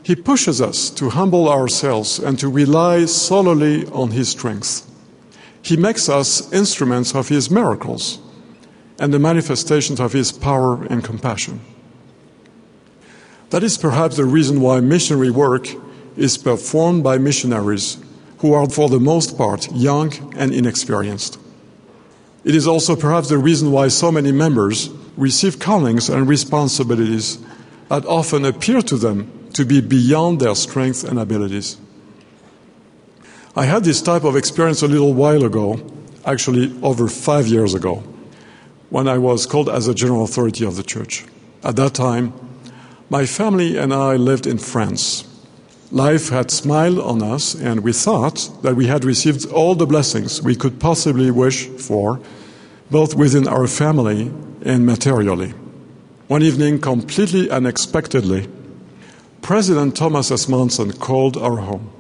He 0.02 0.16
pushes 0.16 0.61
us 0.61 0.88
to 0.90 1.11
humble 1.11 1.48
ourselves 1.48 2.18
and 2.18 2.38
to 2.38 2.48
rely 2.48 3.04
solely 3.04 3.87
on 3.88 4.12
His 4.12 4.30
strength. 4.30 4.90
He 5.62 5.76
makes 5.76 6.09
us 6.09 6.52
instruments 6.52 7.14
of 7.14 7.28
His 7.28 7.50
miracles 7.50 8.18
and 8.98 9.12
the 9.12 9.18
manifestations 9.18 10.00
of 10.00 10.12
His 10.12 10.33
power 10.33 10.85
and 10.85 11.04
compassion. 11.04 11.61
That 13.55 13.62
is 13.62 13.79
perhaps 13.79 14.17
the 14.17 14.25
reason 14.25 14.61
why 14.61 14.81
missionary 14.81 15.31
work 15.31 15.69
is 16.17 16.37
performed 16.37 17.05
by 17.05 17.19
missionaries 17.19 17.99
who 18.38 18.53
are, 18.53 18.69
for 18.69 18.88
the 18.88 18.99
most 18.99 19.38
part, 19.38 19.71
young 19.71 20.11
and 20.37 20.53
inexperienced. 20.53 21.38
It 22.43 22.57
is 22.57 22.67
also 22.67 22.97
perhaps 22.97 23.29
the 23.29 23.38
reason 23.38 23.71
why 23.71 23.87
so 23.87 24.11
many 24.11 24.33
members 24.33 24.88
receive 25.17 25.61
callings 25.61 26.09
and 26.09 26.29
responsibilities 26.29 27.38
that 27.90 28.05
often 28.07 28.45
appear 28.45 28.83
to 28.83 28.97
them 28.97 29.31
to 29.53 29.64
be 29.64 29.81
beyond 29.81 30.40
their 30.40 30.57
strength 30.57 31.05
and 31.05 31.17
abilities. 31.17 31.77
I 33.55 33.67
had 33.67 33.85
this 33.85 34.03
type 34.03 34.25
of 34.25 34.35
experience 34.35 34.83
a 34.83 34.88
little 34.88 35.14
while 35.14 35.45
ago, 35.45 35.79
actually 36.27 36.77
over 36.83 37.07
five 37.07 37.47
years 37.47 37.73
ago, 37.73 38.03
when 38.90 39.07
I 39.07 39.19
was 39.19 39.47
called 39.47 39.69
as 39.69 39.87
a 39.87 39.95
general 39.95 40.25
authority 40.25 40.67
of 40.67 40.75
the 40.75 40.83
church. 40.83 41.25
At 41.62 41.77
that 41.77 41.95
time, 41.95 42.33
my 43.11 43.27
family 43.27 43.77
and 43.77 43.93
I 43.93 44.17
lived 44.17 44.47
in 44.47 44.59
France. 44.59 45.25
Life 45.90 46.31
had 46.31 46.51
smiled 46.51 46.99
on 46.99 47.23
us, 47.23 47.55
and 47.55 47.81
we 47.81 47.93
thought 47.93 48.51
that 48.62 48.75
we 48.75 48.87
had 48.87 49.05
received 49.05 49.47
all 49.51 49.75
the 49.75 49.87
blessings 49.87 50.43
we 50.43 50.57
could 50.57 50.81
possibly 50.81 51.31
wish 51.31 51.67
for, 51.69 52.21
both 52.90 53.14
within 53.14 53.47
our 53.47 53.67
family 53.67 54.33
and 54.62 54.87
materially. 54.87 55.51
One 56.27 56.43
evening, 56.43 56.81
completely 56.81 57.51
unexpectedly, 57.51 58.49
President 59.43 59.95
Thomas 59.95 60.31
S. 60.31 60.49
Monson 60.49 60.93
called 60.93 61.37
our 61.37 61.59
home. 61.59 61.90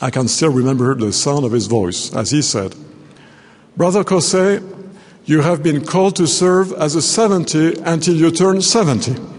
I 0.00 0.10
can 0.10 0.28
still 0.28 0.52
remember 0.52 0.94
the 0.94 1.12
sound 1.12 1.44
of 1.44 1.52
his 1.52 1.66
voice 1.66 2.14
as 2.14 2.30
he 2.30 2.42
said, 2.42 2.76
Brother 3.76 4.04
Caussé, 4.04 4.62
you 5.24 5.40
have 5.40 5.62
been 5.62 5.84
called 5.84 6.16
to 6.16 6.26
serve 6.26 6.72
as 6.72 6.94
a 6.94 7.02
70 7.02 7.80
until 7.82 8.14
you 8.14 8.30
turn 8.30 8.60
70. 8.60 9.37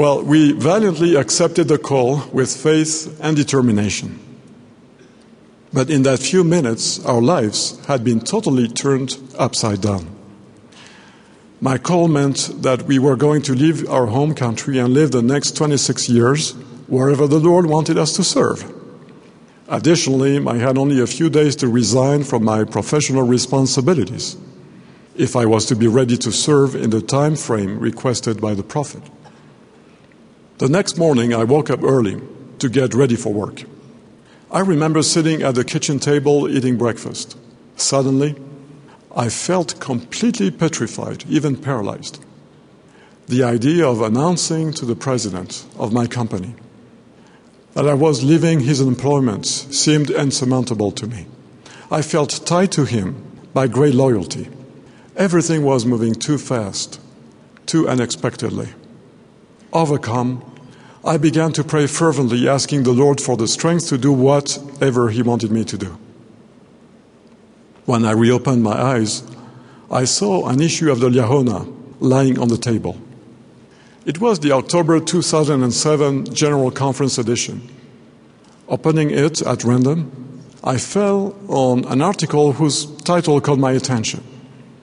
Well, 0.00 0.22
we 0.22 0.52
valiantly 0.52 1.14
accepted 1.14 1.68
the 1.68 1.76
call 1.76 2.22
with 2.32 2.56
faith 2.56 3.20
and 3.20 3.36
determination. 3.36 4.18
But 5.74 5.90
in 5.90 6.04
that 6.04 6.20
few 6.20 6.42
minutes, 6.42 7.04
our 7.04 7.20
lives 7.20 7.78
had 7.84 8.02
been 8.02 8.20
totally 8.20 8.66
turned 8.66 9.18
upside 9.36 9.82
down. 9.82 10.08
My 11.60 11.76
call 11.76 12.08
meant 12.08 12.62
that 12.62 12.84
we 12.84 12.98
were 12.98 13.14
going 13.14 13.42
to 13.42 13.52
leave 13.52 13.86
our 13.90 14.06
home 14.06 14.34
country 14.34 14.78
and 14.78 14.94
live 14.94 15.10
the 15.10 15.20
next 15.20 15.54
26 15.54 16.08
years 16.08 16.52
wherever 16.88 17.26
the 17.26 17.38
Lord 17.38 17.66
wanted 17.66 17.98
us 17.98 18.14
to 18.14 18.24
serve. 18.24 18.64
Additionally, 19.68 20.42
I 20.46 20.56
had 20.56 20.78
only 20.78 20.98
a 21.02 21.06
few 21.06 21.28
days 21.28 21.56
to 21.56 21.68
resign 21.68 22.24
from 22.24 22.42
my 22.42 22.64
professional 22.64 23.24
responsibilities 23.24 24.38
if 25.14 25.36
I 25.36 25.44
was 25.44 25.66
to 25.66 25.76
be 25.76 25.88
ready 25.88 26.16
to 26.16 26.32
serve 26.32 26.74
in 26.74 26.88
the 26.88 27.02
time 27.02 27.36
frame 27.36 27.78
requested 27.78 28.40
by 28.40 28.54
the 28.54 28.62
prophet. 28.62 29.02
The 30.60 30.68
next 30.68 30.98
morning, 30.98 31.32
I 31.32 31.44
woke 31.44 31.70
up 31.70 31.82
early 31.82 32.20
to 32.58 32.68
get 32.68 32.92
ready 32.92 33.16
for 33.16 33.32
work. 33.32 33.62
I 34.50 34.60
remember 34.60 35.02
sitting 35.02 35.40
at 35.40 35.54
the 35.54 35.64
kitchen 35.64 35.98
table 35.98 36.50
eating 36.50 36.76
breakfast. 36.76 37.34
Suddenly, 37.76 38.34
I 39.16 39.30
felt 39.30 39.80
completely 39.80 40.50
petrified, 40.50 41.24
even 41.26 41.56
paralyzed. 41.56 42.22
The 43.26 43.42
idea 43.42 43.88
of 43.88 44.02
announcing 44.02 44.74
to 44.74 44.84
the 44.84 44.94
president 44.94 45.64
of 45.78 45.94
my 45.94 46.06
company 46.06 46.54
that 47.72 47.88
I 47.88 47.94
was 47.94 48.22
leaving 48.22 48.60
his 48.60 48.82
employment 48.82 49.46
seemed 49.46 50.10
insurmountable 50.10 50.92
to 50.92 51.06
me. 51.06 51.24
I 51.90 52.02
felt 52.02 52.44
tied 52.44 52.72
to 52.72 52.84
him 52.84 53.16
by 53.54 53.66
great 53.66 53.94
loyalty. 53.94 54.50
Everything 55.16 55.62
was 55.62 55.86
moving 55.86 56.14
too 56.14 56.36
fast, 56.36 57.00
too 57.64 57.88
unexpectedly. 57.88 58.68
Overcome, 59.72 60.44
I 61.04 61.16
began 61.16 61.52
to 61.52 61.64
pray 61.64 61.86
fervently, 61.86 62.48
asking 62.48 62.82
the 62.82 62.92
Lord 62.92 63.20
for 63.20 63.36
the 63.36 63.48
strength 63.48 63.88
to 63.88 63.96
do 63.96 64.12
whatever 64.12 65.08
He 65.08 65.22
wanted 65.22 65.50
me 65.50 65.64
to 65.64 65.78
do. 65.78 65.98
When 67.86 68.04
I 68.04 68.12
reopened 68.12 68.62
my 68.62 68.78
eyes, 68.80 69.22
I 69.90 70.04
saw 70.04 70.48
an 70.48 70.60
issue 70.60 70.92
of 70.92 71.00
the 71.00 71.08
Liahona 71.08 71.72
lying 72.00 72.38
on 72.38 72.48
the 72.48 72.58
table. 72.58 73.00
It 74.04 74.20
was 74.20 74.40
the 74.40 74.52
October 74.52 75.00
2007 75.00 76.34
General 76.34 76.70
Conference 76.70 77.18
edition. 77.18 77.68
Opening 78.68 79.10
it 79.10 79.42
at 79.42 79.64
random, 79.64 80.12
I 80.62 80.76
fell 80.76 81.34
on 81.48 81.86
an 81.86 82.02
article 82.02 82.52
whose 82.52 82.84
title 83.02 83.40
caught 83.40 83.58
my 83.58 83.72
attention. 83.72 84.22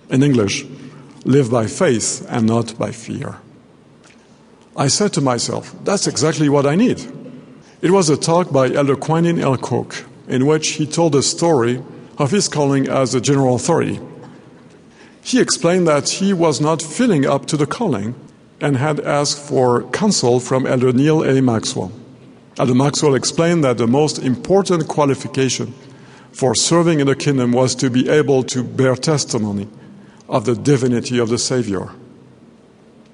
In 0.09 0.23
English, 0.23 0.65
Live 1.25 1.51
by 1.51 1.67
Faith 1.67 2.25
and 2.29 2.47
Not 2.47 2.77
by 2.77 2.91
Fear. 2.91 3.37
I 4.77 4.87
said 4.87 5.11
to 5.13 5.21
myself, 5.21 5.75
that's 5.83 6.05
exactly 6.05 6.49
what 6.49 6.67
I 6.67 6.75
need. 6.75 7.01
It 7.81 7.91
was 7.91 8.09
a 8.09 8.17
talk 8.17 8.51
by 8.51 8.71
Elder 8.71 8.95
Quentin 8.95 9.39
L. 9.39 9.57
Cook 9.57 10.05
in 10.27 10.45
which 10.45 10.69
he 10.69 10.85
told 10.85 11.15
a 11.15 11.23
story 11.23 11.81
of 12.17 12.31
his 12.31 12.47
calling 12.47 12.87
as 12.87 13.15
a 13.15 13.21
general 13.21 13.55
authority. 13.55 13.99
He 15.21 15.39
explained 15.41 15.87
that 15.87 16.09
he 16.09 16.33
was 16.33 16.61
not 16.61 16.81
filling 16.81 17.25
up 17.25 17.45
to 17.47 17.57
the 17.57 17.65
calling 17.65 18.15
and 18.61 18.77
had 18.77 18.99
asked 18.99 19.39
for 19.39 19.83
counsel 19.91 20.39
from 20.39 20.65
Elder 20.65 20.93
Neal 20.93 21.23
A. 21.23 21.41
Maxwell. 21.41 21.91
Elder 22.57 22.75
Maxwell 22.75 23.15
explained 23.15 23.63
that 23.63 23.77
the 23.77 23.87
most 23.87 24.19
important 24.19 24.87
qualification 24.87 25.73
for 26.31 26.55
serving 26.55 26.99
in 26.99 27.07
the 27.07 27.15
kingdom 27.15 27.51
was 27.51 27.75
to 27.75 27.89
be 27.89 28.09
able 28.09 28.43
to 28.43 28.63
bear 28.63 28.95
testimony 28.95 29.67
of 30.27 30.45
the 30.45 30.55
divinity 30.55 31.19
of 31.19 31.29
the 31.29 31.37
Savior. 31.37 31.89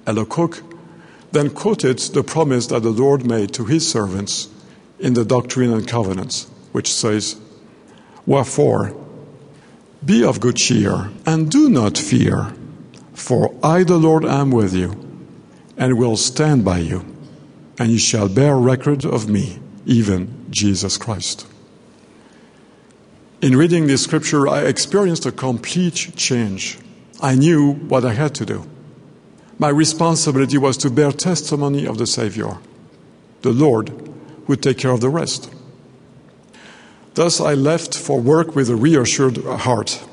Elder 0.06 0.24
Cook 0.24 0.62
then 1.34 1.50
quoted 1.50 1.98
the 1.98 2.22
promise 2.22 2.68
that 2.68 2.82
the 2.82 2.90
Lord 2.90 3.26
made 3.26 3.52
to 3.54 3.64
his 3.64 3.88
servants 3.88 4.48
in 4.98 5.14
the 5.14 5.24
Doctrine 5.24 5.72
and 5.72 5.86
Covenants, 5.86 6.48
which 6.72 6.92
says, 6.92 7.36
Wherefore, 8.24 8.96
be 10.04 10.24
of 10.24 10.40
good 10.40 10.56
cheer, 10.56 11.10
and 11.26 11.50
do 11.50 11.68
not 11.68 11.98
fear, 11.98 12.54
for 13.14 13.54
I, 13.62 13.84
the 13.84 13.98
Lord, 13.98 14.24
am 14.24 14.50
with 14.50 14.74
you, 14.74 14.92
and 15.76 15.98
will 15.98 16.16
stand 16.16 16.64
by 16.64 16.78
you, 16.78 17.04
and 17.78 17.90
you 17.90 17.98
shall 17.98 18.28
bear 18.28 18.56
record 18.56 19.04
of 19.04 19.28
me, 19.28 19.58
even 19.84 20.46
Jesus 20.50 20.96
Christ. 20.96 21.46
In 23.42 23.56
reading 23.56 23.86
this 23.86 24.04
scripture, 24.04 24.46
I 24.48 24.62
experienced 24.62 25.26
a 25.26 25.32
complete 25.32 26.12
change. 26.16 26.78
I 27.20 27.34
knew 27.34 27.72
what 27.72 28.04
I 28.04 28.14
had 28.14 28.34
to 28.36 28.46
do. 28.46 28.70
My 29.58 29.68
responsibility 29.68 30.58
was 30.58 30.76
to 30.78 30.90
bear 30.90 31.12
testimony 31.12 31.86
of 31.86 31.98
the 31.98 32.06
Savior. 32.06 32.58
The 33.42 33.52
Lord 33.52 33.92
would 34.48 34.62
take 34.62 34.78
care 34.78 34.90
of 34.90 35.00
the 35.00 35.08
rest. 35.08 35.52
Thus, 37.14 37.40
I 37.40 37.54
left 37.54 37.96
for 37.96 38.20
work 38.20 38.56
with 38.56 38.68
a 38.68 38.74
reassured 38.74 39.44
heart. 39.44 40.04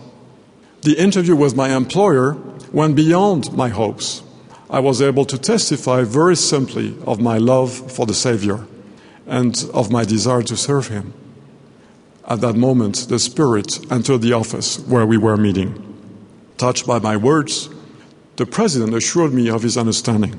The 0.83 0.97
interview 0.97 1.35
with 1.35 1.55
my 1.55 1.75
employer 1.75 2.37
went 2.71 2.95
beyond 2.95 3.53
my 3.53 3.69
hopes. 3.69 4.21
I 4.69 4.79
was 4.79 5.01
able 5.01 5.25
to 5.25 5.37
testify 5.37 6.03
very 6.03 6.35
simply 6.35 6.95
of 7.05 7.19
my 7.19 7.37
love 7.37 7.91
for 7.91 8.05
the 8.05 8.13
Savior 8.13 8.65
and 9.25 9.69
of 9.73 9.91
my 9.91 10.05
desire 10.05 10.43
to 10.43 10.55
serve 10.55 10.87
Him. 10.87 11.13
At 12.27 12.41
that 12.41 12.55
moment, 12.55 13.07
the 13.09 13.19
Spirit 13.19 13.79
entered 13.91 14.21
the 14.21 14.33
office 14.33 14.79
where 14.79 15.05
we 15.05 15.17
were 15.17 15.37
meeting. 15.37 15.73
Touched 16.57 16.85
by 16.85 16.99
my 16.99 17.17
words, 17.17 17.69
the 18.37 18.45
president 18.45 18.93
assured 18.93 19.33
me 19.33 19.49
of 19.49 19.63
his 19.63 19.77
understanding, 19.77 20.35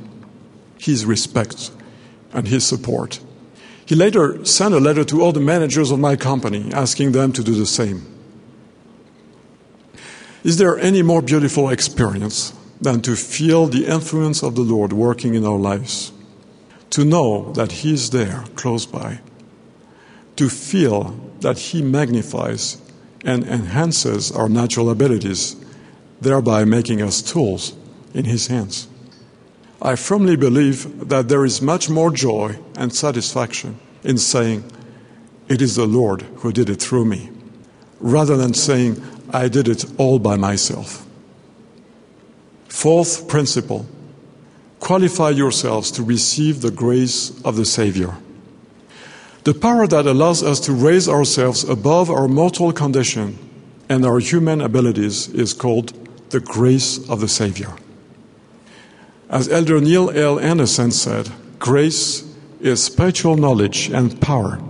his 0.79 1.05
respect, 1.05 1.71
and 2.33 2.49
his 2.49 2.65
support. 2.65 3.21
He 3.85 3.95
later 3.95 4.45
sent 4.45 4.75
a 4.75 4.81
letter 4.81 5.05
to 5.05 5.23
all 5.23 5.33
the 5.33 5.41
managers 5.41 5.91
of 5.91 5.99
my 5.99 6.17
company 6.17 6.73
asking 6.73 7.13
them 7.13 7.33
to 7.33 7.43
do 7.43 7.55
the 7.55 7.67
same. 7.67 8.07
Is 10.45 10.57
there 10.57 10.79
any 10.79 11.03
more 11.03 11.23
beautiful 11.23 11.69
experience 11.69 12.53
than 12.81 13.01
to 13.03 13.15
feel 13.15 13.67
the 13.67 13.87
influence 13.87 14.43
of 14.43 14.55
the 14.55 14.63
Lord 14.63 14.93
working 14.93 15.35
in 15.35 15.45
our 15.45 15.59
lives? 15.59 16.13
To 16.91 17.05
know 17.05 17.53
that 17.53 17.73
He 17.73 17.95
is 17.95 18.11
there, 18.11 18.45
close 18.57 18.87
by. 18.87 19.21
To 20.37 20.49
feel 20.49 21.17
that 21.41 21.59
He 21.59 21.83
magnifies 21.83 22.81
and 23.25 23.45
enhances 23.45 24.33
our 24.33 24.49
natural 24.49 24.91
abilities, 24.91 25.55
thereby 26.21 26.65
making 26.65 27.03
us 27.03 27.23
tools 27.23 27.75
in 28.15 28.25
His 28.25 28.47
hands. 28.47 28.89
I 29.81 29.97
firmly 29.97 30.37
believe 30.37 31.09
that 31.09 31.29
there 31.29 31.45
is 31.45 31.61
much 31.61 31.91
more 31.91 32.13
joy 32.13 32.59
and 32.77 32.95
satisfaction 32.95 33.81
in 34.05 34.19
saying, 34.19 34.65
It 35.49 35.61
is 35.61 35.75
the 35.75 35.87
Lord 35.87 36.23
who 36.37 36.53
did 36.53 36.71
it 36.71 36.81
through 36.81 37.07
me, 37.07 37.31
rather 37.99 38.37
than 38.37 38.55
saying, 38.55 39.03
I 39.31 39.49
did 39.49 39.67
it 39.67 39.85
all 39.99 40.19
by 40.19 40.37
myself. 40.37 41.07
Fourth 42.69 43.29
principle 43.29 43.87
qualify 44.79 45.31
yourselves 45.31 45.91
to 45.93 46.03
receive 46.03 46.61
the 46.61 46.71
grace 46.71 47.31
of 47.45 47.57
the 47.57 47.65
Savior. 47.65 48.17
The 49.45 49.55
power 49.55 49.87
that 49.87 50.07
allows 50.07 50.43
us 50.43 50.61
to 50.61 50.73
raise 50.73 51.09
ourselves 51.09 51.65
above 51.65 52.11
our 52.11 52.29
mortal 52.29 52.73
condition 52.73 53.39
and 53.89 54.05
our 54.05 54.21
human 54.21 54.61
abilities 54.61 55.29
is 55.29 55.53
called 55.53 55.93
the 56.31 56.41
grace 56.41 56.99
of 57.09 57.21
the 57.21 57.29
Savior. 57.29 57.75
As 59.33 59.49
Elder 59.49 59.81
Neil 59.81 60.11
L. 60.11 60.39
Andersen 60.39 60.91
said, 60.91 61.31
grace 61.59 62.23
is 62.61 62.85
spiritual 62.85 63.35
knowledge 63.35 63.89
and 63.89 64.21
power 64.21 64.61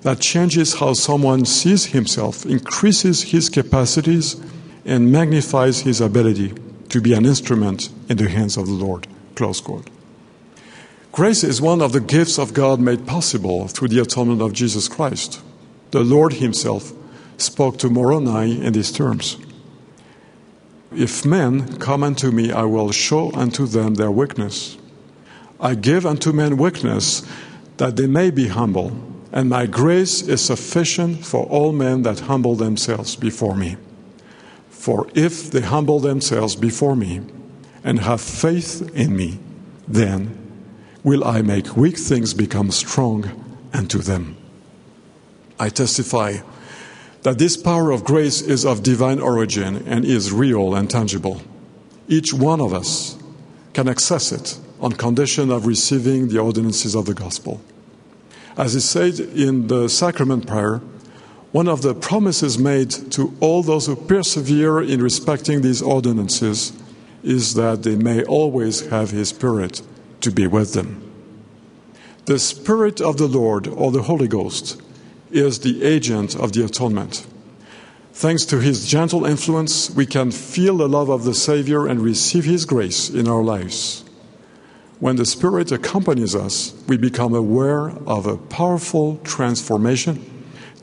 that 0.00 0.20
changes 0.20 0.72
how 0.72 0.94
someone 0.94 1.44
sees 1.44 1.84
himself, 1.84 2.46
increases 2.46 3.24
his 3.24 3.50
capacities, 3.50 4.40
and 4.86 5.12
magnifies 5.12 5.80
his 5.80 6.00
ability 6.00 6.54
to 6.88 7.02
be 7.02 7.12
an 7.12 7.26
instrument 7.26 7.90
in 8.08 8.16
the 8.16 8.30
hands 8.30 8.56
of 8.56 8.66
the 8.66 8.72
Lord. 8.72 9.06
Close 9.34 9.60
quote. 9.60 9.90
Grace 11.12 11.44
is 11.44 11.60
one 11.60 11.82
of 11.82 11.92
the 11.92 12.00
gifts 12.00 12.38
of 12.38 12.54
God 12.54 12.80
made 12.80 13.06
possible 13.06 13.68
through 13.68 13.88
the 13.88 14.00
atonement 14.00 14.40
of 14.40 14.54
Jesus 14.54 14.88
Christ. 14.88 15.42
The 15.90 16.00
Lord 16.00 16.32
Himself 16.34 16.94
spoke 17.36 17.76
to 17.80 17.90
Moroni 17.90 18.64
in 18.64 18.72
these 18.72 18.92
terms 18.92 19.36
If 20.92 21.24
men 21.24 21.76
come 21.78 22.02
unto 22.02 22.30
me, 22.32 22.50
I 22.50 22.64
will 22.64 22.90
show 22.90 23.30
unto 23.32 23.66
them 23.66 23.94
their 23.94 24.10
weakness. 24.10 24.76
I 25.60 25.74
give 25.74 26.04
unto 26.04 26.32
men 26.32 26.56
weakness 26.56 27.22
that 27.76 27.96
they 27.96 28.06
may 28.06 28.30
be 28.30 28.48
humble, 28.48 28.92
and 29.32 29.48
my 29.48 29.66
grace 29.66 30.22
is 30.22 30.44
sufficient 30.44 31.24
for 31.24 31.46
all 31.46 31.72
men 31.72 32.02
that 32.02 32.20
humble 32.20 32.56
themselves 32.56 33.14
before 33.14 33.54
me. 33.54 33.76
For 34.68 35.06
if 35.14 35.50
they 35.50 35.60
humble 35.60 36.00
themselves 36.00 36.56
before 36.56 36.96
me 36.96 37.20
and 37.84 38.00
have 38.00 38.20
faith 38.20 38.90
in 38.94 39.14
me, 39.14 39.38
then 39.86 40.36
will 41.04 41.24
I 41.24 41.42
make 41.42 41.76
weak 41.76 41.98
things 41.98 42.34
become 42.34 42.70
strong 42.72 43.30
unto 43.72 43.98
them. 43.98 44.36
I 45.58 45.68
testify 45.68 46.38
that 47.22 47.38
this 47.38 47.56
power 47.56 47.90
of 47.90 48.04
grace 48.04 48.40
is 48.40 48.64
of 48.64 48.82
divine 48.82 49.20
origin 49.20 49.86
and 49.86 50.04
is 50.04 50.32
real 50.32 50.74
and 50.74 50.88
tangible. 50.88 51.42
Each 52.08 52.32
one 52.32 52.60
of 52.60 52.72
us 52.72 53.18
can 53.72 53.88
access 53.88 54.32
it 54.32 54.58
on 54.80 54.92
condition 54.92 55.50
of 55.50 55.66
receiving 55.66 56.28
the 56.28 56.38
ordinances 56.38 56.94
of 56.94 57.06
the 57.06 57.14
gospel. 57.14 57.60
As 58.56 58.74
is 58.74 58.88
said 58.88 59.20
in 59.20 59.68
the 59.68 59.88
sacrament 59.88 60.46
prayer, 60.46 60.80
one 61.52 61.68
of 61.68 61.82
the 61.82 61.94
promises 61.94 62.58
made 62.58 62.90
to 63.12 63.34
all 63.40 63.62
those 63.62 63.86
who 63.86 63.96
persevere 63.96 64.80
in 64.80 65.02
respecting 65.02 65.62
these 65.62 65.82
ordinances 65.82 66.72
is 67.22 67.54
that 67.54 67.82
they 67.82 67.96
may 67.96 68.22
always 68.24 68.86
have 68.88 69.10
His 69.10 69.30
Spirit 69.30 69.82
to 70.20 70.30
be 70.30 70.46
with 70.46 70.74
them. 70.74 71.06
The 72.26 72.38
Spirit 72.38 73.00
of 73.00 73.16
the 73.16 73.26
Lord, 73.26 73.66
or 73.66 73.90
the 73.90 74.02
Holy 74.02 74.28
Ghost, 74.28 74.80
is 75.30 75.60
the 75.60 75.82
agent 75.84 76.36
of 76.36 76.52
the 76.52 76.64
atonement. 76.64 77.26
Thanks 78.12 78.44
to 78.46 78.60
his 78.60 78.86
gentle 78.86 79.24
influence, 79.24 79.90
we 79.90 80.04
can 80.06 80.30
feel 80.30 80.76
the 80.76 80.88
love 80.88 81.08
of 81.08 81.24
the 81.24 81.34
Savior 81.34 81.86
and 81.86 82.00
receive 82.00 82.44
his 82.44 82.64
grace 82.64 83.08
in 83.08 83.28
our 83.28 83.42
lives. 83.42 84.04
When 84.98 85.16
the 85.16 85.24
Spirit 85.24 85.72
accompanies 85.72 86.34
us, 86.34 86.74
we 86.86 86.98
become 86.98 87.34
aware 87.34 87.90
of 88.06 88.26
a 88.26 88.36
powerful 88.36 89.16
transformation 89.24 90.26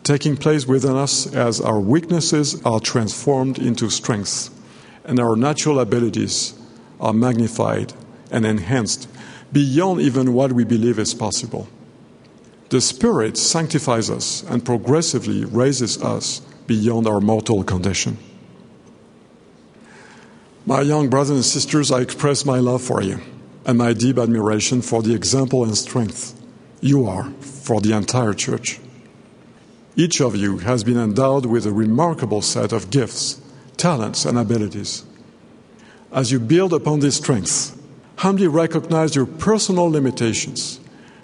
taking 0.08 0.38
place 0.38 0.66
within 0.66 0.96
us 0.96 1.28
as 1.34 1.60
our 1.60 1.82
weaknesses 1.82 2.62
are 2.64 2.80
transformed 2.80 3.60
into 3.60 3.90
strength 3.90 4.50
and 5.04 5.20
our 5.20 5.36
natural 5.36 5.80
abilities 5.82 6.58
are 7.00 7.14
magnified 7.14 7.94
and 8.32 8.46
enhanced 8.46 9.10
beyond 9.52 10.00
even 10.00 10.34
what 10.34 10.54
we 10.54 10.64
believe 10.64 10.98
is 10.98 11.14
possible. 11.14 11.68
The 12.70 12.82
Spirit 12.82 13.38
sanctifies 13.38 14.10
us 14.10 14.44
and 14.44 14.66
progressively 14.66 15.46
raises 15.46 16.02
us 16.02 16.42
beyond 16.68 17.08
our 17.08 17.22
mortal 17.22 17.64
condition. 17.64 18.18
My 20.66 20.82
young 20.82 21.10
brothers 21.10 21.36
and 21.36 21.46
sisters, 21.46 21.92
I 21.92 22.02
express 22.02 22.44
my 22.44 22.60
love 22.60 22.82
for 22.82 23.02
you 23.02 23.22
and 23.66 23.78
my 23.78 23.94
deep 23.94 24.18
admiration 24.18 24.82
for 24.82 25.02
the 25.02 25.16
example 25.16 25.64
and 25.64 25.78
strength 25.78 26.34
you 26.82 27.08
are 27.08 27.32
for 27.40 27.82
the 27.82 27.94
entire 27.94 28.34
church. 28.34 28.80
Each 29.96 30.22
of 30.22 30.36
you 30.36 30.60
has 30.60 30.84
been 30.84 30.98
endowed 30.98 31.46
with 31.46 31.66
a 31.66 31.72
remarkable 31.72 32.42
set 32.42 32.72
of 32.72 32.90
gifts, 32.92 33.42
talents, 33.78 34.26
and 34.26 34.38
abilities. 34.38 35.04
As 36.12 36.32
you 36.32 36.40
build 36.40 36.74
upon 36.74 37.00
these 37.00 37.16
strengths, 37.16 37.76
humbly 38.18 38.48
recognize 38.48 39.16
your 39.16 39.26
personal 39.26 39.90
limitations, 39.90 40.80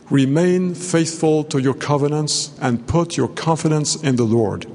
remain 0.10 0.76
faithful 0.76 1.44
to 1.46 1.60
your 1.60 1.74
covenants, 1.74 2.52
and 2.62 2.88
put 2.88 3.18
your 3.18 3.28
confidence 3.28 3.96
in 3.96 4.16
the 4.16 4.24
Lord. 4.24 4.66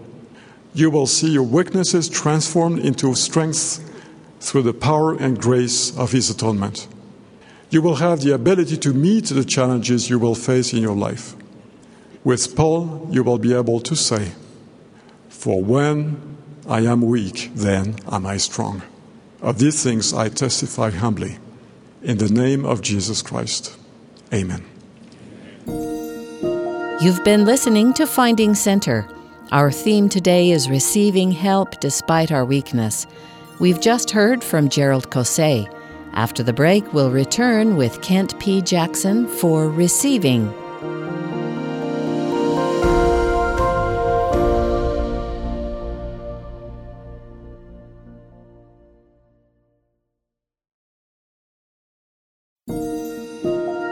You 0.75 0.91
will 0.91 1.07
see 1.07 1.31
your 1.31 1.43
weaknesses 1.43 2.09
transformed 2.09 2.79
into 2.81 3.15
strength 3.15 3.85
through 4.41 4.63
the 4.63 4.75
power 4.75 5.15
and 5.15 5.41
grace 5.41 5.97
of 5.97 6.13
His 6.13 6.31
atonement. 6.31 6.87
You 7.71 7.83
will 7.83 7.97
have 7.97 8.21
the 8.21 8.33
ability 8.33 8.77
to 8.79 8.95
meet 8.95 9.27
the 9.27 9.45
challenges 9.45 10.09
you 10.09 10.19
will 10.19 10.35
face 10.35 10.73
in 10.73 10.81
your 10.81 10.97
life. 10.97 11.35
With 12.25 12.57
Paul, 12.57 13.09
you 13.11 13.23
will 13.23 13.39
be 13.39 13.55
able 13.55 13.81
to 13.81 13.95
say, 13.95 14.33
For 15.29 15.63
when 15.63 16.37
I 16.69 16.81
am 16.81 17.03
weak, 17.03 17.51
then 17.55 17.97
am 18.11 18.27
I 18.27 18.37
strong. 18.37 18.83
Of 19.41 19.59
these 19.59 19.83
things 19.83 20.13
I 20.13 20.29
testify 20.29 20.91
humbly. 20.91 21.39
In 22.03 22.19
the 22.19 22.29
name 22.29 22.65
of 22.65 22.83
Jesus 22.83 23.23
Christ. 23.23 23.77
Amen. 24.33 24.68
You've 27.01 27.23
been 27.25 27.45
listening 27.45 27.93
to 27.95 28.07
Finding 28.07 28.55
Center. 28.55 29.07
Our 29.53 29.71
theme 29.71 30.09
today 30.09 30.51
is 30.51 30.69
receiving 30.69 31.31
help 31.31 31.81
despite 31.81 32.33
our 32.33 32.45
weakness. 32.45 33.07
We've 33.61 33.81
just 33.81 34.11
heard 34.11 34.43
from 34.43 34.69
Gerald 34.69 35.11
Caussé. 35.11 35.73
After 36.13 36.43
the 36.43 36.53
break, 36.53 36.93
we'll 36.93 37.11
return 37.11 37.77
with 37.77 38.03
Kent 38.03 38.39
P. 38.41 38.61
Jackson 38.63 39.27
for 39.27 39.69
Receiving. 39.69 40.53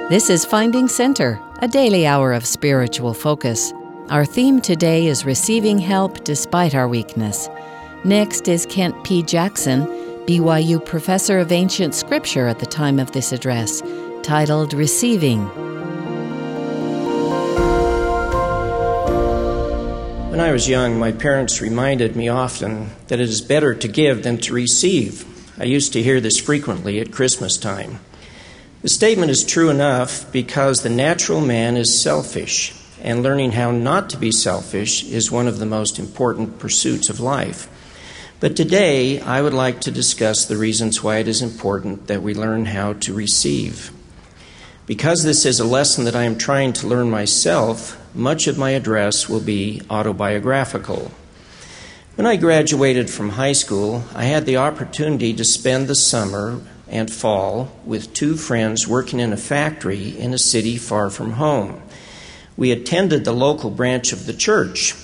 This 0.09 0.31
is 0.31 0.45
Finding 0.45 0.87
Center, 0.87 1.43
a 1.63 1.67
daily 1.67 2.07
hour 2.07 2.33
of 2.33 2.47
spiritual 2.47 3.13
focus. 3.13 3.73
Our 4.09 4.25
theme 4.25 4.61
today 4.61 5.09
is 5.09 5.25
receiving 5.25 5.81
help 5.81 6.23
despite 6.23 6.77
our 6.77 6.87
weakness. 6.87 7.49
Next 8.05 8.47
is 8.47 8.67
Kent 8.67 9.03
P. 9.03 9.25
Jackson, 9.25 9.85
BYU 10.29 10.85
Professor 10.85 11.41
of 11.41 11.51
Ancient 11.51 11.93
Scripture 11.93 12.47
at 12.47 12.61
the 12.61 12.67
time 12.67 13.01
of 13.01 13.11
this 13.11 13.33
address, 13.33 13.83
titled 14.23 14.75
Receiving. 14.75 15.45
When 20.31 20.39
I 20.39 20.53
was 20.53 20.69
young, 20.69 21.01
my 21.01 21.11
parents 21.11 21.61
reminded 21.61 22.15
me 22.15 22.29
often 22.29 22.91
that 23.09 23.19
it 23.19 23.29
is 23.29 23.41
better 23.41 23.75
to 23.75 23.89
give 23.89 24.23
than 24.23 24.39
to 24.39 24.55
receive. 24.55 25.27
I 25.59 25.65
used 25.65 25.93
to 25.95 26.03
hear 26.03 26.21
this 26.21 26.39
frequently 26.39 27.01
at 27.01 27.11
Christmas 27.11 27.57
time. 27.57 27.99
The 28.87 28.91
statement 28.91 29.33
is 29.33 29.43
true 29.43 29.69
enough 29.69 30.31
because 30.31 30.83
the 30.83 30.89
natural 30.89 31.41
man 31.41 31.77
is 31.77 32.01
selfish, 32.01 32.73
and 33.03 33.21
learning 33.21 33.51
how 33.51 33.73
not 33.73 34.11
to 34.11 34.17
be 34.17 34.31
selfish 34.31 35.03
is 35.03 35.29
one 35.29 35.49
of 35.49 35.59
the 35.59 35.67
most 35.67 35.99
important 35.99 36.61
pursuits 36.61 37.11
of 37.11 37.19
life. 37.19 37.69
But 38.39 38.55
today, 38.55 39.21
I 39.21 39.43
would 39.43 39.55
like 39.55 39.81
to 39.81 39.91
discuss 39.91 40.45
the 40.45 40.57
reasons 40.57 41.03
why 41.03 41.17
it 41.17 41.27
is 41.27 41.43
important 41.43 42.07
that 42.07 42.23
we 42.23 42.33
learn 42.33 42.67
how 42.67 42.93
to 42.93 43.13
receive. 43.13 43.91
Because 44.87 45.25
this 45.25 45.45
is 45.45 45.59
a 45.59 45.65
lesson 45.65 46.05
that 46.05 46.15
I 46.15 46.23
am 46.23 46.39
trying 46.39 46.73
to 46.75 46.87
learn 46.87 47.11
myself, 47.11 48.01
much 48.15 48.47
of 48.47 48.57
my 48.57 48.71
address 48.71 49.29
will 49.29 49.41
be 49.41 49.83
autobiographical. 49.91 51.11
When 52.15 52.25
I 52.25 52.37
graduated 52.37 53.11
from 53.11 53.31
high 53.31 53.55
school, 53.55 54.05
I 54.15 54.27
had 54.27 54.47
the 54.47 54.59
opportunity 54.59 55.35
to 55.35 55.45
spend 55.45 55.89
the 55.89 55.97
summer 55.97 56.61
and 56.89 57.13
fall 57.13 57.71
with 57.85 58.13
two 58.13 58.37
friends 58.37 58.87
working 58.87 59.21
in 59.21 59.33
a 59.33 59.37
factory 59.37 60.19
in 60.19 60.33
a 60.33 60.39
city 60.39 60.77
far 60.77 61.11
from 61.11 61.33
home. 61.33 61.83
We 62.57 62.71
attended 62.73 63.25
the 63.25 63.33
local 63.33 63.71
branch 63.71 64.13
of 64.13 64.27
the 64.27 64.33
church. 64.33 64.95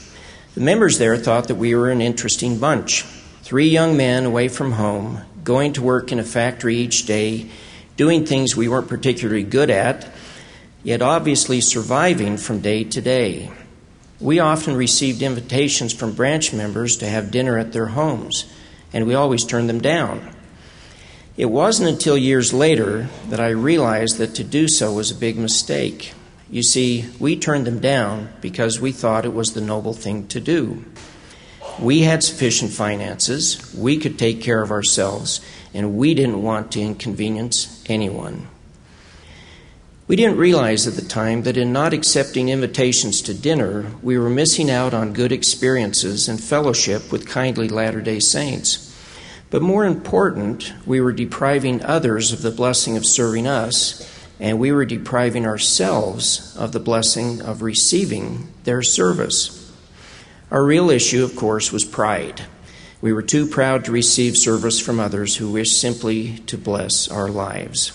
The 0.55 0.61
members 0.61 0.99
there 0.99 1.17
thought 1.17 1.49
that 1.49 1.57
we 1.57 1.75
were 1.75 1.91
an 1.91 2.01
interesting 2.01 2.59
bunch. 2.59 3.03
Three 3.43 3.69
young 3.69 3.97
men 3.97 4.25
away 4.25 4.49
from 4.49 4.73
home, 4.73 5.23
going 5.45 5.73
to 5.75 5.83
work 5.83 6.13
in 6.13 6.19
a 6.19 6.25
factory 6.25 6.77
each 6.77 7.05
day, 7.05 7.51
doing 7.97 8.25
things 8.25 8.57
we 8.57 8.69
weren't 8.69 8.89
particularly 8.89 9.43
good 9.43 9.71
at, 9.71 10.11
yet 10.83 11.03
obviously 11.03 11.61
surviving 11.61 12.37
from 12.37 12.61
day 12.61 12.85
to 12.85 13.01
day. 13.01 13.51
We 14.21 14.39
often 14.39 14.77
received 14.77 15.21
invitations 15.21 15.93
from 15.93 16.15
branch 16.15 16.53
members 16.53 16.97
to 16.99 17.09
have 17.09 17.31
dinner 17.33 17.59
at 17.59 17.73
their 17.73 17.87
homes, 17.87 18.45
and 18.93 19.07
we 19.07 19.15
always 19.15 19.45
turned 19.45 19.69
them 19.69 19.81
down. 19.81 20.35
It 21.37 21.47
wasn't 21.47 21.89
until 21.89 22.19
years 22.19 22.53
later 22.53 23.09
that 23.29 23.41
I 23.41 23.49
realized 23.49 24.19
that 24.19 24.35
to 24.35 24.45
do 24.45 24.69
so 24.69 24.93
was 24.93 25.11
a 25.11 25.15
big 25.15 25.39
mistake. 25.39 26.13
You 26.51 26.63
see, 26.63 27.07
we 27.19 27.37
turned 27.37 27.67
them 27.67 27.79
down 27.79 28.29
because 28.43 28.79
we 28.79 28.93
thought 28.93 29.25
it 29.25 29.33
was 29.33 29.55
the 29.55 29.63
noble 29.63 29.95
thing 29.95 30.27
to 30.29 30.41
do. 30.41 30.85
We 31.81 32.03
had 32.03 32.23
sufficient 32.23 32.73
finances, 32.73 33.75
we 33.75 33.97
could 33.97 34.19
take 34.19 34.43
care 34.43 34.61
of 34.61 34.71
ourselves, 34.71 35.41
and 35.73 35.97
we 35.97 36.13
didn't 36.13 36.43
want 36.43 36.71
to 36.73 36.83
inconvenience 36.83 37.83
anyone. 37.89 38.49
We 40.07 40.17
didn't 40.17 40.37
realize 40.37 40.87
at 40.87 40.97
the 40.97 41.09
time 41.09 41.45
that 41.45 41.57
in 41.57 41.73
not 41.73 41.95
accepting 41.95 42.51
invitations 42.51 43.23
to 43.23 43.33
dinner, 43.33 43.87
we 44.03 44.19
were 44.19 44.29
missing 44.29 44.71
out 44.71 44.93
on 44.93 45.15
good 45.15 45.33
experiences 45.33 46.29
and 46.29 46.39
fellowship 46.39 47.11
with 47.11 47.27
kindly 47.27 47.69
Latter 47.69 48.03
day 48.03 48.21
Saints. 48.21 48.92
But 49.53 49.61
more 49.61 49.85
important, 49.85 50.73
we 50.87 51.03
were 51.03 51.13
depriving 51.13 51.85
others 51.85 52.33
of 52.33 52.41
the 52.41 52.51
blessing 52.51 52.97
of 52.97 53.05
serving 53.05 53.47
us, 53.47 54.11
and 54.41 54.59
we 54.59 54.73
were 54.73 54.87
depriving 54.87 55.45
ourselves 55.45 56.57
of 56.57 56.73
the 56.73 56.81
blessing 56.81 57.43
of 57.43 57.61
receiving 57.61 58.49
their 58.65 58.81
service. 58.81 59.71
Our 60.51 60.65
real 60.65 60.89
issue, 60.89 61.23
of 61.23 61.37
course, 61.37 61.71
was 61.71 61.85
pride. 61.85 62.47
We 63.03 63.13
were 63.13 63.21
too 63.21 63.47
proud 63.47 63.85
to 63.85 63.93
receive 63.93 64.39
service 64.39 64.81
from 64.81 64.99
others 64.99 65.37
who 65.37 65.53
wished 65.53 65.79
simply 65.79 66.39
to 66.47 66.57
bless 66.57 67.07
our 67.11 67.29
lives. 67.29 67.93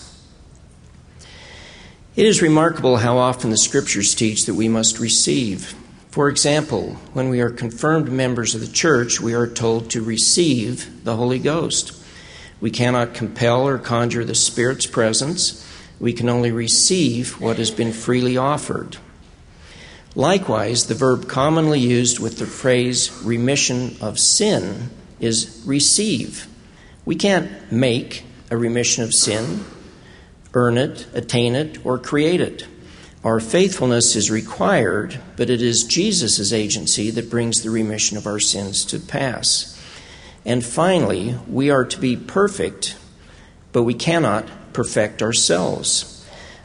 It 2.14 2.26
is 2.26 2.40
remarkable 2.40 2.98
how 2.98 3.18
often 3.18 3.50
the 3.50 3.56
scriptures 3.56 4.14
teach 4.14 4.46
that 4.46 4.54
we 4.54 4.68
must 4.68 5.00
receive. 5.00 5.74
For 6.18 6.28
example, 6.28 6.96
when 7.12 7.28
we 7.28 7.40
are 7.42 7.48
confirmed 7.48 8.10
members 8.10 8.56
of 8.56 8.60
the 8.60 8.66
church, 8.66 9.20
we 9.20 9.34
are 9.34 9.46
told 9.46 9.88
to 9.90 10.02
receive 10.02 11.04
the 11.04 11.14
Holy 11.14 11.38
Ghost. 11.38 11.92
We 12.60 12.72
cannot 12.72 13.14
compel 13.14 13.68
or 13.68 13.78
conjure 13.78 14.24
the 14.24 14.34
Spirit's 14.34 14.84
presence. 14.84 15.64
We 16.00 16.12
can 16.12 16.28
only 16.28 16.50
receive 16.50 17.40
what 17.40 17.58
has 17.58 17.70
been 17.70 17.92
freely 17.92 18.36
offered. 18.36 18.96
Likewise, 20.16 20.86
the 20.86 20.96
verb 20.96 21.28
commonly 21.28 21.78
used 21.78 22.18
with 22.18 22.38
the 22.38 22.46
phrase 22.46 23.12
remission 23.22 23.96
of 24.00 24.18
sin 24.18 24.90
is 25.20 25.62
receive. 25.64 26.48
We 27.04 27.14
can't 27.14 27.70
make 27.70 28.24
a 28.50 28.56
remission 28.56 29.04
of 29.04 29.14
sin 29.14 29.64
earn 30.52 30.78
it, 30.78 31.06
attain 31.14 31.54
it, 31.54 31.86
or 31.86 31.96
create 31.96 32.40
it. 32.40 32.66
Our 33.24 33.40
faithfulness 33.40 34.14
is 34.14 34.30
required, 34.30 35.18
but 35.36 35.50
it 35.50 35.60
is 35.60 35.82
Jesus' 35.82 36.52
agency 36.52 37.10
that 37.10 37.30
brings 37.30 37.62
the 37.62 37.70
remission 37.70 38.16
of 38.16 38.26
our 38.26 38.38
sins 38.38 38.84
to 38.86 39.00
pass. 39.00 39.74
And 40.44 40.64
finally, 40.64 41.36
we 41.48 41.68
are 41.68 41.84
to 41.84 41.98
be 41.98 42.16
perfect, 42.16 42.96
but 43.72 43.82
we 43.82 43.94
cannot 43.94 44.46
perfect 44.72 45.20
ourselves. 45.20 46.24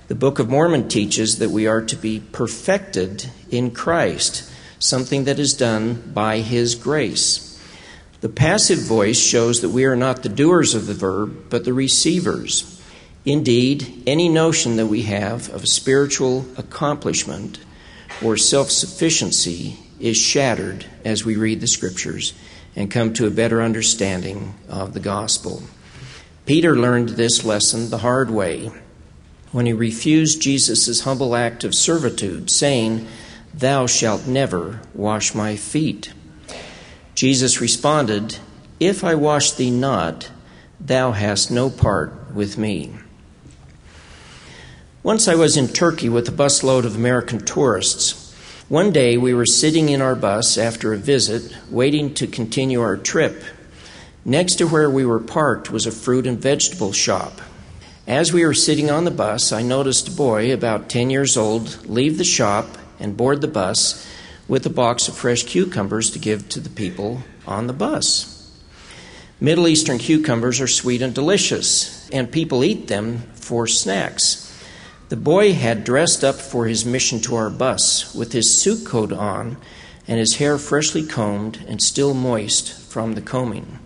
The 0.09 0.15
Book 0.15 0.37
of 0.37 0.49
Mormon 0.49 0.89
teaches 0.89 1.39
that 1.39 1.49
we 1.49 1.65
are 1.65 1.81
to 1.81 1.95
be 1.95 2.19
perfected 2.19 3.31
in 3.49 3.71
Christ, 3.71 4.47
something 4.77 5.23
that 5.23 5.39
is 5.39 5.55
done 5.55 6.11
by 6.13 6.39
His 6.39 6.75
grace. 6.75 7.59
The 8.21 8.29
passive 8.29 8.79
voice 8.79 9.19
shows 9.19 9.61
that 9.61 9.69
we 9.69 9.85
are 9.85 9.95
not 9.95 10.21
the 10.21 10.29
doers 10.29 10.75
of 10.75 10.85
the 10.85 10.93
verb, 10.93 11.49
but 11.49 11.65
the 11.65 11.73
receivers. 11.73 12.72
Indeed, 13.25 14.03
any 14.05 14.27
notion 14.27 14.75
that 14.75 14.87
we 14.87 15.03
have 15.03 15.49
of 15.53 15.67
spiritual 15.67 16.45
accomplishment 16.57 17.59
or 18.21 18.35
self 18.35 18.69
sufficiency 18.69 19.77
is 19.99 20.17
shattered 20.17 20.85
as 21.05 21.23
we 21.23 21.37
read 21.37 21.61
the 21.61 21.67
Scriptures 21.67 22.33
and 22.75 22.91
come 22.91 23.13
to 23.13 23.25
a 23.25 23.31
better 23.31 23.61
understanding 23.61 24.53
of 24.67 24.93
the 24.93 24.99
gospel. 24.99 25.63
Peter 26.45 26.75
learned 26.75 27.09
this 27.09 27.45
lesson 27.45 27.89
the 27.89 27.99
hard 27.99 28.29
way 28.29 28.69
when 29.53 29.65
he 29.65 29.73
refused 29.73 30.41
Jesus' 30.41 31.01
humble 31.01 31.35
act 31.35 31.63
of 31.63 31.75
servitude, 31.75 32.49
saying, 32.49 33.07
Thou 33.53 33.85
shalt 33.85 34.27
never 34.27 34.81
wash 34.93 35.33
my 35.33 35.55
feet. 35.55 36.11
Jesus 37.15 37.61
responded, 37.61 38.37
If 38.79 39.03
I 39.03 39.15
wash 39.15 39.51
thee 39.51 39.71
not, 39.71 40.29
thou 40.79 41.11
hast 41.11 41.51
no 41.51 41.69
part 41.69 42.33
with 42.33 42.57
me. 42.57 42.97
Once 45.03 45.27
I 45.27 45.35
was 45.35 45.57
in 45.57 45.67
Turkey 45.67 46.07
with 46.07 46.29
a 46.29 46.31
busload 46.31 46.85
of 46.85 46.95
American 46.95 47.43
tourists. 47.43 48.33
One 48.69 48.93
day 48.93 49.17
we 49.17 49.33
were 49.33 49.45
sitting 49.45 49.89
in 49.89 50.01
our 50.01 50.15
bus 50.15 50.57
after 50.57 50.93
a 50.93 50.97
visit, 50.97 51.53
waiting 51.69 52.13
to 52.13 52.25
continue 52.25 52.79
our 52.79 52.95
trip. 52.95 53.43
Next 54.23 54.55
to 54.55 54.65
where 54.65 54.89
we 54.89 55.05
were 55.05 55.19
parked 55.19 55.69
was 55.69 55.85
a 55.85 55.91
fruit 55.91 56.25
and 56.25 56.39
vegetable 56.39 56.93
shop. 56.93 57.41
As 58.07 58.31
we 58.31 58.45
were 58.45 58.53
sitting 58.53 58.89
on 58.89 59.03
the 59.03 59.11
bus, 59.11 59.51
I 59.51 59.61
noticed 59.61 60.07
a 60.07 60.11
boy 60.11 60.53
about 60.53 60.87
10 60.87 61.09
years 61.09 61.35
old 61.35 61.85
leave 61.85 62.17
the 62.17 62.23
shop 62.23 62.77
and 62.97 63.17
board 63.17 63.41
the 63.41 63.49
bus 63.49 64.07
with 64.47 64.65
a 64.65 64.69
box 64.69 65.09
of 65.09 65.17
fresh 65.17 65.43
cucumbers 65.43 66.11
to 66.11 66.19
give 66.19 66.47
to 66.47 66.61
the 66.61 66.69
people 66.69 67.23
on 67.45 67.67
the 67.67 67.73
bus. 67.73 68.49
Middle 69.41 69.67
Eastern 69.67 69.97
cucumbers 69.97 70.61
are 70.61 70.67
sweet 70.67 71.01
and 71.01 71.13
delicious, 71.13 72.09
and 72.11 72.31
people 72.31 72.63
eat 72.63 72.87
them 72.87 73.17
for 73.33 73.67
snacks. 73.67 74.42
The 75.09 75.17
boy 75.17 75.53
had 75.53 75.83
dressed 75.83 76.23
up 76.23 76.35
for 76.35 76.65
his 76.65 76.85
mission 76.85 77.19
to 77.21 77.35
our 77.35 77.49
bus 77.49 78.15
with 78.15 78.31
his 78.31 78.59
suit 78.61 78.85
coat 78.85 79.11
on 79.11 79.57
and 80.07 80.19
his 80.19 80.37
hair 80.37 80.57
freshly 80.57 81.05
combed 81.05 81.63
and 81.67 81.81
still 81.81 82.13
moist 82.13 82.71
from 82.73 83.13
the 83.13 83.21
combing. 83.21 83.79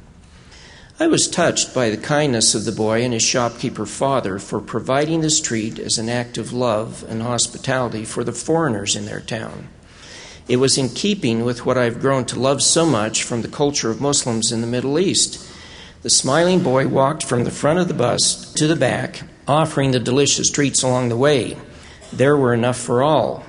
I 0.99 1.07
was 1.07 1.27
touched 1.27 1.75
by 1.75 1.89
the 1.89 1.97
kindness 1.97 2.55
of 2.55 2.65
the 2.65 2.71
boy 2.71 3.03
and 3.03 3.13
his 3.13 3.23
shopkeeper 3.23 3.85
father 3.85 4.39
for 4.39 4.59
providing 4.59 5.21
this 5.21 5.39
treat 5.39 5.77
as 5.77 5.97
an 5.97 6.09
act 6.09 6.37
of 6.37 6.53
love 6.53 7.03
and 7.07 7.21
hospitality 7.21 8.03
for 8.03 8.23
the 8.23 8.31
foreigners 8.31 8.95
in 8.95 9.05
their 9.05 9.19
town. 9.19 9.69
It 10.47 10.57
was 10.57 10.77
in 10.77 10.89
keeping 10.89 11.43
with 11.43 11.65
what 11.65 11.77
I've 11.77 11.99
grown 11.99 12.25
to 12.25 12.39
love 12.39 12.61
so 12.61 12.85
much 12.85 13.21
from 13.23 13.41
the 13.41 13.47
culture 13.47 13.91
of 13.91 14.01
Muslims 14.01 14.51
in 14.51 14.61
the 14.61 14.67
Middle 14.67 14.97
East. 14.97 15.45
The 16.03 16.09
smiling 16.09 16.63
boy 16.63 16.87
walked 16.87 17.23
from 17.23 17.43
the 17.43 17.51
front 17.51 17.79
of 17.79 17.87
the 17.87 17.93
bus 17.93 18.53
to 18.53 18.65
the 18.65 18.75
back 18.75 19.23
offering 19.47 19.91
the 19.91 19.99
delicious 19.99 20.49
treats 20.49 20.83
along 20.83 21.09
the 21.09 21.17
way. 21.17 21.57
There 22.11 22.35
were 22.35 22.53
enough 22.53 22.77
for 22.77 23.01
all. 23.01 23.43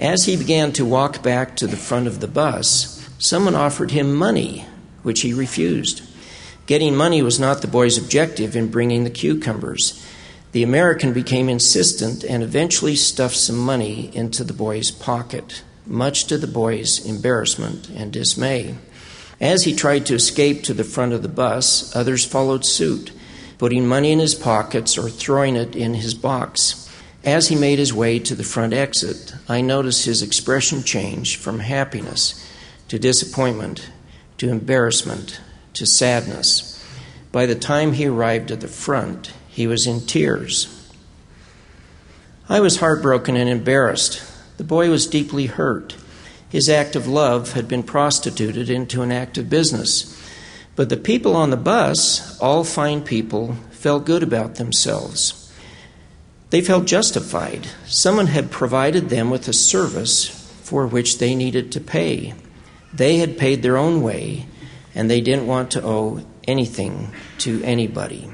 As 0.00 0.24
he 0.24 0.36
began 0.36 0.72
to 0.72 0.84
walk 0.84 1.22
back 1.22 1.56
to 1.56 1.66
the 1.66 1.76
front 1.76 2.06
of 2.06 2.20
the 2.20 2.28
bus, 2.28 3.08
someone 3.18 3.54
offered 3.54 3.90
him 3.90 4.14
money, 4.14 4.66
which 5.02 5.20
he 5.20 5.32
refused. 5.32 6.02
Getting 6.66 6.96
money 6.96 7.22
was 7.22 7.38
not 7.38 7.60
the 7.60 7.68
boy's 7.68 7.98
objective 7.98 8.56
in 8.56 8.70
bringing 8.70 9.04
the 9.04 9.10
cucumbers. 9.10 10.04
The 10.52 10.62
American 10.62 11.12
became 11.12 11.48
insistent 11.48 12.24
and 12.24 12.42
eventually 12.42 12.96
stuffed 12.96 13.36
some 13.36 13.58
money 13.58 14.10
into 14.14 14.44
the 14.44 14.52
boy's 14.52 14.90
pocket, 14.90 15.62
much 15.86 16.26
to 16.26 16.38
the 16.38 16.46
boy's 16.46 17.04
embarrassment 17.06 17.88
and 17.90 18.12
dismay. 18.12 18.76
As 19.40 19.64
he 19.64 19.74
tried 19.74 20.06
to 20.06 20.14
escape 20.14 20.62
to 20.64 20.74
the 20.74 20.84
front 20.84 21.12
of 21.12 21.22
the 21.22 21.28
bus, 21.28 21.94
others 21.96 22.24
followed 22.24 22.64
suit 22.64 23.12
putting 23.62 23.86
money 23.86 24.10
in 24.10 24.18
his 24.18 24.34
pockets 24.34 24.98
or 24.98 25.08
throwing 25.08 25.54
it 25.54 25.76
in 25.76 25.94
his 25.94 26.14
box. 26.14 26.90
As 27.22 27.46
he 27.46 27.54
made 27.54 27.78
his 27.78 27.94
way 27.94 28.18
to 28.18 28.34
the 28.34 28.42
front 28.42 28.72
exit, 28.72 29.36
I 29.48 29.60
noticed 29.60 30.04
his 30.04 30.20
expression 30.20 30.82
change 30.82 31.36
from 31.36 31.60
happiness 31.60 32.44
to 32.88 32.98
disappointment 32.98 33.88
to 34.38 34.50
embarrassment 34.50 35.40
to 35.74 35.86
sadness. 35.86 36.84
By 37.30 37.46
the 37.46 37.54
time 37.54 37.92
he 37.92 38.06
arrived 38.06 38.50
at 38.50 38.62
the 38.62 38.66
front, 38.66 39.32
he 39.46 39.68
was 39.68 39.86
in 39.86 40.06
tears. 40.06 40.90
I 42.48 42.58
was 42.58 42.80
heartbroken 42.80 43.36
and 43.36 43.48
embarrassed. 43.48 44.24
The 44.56 44.64
boy 44.64 44.90
was 44.90 45.06
deeply 45.06 45.46
hurt. 45.46 45.94
His 46.48 46.68
act 46.68 46.96
of 46.96 47.06
love 47.06 47.52
had 47.52 47.68
been 47.68 47.84
prostituted 47.84 48.68
into 48.68 49.02
an 49.02 49.12
act 49.12 49.38
of 49.38 49.48
business. 49.48 50.18
But 50.74 50.88
the 50.88 50.96
people 50.96 51.36
on 51.36 51.50
the 51.50 51.56
bus, 51.56 52.38
all 52.40 52.64
fine 52.64 53.02
people, 53.02 53.56
felt 53.70 54.06
good 54.06 54.22
about 54.22 54.54
themselves. 54.54 55.52
They 56.50 56.60
felt 56.60 56.86
justified. 56.86 57.66
Someone 57.86 58.28
had 58.28 58.50
provided 58.50 59.08
them 59.08 59.30
with 59.30 59.48
a 59.48 59.52
service 59.52 60.28
for 60.62 60.86
which 60.86 61.18
they 61.18 61.34
needed 61.34 61.72
to 61.72 61.80
pay. 61.80 62.34
They 62.92 63.18
had 63.18 63.38
paid 63.38 63.62
their 63.62 63.76
own 63.76 64.02
way, 64.02 64.46
and 64.94 65.10
they 65.10 65.20
didn't 65.20 65.46
want 65.46 65.70
to 65.72 65.84
owe 65.84 66.24
anything 66.46 67.12
to 67.38 67.62
anybody. 67.62 68.30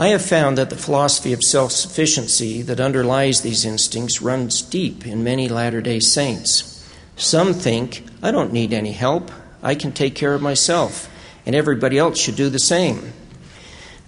I 0.00 0.08
have 0.08 0.24
found 0.24 0.56
that 0.58 0.70
the 0.70 0.76
philosophy 0.76 1.32
of 1.32 1.42
self 1.42 1.72
sufficiency 1.72 2.62
that 2.62 2.78
underlies 2.78 3.40
these 3.40 3.64
instincts 3.64 4.22
runs 4.22 4.62
deep 4.62 5.04
in 5.04 5.24
many 5.24 5.48
Latter 5.48 5.80
day 5.80 5.98
Saints. 5.98 6.88
Some 7.16 7.52
think, 7.52 8.04
I 8.22 8.30
don't 8.30 8.52
need 8.52 8.72
any 8.72 8.92
help. 8.92 9.32
I 9.62 9.74
can 9.74 9.92
take 9.92 10.14
care 10.14 10.34
of 10.34 10.42
myself, 10.42 11.10
and 11.44 11.54
everybody 11.54 11.98
else 11.98 12.18
should 12.18 12.36
do 12.36 12.48
the 12.48 12.58
same. 12.58 13.12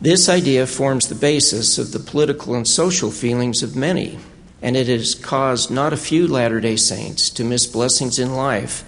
This 0.01 0.29
idea 0.29 0.67
forms 0.67 1.09
the 1.09 1.15
basis 1.15 1.77
of 1.79 1.93
the 1.93 1.99
political 1.99 2.55
and 2.55 2.67
social 2.67 3.11
feelings 3.11 3.63
of 3.63 3.77
many, 3.77 4.19
and 4.63 4.77
it 4.77 4.89
has 4.89 5.15
caused 5.15 5.71
not 5.71 5.93
a 5.93 5.99
few 5.99 6.27
Latter 6.27 6.61
day 6.61 6.77
Saints 6.77 7.29
to 7.31 7.45
miss 7.45 7.67
blessings 7.67 8.19
in 8.19 8.35
life, 8.35 8.85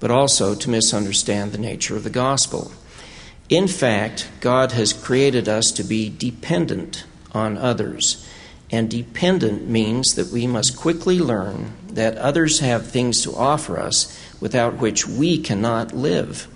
but 0.00 0.10
also 0.10 0.54
to 0.54 0.70
misunderstand 0.70 1.52
the 1.52 1.58
nature 1.58 1.96
of 1.96 2.04
the 2.04 2.10
gospel. 2.10 2.72
In 3.48 3.68
fact, 3.68 4.28
God 4.40 4.72
has 4.72 4.92
created 4.92 5.48
us 5.48 5.70
to 5.72 5.84
be 5.84 6.08
dependent 6.08 7.04
on 7.32 7.58
others. 7.58 8.26
And 8.74 8.90
dependent 8.90 9.68
means 9.68 10.16
that 10.16 10.32
we 10.32 10.48
must 10.48 10.76
quickly 10.76 11.20
learn 11.20 11.74
that 11.90 12.18
others 12.18 12.58
have 12.58 12.88
things 12.88 13.22
to 13.22 13.32
offer 13.36 13.78
us 13.78 14.18
without 14.40 14.78
which 14.78 15.06
we 15.06 15.38
cannot 15.38 15.92
live. 15.92 16.48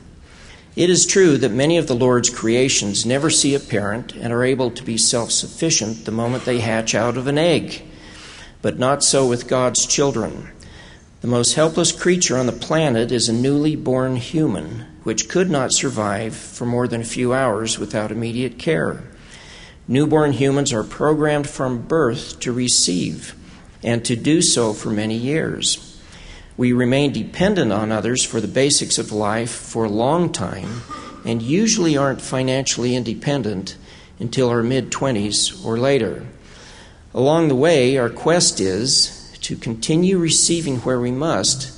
It 0.74 0.90
is 0.90 1.06
true 1.06 1.36
that 1.38 1.52
many 1.52 1.78
of 1.78 1.86
the 1.86 1.94
Lord's 1.94 2.28
creations 2.28 3.06
never 3.06 3.30
see 3.30 3.54
a 3.54 3.60
parent 3.60 4.16
and 4.16 4.32
are 4.32 4.42
able 4.42 4.72
to 4.72 4.82
be 4.82 4.98
self 4.98 5.30
sufficient 5.30 6.06
the 6.06 6.10
moment 6.10 6.44
they 6.44 6.58
hatch 6.58 6.92
out 6.92 7.16
of 7.16 7.28
an 7.28 7.38
egg, 7.38 7.84
but 8.62 8.80
not 8.80 9.04
so 9.04 9.24
with 9.24 9.46
God's 9.46 9.86
children. 9.86 10.48
The 11.20 11.28
most 11.28 11.54
helpless 11.54 11.92
creature 11.92 12.36
on 12.36 12.46
the 12.46 12.52
planet 12.52 13.12
is 13.12 13.28
a 13.28 13.32
newly 13.32 13.76
born 13.76 14.16
human, 14.16 14.86
which 15.04 15.28
could 15.28 15.50
not 15.50 15.72
survive 15.72 16.34
for 16.34 16.66
more 16.66 16.88
than 16.88 17.02
a 17.02 17.14
few 17.14 17.32
hours 17.32 17.78
without 17.78 18.10
immediate 18.10 18.58
care. 18.58 19.04
Newborn 19.90 20.34
humans 20.34 20.70
are 20.70 20.84
programmed 20.84 21.48
from 21.48 21.80
birth 21.80 22.40
to 22.40 22.52
receive 22.52 23.34
and 23.82 24.04
to 24.04 24.16
do 24.16 24.42
so 24.42 24.74
for 24.74 24.90
many 24.90 25.14
years. 25.14 25.98
We 26.58 26.74
remain 26.74 27.10
dependent 27.12 27.72
on 27.72 27.90
others 27.90 28.22
for 28.22 28.38
the 28.38 28.48
basics 28.48 28.98
of 28.98 29.12
life 29.12 29.50
for 29.50 29.86
a 29.86 29.90
long 29.90 30.30
time 30.30 30.82
and 31.24 31.40
usually 31.40 31.96
aren't 31.96 32.20
financially 32.20 32.94
independent 32.94 33.78
until 34.18 34.50
our 34.50 34.62
mid 34.62 34.90
20s 34.90 35.64
or 35.64 35.78
later. 35.78 36.26
Along 37.14 37.48
the 37.48 37.54
way, 37.54 37.96
our 37.96 38.10
quest 38.10 38.60
is 38.60 39.38
to 39.40 39.56
continue 39.56 40.18
receiving 40.18 40.80
where 40.80 41.00
we 41.00 41.12
must, 41.12 41.72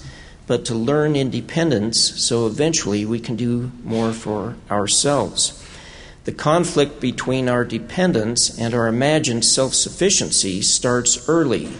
but 0.49 0.65
to 0.65 0.75
learn 0.75 1.15
independence 1.15 2.21
so 2.21 2.49
eventually 2.49 3.05
we 3.05 3.21
can 3.21 3.37
do 3.37 3.71
more 3.85 4.13
for 4.13 4.57
ourselves. 4.69 5.60
The 6.31 6.37
conflict 6.37 7.01
between 7.01 7.49
our 7.49 7.64
dependence 7.64 8.57
and 8.57 8.72
our 8.72 8.87
imagined 8.87 9.45
self 9.45 9.74
sufficiency 9.74 10.62
starts 10.62 11.28
early. 11.28 11.70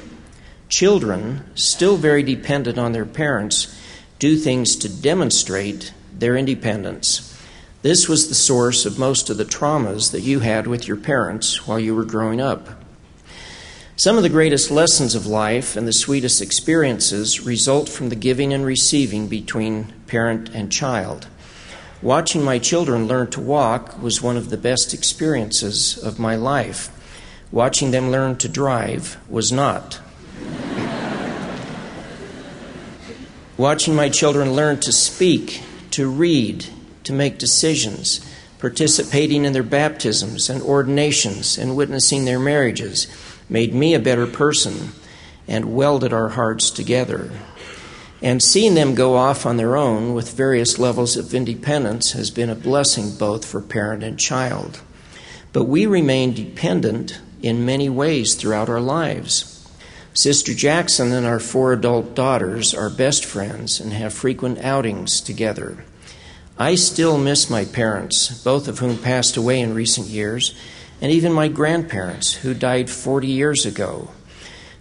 Children, 0.69 1.45
still 1.55 1.97
very 1.97 2.25
dependent 2.25 2.77
on 2.77 2.91
their 2.91 3.07
parents, 3.07 3.73
do 4.19 4.37
things 4.37 4.75
to 4.79 4.89
demonstrate 4.89 5.93
their 6.13 6.37
independence. 6.37 7.33
This 7.83 8.09
was 8.09 8.27
the 8.27 8.35
source 8.35 8.85
of 8.85 8.99
most 8.99 9.31
of 9.31 9.37
the 9.37 9.45
traumas 9.45 10.11
that 10.11 10.23
you 10.23 10.41
had 10.41 10.67
with 10.67 10.89
your 10.89 10.97
parents 10.97 11.69
while 11.69 11.79
you 11.79 11.95
were 11.95 12.05
growing 12.05 12.41
up. 12.41 12.83
Some 13.95 14.17
of 14.17 14.25
the 14.25 14.29
greatest 14.29 14.69
lessons 14.69 15.15
of 15.15 15.29
life 15.29 15.77
and 15.77 15.87
the 15.87 15.93
sweetest 15.93 16.43
experiences 16.43 17.41
result 17.41 17.89
from 17.89 18.09
the 18.09 18.17
giving 18.17 18.53
and 18.53 18.67
receiving 18.67 19.29
between 19.29 19.93
parent 20.09 20.49
and 20.53 20.73
child. 20.73 21.29
Watching 22.03 22.43
my 22.43 22.59
children 22.59 23.07
learn 23.07 23.29
to 23.33 23.41
walk 23.41 24.03
was 24.03 24.23
one 24.23 24.39
of 24.39 24.49
the 24.49 24.57
best 24.57 24.95
experiences 24.95 25.99
of 25.99 26.19
my 26.19 26.35
life. 26.35 26.89
Watching 27.53 27.91
them 27.91 28.11
learn 28.11 28.37
to 28.37 28.49
drive 28.49 29.19
was 29.29 29.53
not. 29.53 30.01
Watching 33.59 33.95
my 33.95 34.09
children 34.09 34.55
learn 34.55 34.81
to 34.81 34.93
speak, 34.93 35.63
to 35.91 36.09
read, 36.09 36.65
to 37.05 37.13
make 37.13 37.37
decisions, 37.37 38.25
participating 38.59 39.45
in 39.45 39.53
their 39.53 39.63
baptisms 39.63 40.49
and 40.49 40.63
ordinations 40.63 41.59
and 41.59 41.77
witnessing 41.77 42.25
their 42.25 42.39
marriages 42.39 43.09
made 43.51 43.75
me 43.75 43.93
a 43.93 43.99
better 43.99 44.27
person 44.27 44.93
and 45.47 45.75
welded 45.75 46.15
our 46.15 46.31
hearts 46.31 46.71
together. 46.71 47.31
And 48.23 48.43
seeing 48.43 48.75
them 48.75 48.95
go 48.95 49.17
off 49.17 49.47
on 49.47 49.57
their 49.57 49.77
own 49.77 50.13
with 50.13 50.37
various 50.37 50.79
levels 50.79 51.17
of 51.17 51.33
independence 51.33 52.13
has 52.13 52.31
been 52.31 52.51
a 52.51 52.55
blessing 52.55 53.17
both 53.17 53.47
for 53.47 53.63
parent 53.63 54.03
and 54.03 54.19
child. 54.19 54.81
But 55.53 55.65
we 55.65 55.87
remain 55.87 56.35
dependent 56.35 57.21
in 57.43 57.65
many 57.65 57.89
ways 57.89 58.35
throughout 58.35 58.69
our 58.69 58.81
lives. 58.81 59.57
Sister 60.13 60.53
Jackson 60.53 61.13
and 61.13 61.25
our 61.25 61.41
four 61.41 61.73
adult 61.73 62.15
daughters 62.15 62.75
are 62.75 62.91
best 62.91 63.25
friends 63.25 63.81
and 63.81 63.93
have 63.93 64.13
frequent 64.13 64.59
outings 64.59 65.21
together. 65.21 65.85
I 66.59 66.75
still 66.75 67.17
miss 67.17 67.49
my 67.49 67.65
parents, 67.65 68.43
both 68.43 68.69
of 68.69 68.81
whom 68.81 68.99
passed 68.99 69.39
away 69.39 69.61
in 69.61 69.73
recent 69.73 70.09
years, 70.09 70.55
and 71.01 71.11
even 71.11 71.33
my 71.33 71.49
grandparents, 71.49 72.35
who 72.35 72.53
died 72.53 72.91
40 72.91 73.29
years 73.29 73.65
ago. 73.65 74.11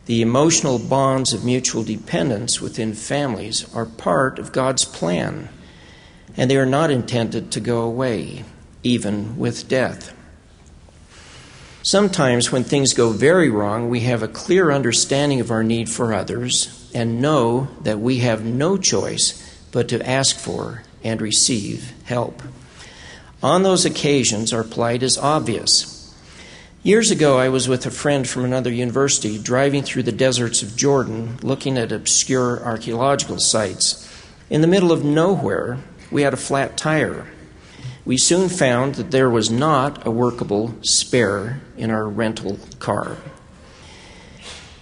The 0.10 0.24
emotional 0.24 0.80
bonds 0.80 1.34
of 1.34 1.45
mutual 1.45 1.84
dependence 1.84 2.60
within 2.60 2.95
families 2.95 3.72
are 3.76 3.86
part 3.86 4.39
of 4.39 4.51
God's 4.51 4.84
plan, 4.84 5.49
and 6.36 6.49
they 6.49 6.57
are 6.57 6.66
not 6.66 6.89
intended 6.89 7.51
to 7.51 7.60
go 7.60 7.82
away, 7.82 8.43
even 8.82 9.38
with 9.38 9.68
death. 9.68 10.16
Sometimes, 11.84 12.51
when 12.51 12.64
things 12.64 12.95
go 12.95 13.12
very 13.12 13.51
wrong, 13.51 13.88
we 13.88 13.99
have 13.99 14.24
a 14.24 14.28
clear 14.28 14.72
understanding 14.72 15.41
of 15.41 15.51
our 15.51 15.64
need 15.64 15.91
for 15.91 16.12
others 16.12 16.89
and 16.91 17.22
know 17.22 17.68
that 17.84 17.99
we 17.99 18.18
have 18.18 18.43
no 18.43 18.78
choice 18.78 19.62
but 19.72 19.88
to 19.89 20.10
ask 20.10 20.36
for 20.36 20.82
and 21.03 21.22
receive 21.22 21.93
help. 22.05 22.41
On 23.43 23.62
those 23.62 23.86
occasions, 23.86 24.53
our 24.53 24.64
plight 24.64 25.03
is 25.03 25.20
obvious. 25.20 25.99
Years 26.82 27.11
ago, 27.11 27.38
I 27.38 27.49
was 27.49 27.67
with 27.67 27.86
a 27.86 27.91
friend 27.91 28.25
from 28.25 28.45
another 28.45 28.71
university 28.71 29.38
driving 29.38 29.84
through 29.84 30.03
the 30.03 30.13
deserts 30.13 30.63
of 30.63 30.77
Jordan 30.77 31.38
looking 31.43 31.77
at 31.77 31.91
obscure 31.91 32.63
archaeological 32.63 33.38
sites. 33.38 34.09
In 34.49 34.61
the 34.61 34.67
middle 34.67 34.93
of 34.93 35.03
nowhere, 35.03 35.80
we 36.09 36.21
had 36.21 36.34
a 36.34 36.38
flat 36.38 36.77
tire. 36.77 37.27
We 38.05 38.17
soon 38.17 38.47
found 38.47 38.95
that 38.95 39.11
there 39.11 39.30
was 39.30 39.51
not 39.51 40.07
a 40.07 40.11
workable 40.11 40.73
spare 40.82 41.59
in 41.75 41.91
our 41.91 42.07
rental 42.07 42.57
car. 42.80 43.17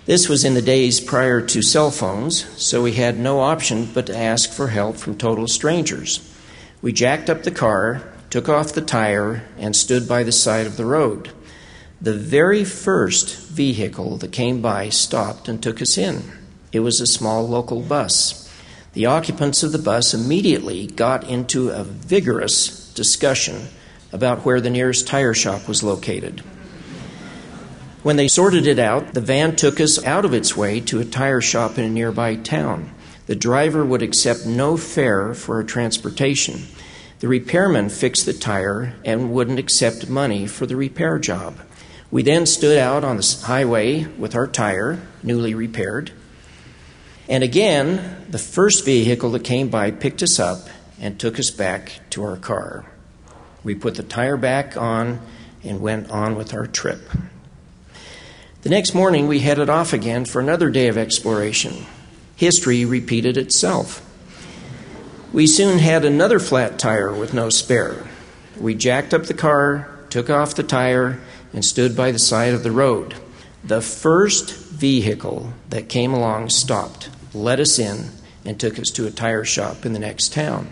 This 0.05 0.29
was 0.29 0.45
in 0.45 0.53
the 0.53 0.61
days 0.61 1.01
prior 1.01 1.41
to 1.41 1.63
cell 1.63 1.89
phones, 1.89 2.45
so 2.61 2.83
we 2.83 2.93
had 2.93 3.17
no 3.17 3.39
option 3.39 3.89
but 3.91 4.05
to 4.05 4.15
ask 4.15 4.51
for 4.51 4.67
help 4.67 4.97
from 4.97 5.17
total 5.17 5.47
strangers. 5.47 6.31
We 6.79 6.93
jacked 6.93 7.27
up 7.27 7.41
the 7.41 7.49
car, 7.49 8.03
took 8.29 8.47
off 8.47 8.73
the 8.73 8.81
tire, 8.81 9.43
and 9.57 9.75
stood 9.75 10.07
by 10.07 10.21
the 10.21 10.31
side 10.31 10.67
of 10.67 10.77
the 10.77 10.85
road. 10.85 11.31
The 11.99 12.13
very 12.13 12.63
first 12.63 13.35
vehicle 13.47 14.17
that 14.17 14.31
came 14.31 14.61
by 14.61 14.89
stopped 14.89 15.49
and 15.49 15.61
took 15.61 15.81
us 15.81 15.97
in. 15.97 16.31
It 16.71 16.81
was 16.81 17.01
a 17.01 17.07
small 17.07 17.47
local 17.47 17.81
bus. 17.81 18.47
The 18.93 19.07
occupants 19.07 19.63
of 19.63 19.71
the 19.71 19.79
bus 19.79 20.13
immediately 20.13 20.85
got 20.85 21.27
into 21.27 21.69
a 21.69 21.83
vigorous 21.83 22.93
discussion 22.93 23.69
about 24.11 24.45
where 24.45 24.61
the 24.61 24.69
nearest 24.69 25.07
tire 25.07 25.33
shop 25.33 25.67
was 25.67 25.81
located. 25.81 26.41
When 28.03 28.15
they 28.15 28.27
sorted 28.27 28.67
it 28.67 28.77
out, 28.77 29.15
the 29.15 29.21
van 29.21 29.55
took 29.55 29.81
us 29.81 30.03
out 30.05 30.23
of 30.23 30.35
its 30.35 30.55
way 30.55 30.79
to 30.81 30.99
a 30.99 31.05
tire 31.05 31.41
shop 31.41 31.79
in 31.79 31.83
a 31.83 31.89
nearby 31.89 32.35
town. 32.35 32.91
The 33.25 33.35
driver 33.35 33.83
would 33.83 34.03
accept 34.03 34.45
no 34.45 34.77
fare 34.77 35.33
for 35.33 35.59
a 35.59 35.65
transportation. 35.65 36.67
The 37.21 37.27
repairman 37.27 37.89
fixed 37.89 38.27
the 38.27 38.33
tire 38.33 38.93
and 39.03 39.31
wouldn't 39.31 39.57
accept 39.57 40.07
money 40.07 40.45
for 40.45 40.67
the 40.67 40.75
repair 40.75 41.17
job. 41.17 41.57
We 42.09 42.23
then 42.23 42.45
stood 42.45 42.77
out 42.77 43.03
on 43.03 43.17
the 43.17 43.39
highway 43.45 44.05
with 44.05 44.35
our 44.35 44.47
tire, 44.47 44.99
newly 45.23 45.53
repaired. 45.53 46.11
And 47.27 47.43
again, 47.43 48.25
the 48.29 48.39
first 48.39 48.85
vehicle 48.85 49.31
that 49.31 49.43
came 49.43 49.67
by 49.67 49.91
picked 49.91 50.23
us 50.23 50.39
up 50.39 50.69
and 50.99 51.19
took 51.19 51.37
us 51.37 51.51
back 51.51 51.99
to 52.11 52.23
our 52.23 52.37
car. 52.37 52.85
We 53.63 53.75
put 53.75 53.95
the 53.95 54.03
tire 54.03 54.37
back 54.37 54.77
on 54.77 55.19
and 55.63 55.81
went 55.81 56.09
on 56.09 56.35
with 56.35 56.53
our 56.53 56.65
trip. 56.65 57.09
The 58.61 58.69
next 58.69 58.93
morning, 58.93 59.27
we 59.27 59.39
headed 59.39 59.69
off 59.69 59.91
again 59.91 60.23
for 60.23 60.39
another 60.39 60.69
day 60.69 60.87
of 60.87 60.97
exploration. 60.97 61.85
History 62.37 62.85
repeated 62.85 63.37
itself. 63.37 64.03
We 65.33 65.45
soon 65.45 65.79
had 65.79 66.05
another 66.05 66.39
flat 66.39 66.79
tire 66.79 67.13
with 67.13 67.33
no 67.33 67.49
spare. 67.49 68.07
We 68.57 68.75
jacked 68.75 69.13
up 69.13 69.23
the 69.23 69.33
car, 69.33 69.89
took 70.09 70.29
off 70.29 70.55
the 70.55 70.63
tire, 70.63 71.19
and 71.57 71.65
stood 71.65 71.97
by 71.97 72.11
the 72.11 72.19
side 72.19 72.53
of 72.53 72.61
the 72.61 72.71
road. 72.71 73.15
The 73.63 73.81
first 73.81 74.55
vehicle 74.55 75.51
that 75.71 75.89
came 75.89 76.13
along 76.13 76.49
stopped, 76.49 77.09
let 77.33 77.59
us 77.59 77.79
in, 77.79 78.11
and 78.45 78.59
took 78.59 78.79
us 78.79 78.91
to 78.91 79.07
a 79.07 79.11
tire 79.11 79.43
shop 79.43 79.85
in 79.85 79.93
the 79.93 79.99
next 79.99 80.31
town. 80.31 80.69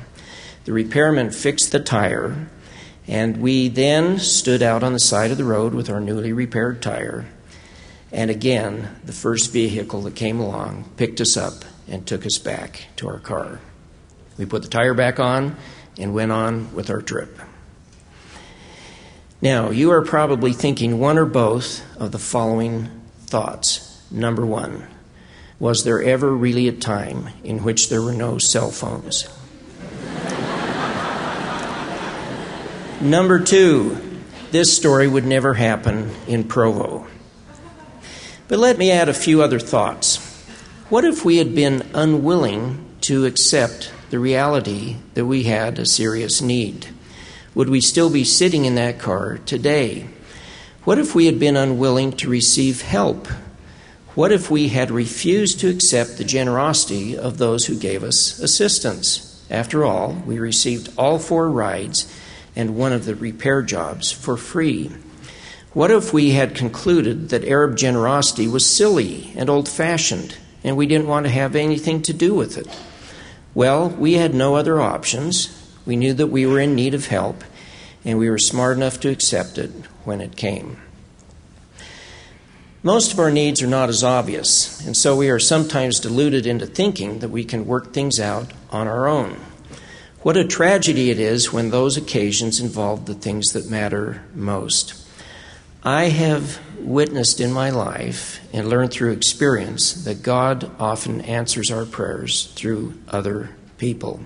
The 0.63 0.73
repairman 0.73 1.31
fixed 1.31 1.71
the 1.71 1.79
tire, 1.79 2.47
and 3.05 3.41
we 3.41 3.67
then 3.67 4.19
stood 4.19 4.63
out 4.63 4.83
on 4.83 4.93
the 4.93 4.99
side 4.99 5.31
of 5.31 5.37
the 5.37 5.43
road 5.43 5.73
with 5.73 5.89
our 5.89 5.99
newly 5.99 6.31
repaired 6.31 6.81
tire 6.81 7.25
and 8.15 8.31
again, 8.31 8.95
the 9.03 9.11
first 9.11 9.51
vehicle 9.51 10.01
that 10.03 10.15
came 10.15 10.39
along 10.39 10.89
picked 10.95 11.19
us 11.19 11.35
up 11.35 11.65
and 11.85 12.07
took 12.07 12.25
us 12.25 12.37
back 12.37 12.85
to 12.95 13.09
our 13.09 13.19
car. 13.19 13.59
We 14.37 14.45
put 14.45 14.61
the 14.61 14.69
tire 14.69 14.93
back 14.93 15.19
on 15.19 15.57
and 15.97 16.13
went 16.13 16.31
on 16.31 16.73
with 16.73 16.89
our 16.89 17.01
trip. 17.01 17.37
Now, 19.45 19.69
you 19.69 19.91
are 19.91 20.01
probably 20.01 20.53
thinking 20.53 20.97
one 20.97 21.19
or 21.19 21.25
both 21.25 21.83
of 22.01 22.11
the 22.11 22.17
following 22.17 22.89
thoughts. 23.27 24.01
Number 24.09 24.43
one, 24.43 24.87
was 25.59 25.83
there 25.83 26.01
ever 26.01 26.35
really 26.35 26.67
a 26.67 26.71
time 26.71 27.29
in 27.43 27.63
which 27.63 27.89
there 27.89 28.01
were 28.01 28.11
no 28.11 28.39
cell 28.39 28.71
phones? 28.71 29.29
Number 33.01 33.39
two, 33.39 34.19
this 34.49 34.75
story 34.75 35.07
would 35.07 35.27
never 35.27 35.53
happen 35.53 36.09
in 36.27 36.45
Provo. 36.45 37.05
But 38.47 38.57
let 38.57 38.79
me 38.79 38.89
add 38.89 39.09
a 39.09 39.13
few 39.13 39.43
other 39.43 39.59
thoughts. 39.59 40.17
What 40.89 41.05
if 41.05 41.23
we 41.23 41.37
had 41.37 41.53
been 41.53 41.87
unwilling 41.93 42.83
to 43.01 43.27
accept 43.27 43.93
the 44.09 44.17
reality 44.17 44.95
that 45.13 45.27
we 45.27 45.43
had 45.43 45.77
a 45.77 45.85
serious 45.85 46.41
need? 46.41 46.94
Would 47.55 47.69
we 47.69 47.79
still 47.81 48.09
be 48.09 48.25
sitting 48.25 48.65
in 48.65 48.75
that 48.75 48.99
car 48.99 49.39
today? 49.45 50.07
What 50.83 50.99
if 50.99 51.15
we 51.15 51.25
had 51.25 51.39
been 51.39 51.55
unwilling 51.55 52.11
to 52.17 52.29
receive 52.29 52.81
help? 52.81 53.27
What 54.13 54.33
if 54.33 54.51
we 54.51 54.67
had 54.67 54.91
refused 54.91 55.61
to 55.61 55.69
accept 55.69 56.17
the 56.17 56.25
generosity 56.25 57.17
of 57.17 57.37
those 57.37 57.65
who 57.65 57.79
gave 57.79 58.03
us 58.03 58.39
assistance? 58.39 59.43
After 59.49 59.85
all, 59.85 60.21
we 60.25 60.37
received 60.37 60.93
all 60.97 61.17
four 61.17 61.49
rides 61.49 62.13
and 62.55 62.75
one 62.75 62.91
of 62.91 63.05
the 63.05 63.15
repair 63.15 63.61
jobs 63.61 64.11
for 64.11 64.35
free. 64.35 64.91
What 65.73 65.91
if 65.91 66.13
we 66.13 66.31
had 66.31 66.55
concluded 66.55 67.29
that 67.29 67.45
Arab 67.45 67.77
generosity 67.77 68.47
was 68.47 68.65
silly 68.65 69.33
and 69.35 69.49
old 69.49 69.69
fashioned 69.69 70.37
and 70.63 70.75
we 70.75 70.87
didn't 70.87 71.07
want 71.07 71.25
to 71.25 71.31
have 71.31 71.55
anything 71.55 72.01
to 72.03 72.13
do 72.13 72.33
with 72.33 72.57
it? 72.57 72.67
Well, 73.53 73.89
we 73.89 74.13
had 74.13 74.33
no 74.33 74.55
other 74.55 74.81
options. 74.81 75.64
We 75.85 75.95
knew 75.95 76.13
that 76.13 76.27
we 76.27 76.45
were 76.45 76.59
in 76.59 76.75
need 76.75 76.93
of 76.93 77.07
help, 77.07 77.43
and 78.03 78.17
we 78.17 78.29
were 78.29 78.37
smart 78.37 78.77
enough 78.77 78.99
to 79.01 79.09
accept 79.09 79.57
it 79.57 79.71
when 80.03 80.21
it 80.21 80.35
came. 80.35 80.81
Most 82.83 83.13
of 83.13 83.19
our 83.19 83.31
needs 83.31 83.63
are 83.63 83.67
not 83.67 83.89
as 83.89 84.03
obvious, 84.03 84.85
and 84.85 84.95
so 84.95 85.15
we 85.15 85.29
are 85.29 85.39
sometimes 85.39 85.99
deluded 85.99 86.45
into 86.45 86.67
thinking 86.67 87.19
that 87.19 87.29
we 87.29 87.43
can 87.43 87.65
work 87.65 87.93
things 87.93 88.19
out 88.19 88.51
on 88.69 88.87
our 88.87 89.07
own. 89.07 89.37
What 90.21 90.37
a 90.37 90.43
tragedy 90.43 91.09
it 91.09 91.19
is 91.19 91.51
when 91.51 91.69
those 91.69 91.97
occasions 91.97 92.59
involve 92.59 93.05
the 93.05 93.13
things 93.13 93.53
that 93.53 93.69
matter 93.69 94.23
most. 94.33 95.03
I 95.83 96.05
have 96.05 96.59
witnessed 96.79 97.39
in 97.39 97.51
my 97.51 97.69
life 97.69 98.39
and 98.51 98.69
learned 98.69 98.91
through 98.91 99.11
experience 99.11 99.93
that 100.05 100.23
God 100.23 100.69
often 100.79 101.21
answers 101.21 101.69
our 101.69 101.85
prayers 101.85 102.51
through 102.55 102.95
other 103.09 103.51
people. 103.77 104.19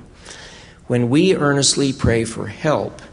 When 0.90 1.12
we 1.12 1.36
earnestly 1.36 1.94
pray 1.94 2.24
for 2.26 2.48
help, 2.48 3.04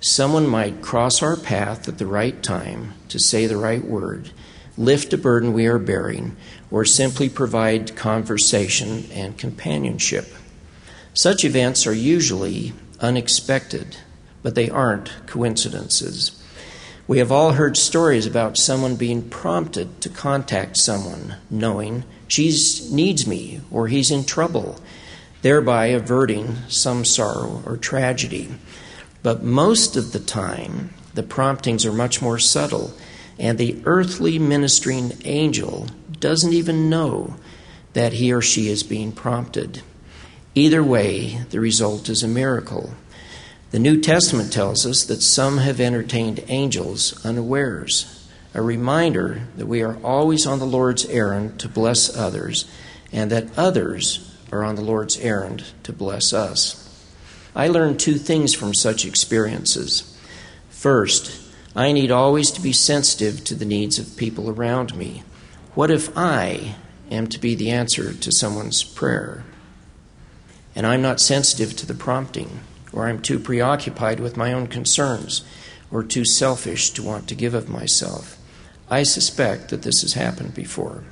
someone 0.00 0.46
might 0.46 0.80
cross 0.80 1.22
our 1.22 1.36
path 1.36 1.86
at 1.86 1.98
the 1.98 2.06
right 2.06 2.42
time 2.42 2.94
to 3.10 3.18
say 3.18 3.46
the 3.46 3.58
right 3.58 3.84
word, 3.84 4.30
lift 4.78 5.12
a 5.12 5.18
burden 5.18 5.52
we 5.52 5.66
are 5.66 5.78
bearing, 5.78 6.34
or 6.70 6.86
simply 6.86 7.28
provide 7.28 7.94
conversation 7.94 9.04
and 9.12 9.36
companionship. 9.36 10.32
Such 11.12 11.44
events 11.44 11.86
are 11.86 11.92
usually 11.92 12.72
unexpected, 13.00 13.98
but 14.42 14.54
they 14.54 14.70
aren't 14.70 15.12
coincidences. 15.26 16.42
We 17.06 17.18
have 17.18 17.30
all 17.30 17.52
heard 17.52 17.76
stories 17.76 18.24
about 18.24 18.56
someone 18.56 18.96
being 18.96 19.28
prompted 19.28 20.00
to 20.00 20.08
contact 20.08 20.78
someone, 20.78 21.36
knowing 21.50 22.04
she 22.28 22.46
needs 22.90 23.26
me 23.26 23.60
or 23.70 23.88
he's 23.88 24.10
in 24.10 24.24
trouble, 24.24 24.80
thereby 25.46 25.86
averting 25.86 26.56
some 26.66 27.04
sorrow 27.04 27.62
or 27.64 27.76
tragedy. 27.76 28.48
But 29.22 29.44
most 29.44 29.94
of 29.96 30.10
the 30.10 30.18
time, 30.18 30.90
the 31.14 31.22
promptings 31.22 31.86
are 31.86 31.92
much 31.92 32.20
more 32.20 32.40
subtle, 32.40 32.92
and 33.38 33.56
the 33.56 33.80
earthly 33.84 34.40
ministering 34.40 35.12
angel 35.24 35.86
doesn't 36.18 36.52
even 36.52 36.90
know 36.90 37.36
that 37.92 38.14
he 38.14 38.32
or 38.32 38.42
she 38.42 38.66
is 38.68 38.82
being 38.82 39.12
prompted. 39.12 39.82
Either 40.56 40.82
way, 40.82 41.38
the 41.50 41.60
result 41.60 42.08
is 42.08 42.24
a 42.24 42.28
miracle. 42.28 42.94
The 43.70 43.78
New 43.78 44.00
Testament 44.00 44.52
tells 44.52 44.84
us 44.84 45.04
that 45.04 45.22
some 45.22 45.58
have 45.58 45.78
entertained 45.78 46.42
angels 46.48 47.24
unawares, 47.24 48.28
a 48.52 48.62
reminder 48.62 49.42
that 49.56 49.66
we 49.66 49.80
are 49.80 49.96
always 50.02 50.44
on 50.44 50.58
the 50.58 50.66
Lord's 50.66 51.04
errand 51.04 51.60
to 51.60 51.68
bless 51.68 52.16
others, 52.16 52.68
and 53.12 53.30
that 53.30 53.56
others 53.56 54.25
are 54.52 54.64
on 54.64 54.74
the 54.74 54.82
Lord's 54.82 55.18
errand 55.18 55.64
to 55.82 55.92
bless 55.92 56.32
us. 56.32 56.82
I 57.54 57.68
learned 57.68 57.98
two 57.98 58.14
things 58.14 58.54
from 58.54 58.74
such 58.74 59.04
experiences. 59.04 60.16
First, 60.70 61.50
I 61.74 61.92
need 61.92 62.10
always 62.10 62.50
to 62.52 62.60
be 62.60 62.72
sensitive 62.72 63.44
to 63.44 63.54
the 63.54 63.64
needs 63.64 63.98
of 63.98 64.16
people 64.16 64.50
around 64.50 64.96
me. 64.96 65.22
What 65.74 65.90
if 65.90 66.16
I 66.16 66.76
am 67.10 67.26
to 67.28 67.38
be 67.38 67.54
the 67.54 67.70
answer 67.70 68.12
to 68.12 68.32
someone's 68.32 68.82
prayer? 68.82 69.44
And 70.74 70.86
I'm 70.86 71.02
not 71.02 71.20
sensitive 71.20 71.76
to 71.76 71.86
the 71.86 71.94
prompting 71.94 72.60
or 72.96 73.06
I'm 73.06 73.20
too 73.20 73.38
preoccupied 73.38 74.20
with 74.20 74.38
my 74.38 74.54
own 74.54 74.66
concerns, 74.68 75.44
or 75.90 76.02
too 76.02 76.24
selfish 76.24 76.90
to 76.90 77.02
want 77.02 77.28
to 77.28 77.34
give 77.34 77.52
of 77.52 77.68
myself. 77.68 78.38
I 78.88 79.02
suspect 79.02 79.68
that 79.68 79.82
this 79.82 80.00
has 80.00 80.14
happened 80.14 80.54
before. 80.54 81.04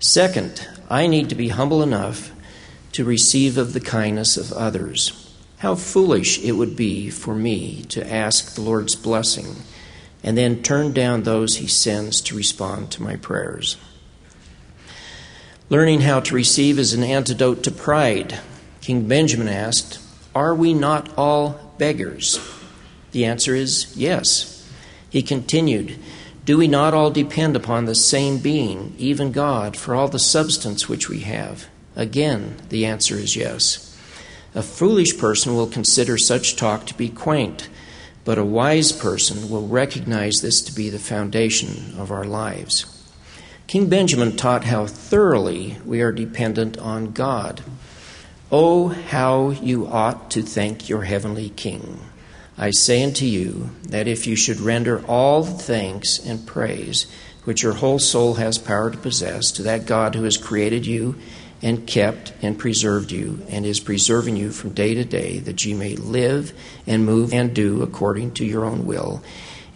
Second, 0.00 0.66
I 0.90 1.06
need 1.06 1.28
to 1.28 1.36
be 1.36 1.48
humble 1.48 1.82
enough 1.82 2.32
to 2.92 3.04
receive 3.04 3.58
of 3.58 3.72
the 3.72 3.80
kindness 3.80 4.36
of 4.36 4.52
others. 4.52 5.32
How 5.58 5.74
foolish 5.74 6.38
it 6.42 6.52
would 6.52 6.76
be 6.76 7.10
for 7.10 7.34
me 7.34 7.82
to 7.88 8.12
ask 8.12 8.54
the 8.54 8.60
Lord's 8.60 8.94
blessing 8.94 9.56
and 10.22 10.36
then 10.36 10.62
turn 10.62 10.92
down 10.92 11.22
those 11.22 11.56
He 11.56 11.66
sends 11.66 12.20
to 12.22 12.36
respond 12.36 12.90
to 12.92 13.02
my 13.02 13.16
prayers. 13.16 13.76
Learning 15.68 16.02
how 16.02 16.20
to 16.20 16.34
receive 16.34 16.78
is 16.78 16.92
an 16.92 17.02
antidote 17.02 17.62
to 17.64 17.70
pride. 17.70 18.40
King 18.80 19.08
Benjamin 19.08 19.48
asked, 19.48 19.98
are 20.36 20.54
we 20.54 20.74
not 20.74 21.08
all 21.16 21.72
beggars? 21.78 22.38
The 23.12 23.24
answer 23.24 23.54
is 23.54 23.96
yes. 23.96 24.70
He 25.08 25.22
continued, 25.22 25.98
Do 26.44 26.58
we 26.58 26.68
not 26.68 26.92
all 26.92 27.10
depend 27.10 27.56
upon 27.56 27.86
the 27.86 27.94
same 27.94 28.36
being, 28.36 28.94
even 28.98 29.32
God, 29.32 29.78
for 29.78 29.94
all 29.94 30.08
the 30.08 30.18
substance 30.18 30.90
which 30.90 31.08
we 31.08 31.20
have? 31.20 31.68
Again, 31.96 32.56
the 32.68 32.84
answer 32.84 33.16
is 33.16 33.34
yes. 33.34 33.98
A 34.54 34.62
foolish 34.62 35.18
person 35.18 35.56
will 35.56 35.66
consider 35.66 36.18
such 36.18 36.56
talk 36.56 36.86
to 36.86 36.94
be 36.94 37.08
quaint, 37.08 37.68
but 38.24 38.38
a 38.38 38.44
wise 38.44 38.92
person 38.92 39.50
will 39.50 39.66
recognize 39.66 40.40
this 40.40 40.60
to 40.62 40.74
be 40.74 40.90
the 40.90 40.98
foundation 40.98 41.94
of 41.98 42.10
our 42.10 42.24
lives. 42.24 42.84
King 43.66 43.88
Benjamin 43.88 44.36
taught 44.36 44.64
how 44.64 44.86
thoroughly 44.86 45.78
we 45.84 46.00
are 46.00 46.12
dependent 46.12 46.78
on 46.78 47.12
God. 47.12 47.62
Oh, 48.52 48.88
how 48.88 49.50
you 49.50 49.86
ought 49.86 50.30
to 50.32 50.42
thank 50.42 50.88
your 50.88 51.02
heavenly 51.02 51.48
King. 51.50 52.00
I 52.56 52.70
say 52.70 53.02
unto 53.02 53.24
you 53.24 53.70
that 53.88 54.06
if 54.06 54.26
you 54.26 54.36
should 54.36 54.60
render 54.60 55.04
all 55.06 55.44
thanks 55.44 56.18
and 56.18 56.46
praise 56.46 57.06
which 57.46 57.62
your 57.62 57.74
whole 57.74 57.98
soul 57.98 58.34
has 58.34 58.58
power 58.58 58.90
to 58.90 58.98
possess 58.98 59.52
to 59.52 59.62
that 59.62 59.86
God 59.86 60.14
who 60.14 60.24
has 60.24 60.36
created 60.36 60.84
you 60.84 61.16
and 61.62 61.86
kept 61.86 62.32
and 62.42 62.58
preserved 62.58 63.10
you 63.10 63.44
and 63.48 63.64
is 63.64 63.80
preserving 63.80 64.36
you 64.36 64.50
from 64.50 64.70
day 64.70 64.94
to 64.94 65.04
day 65.04 65.38
that 65.38 65.64
you 65.64 65.74
may 65.74 65.96
live 65.96 66.52
and 66.86 67.06
move 67.06 67.32
and 67.32 67.54
do 67.54 67.82
according 67.82 68.30
to 68.32 68.44
your 68.44 68.64
own 68.64 68.86
will 68.86 69.22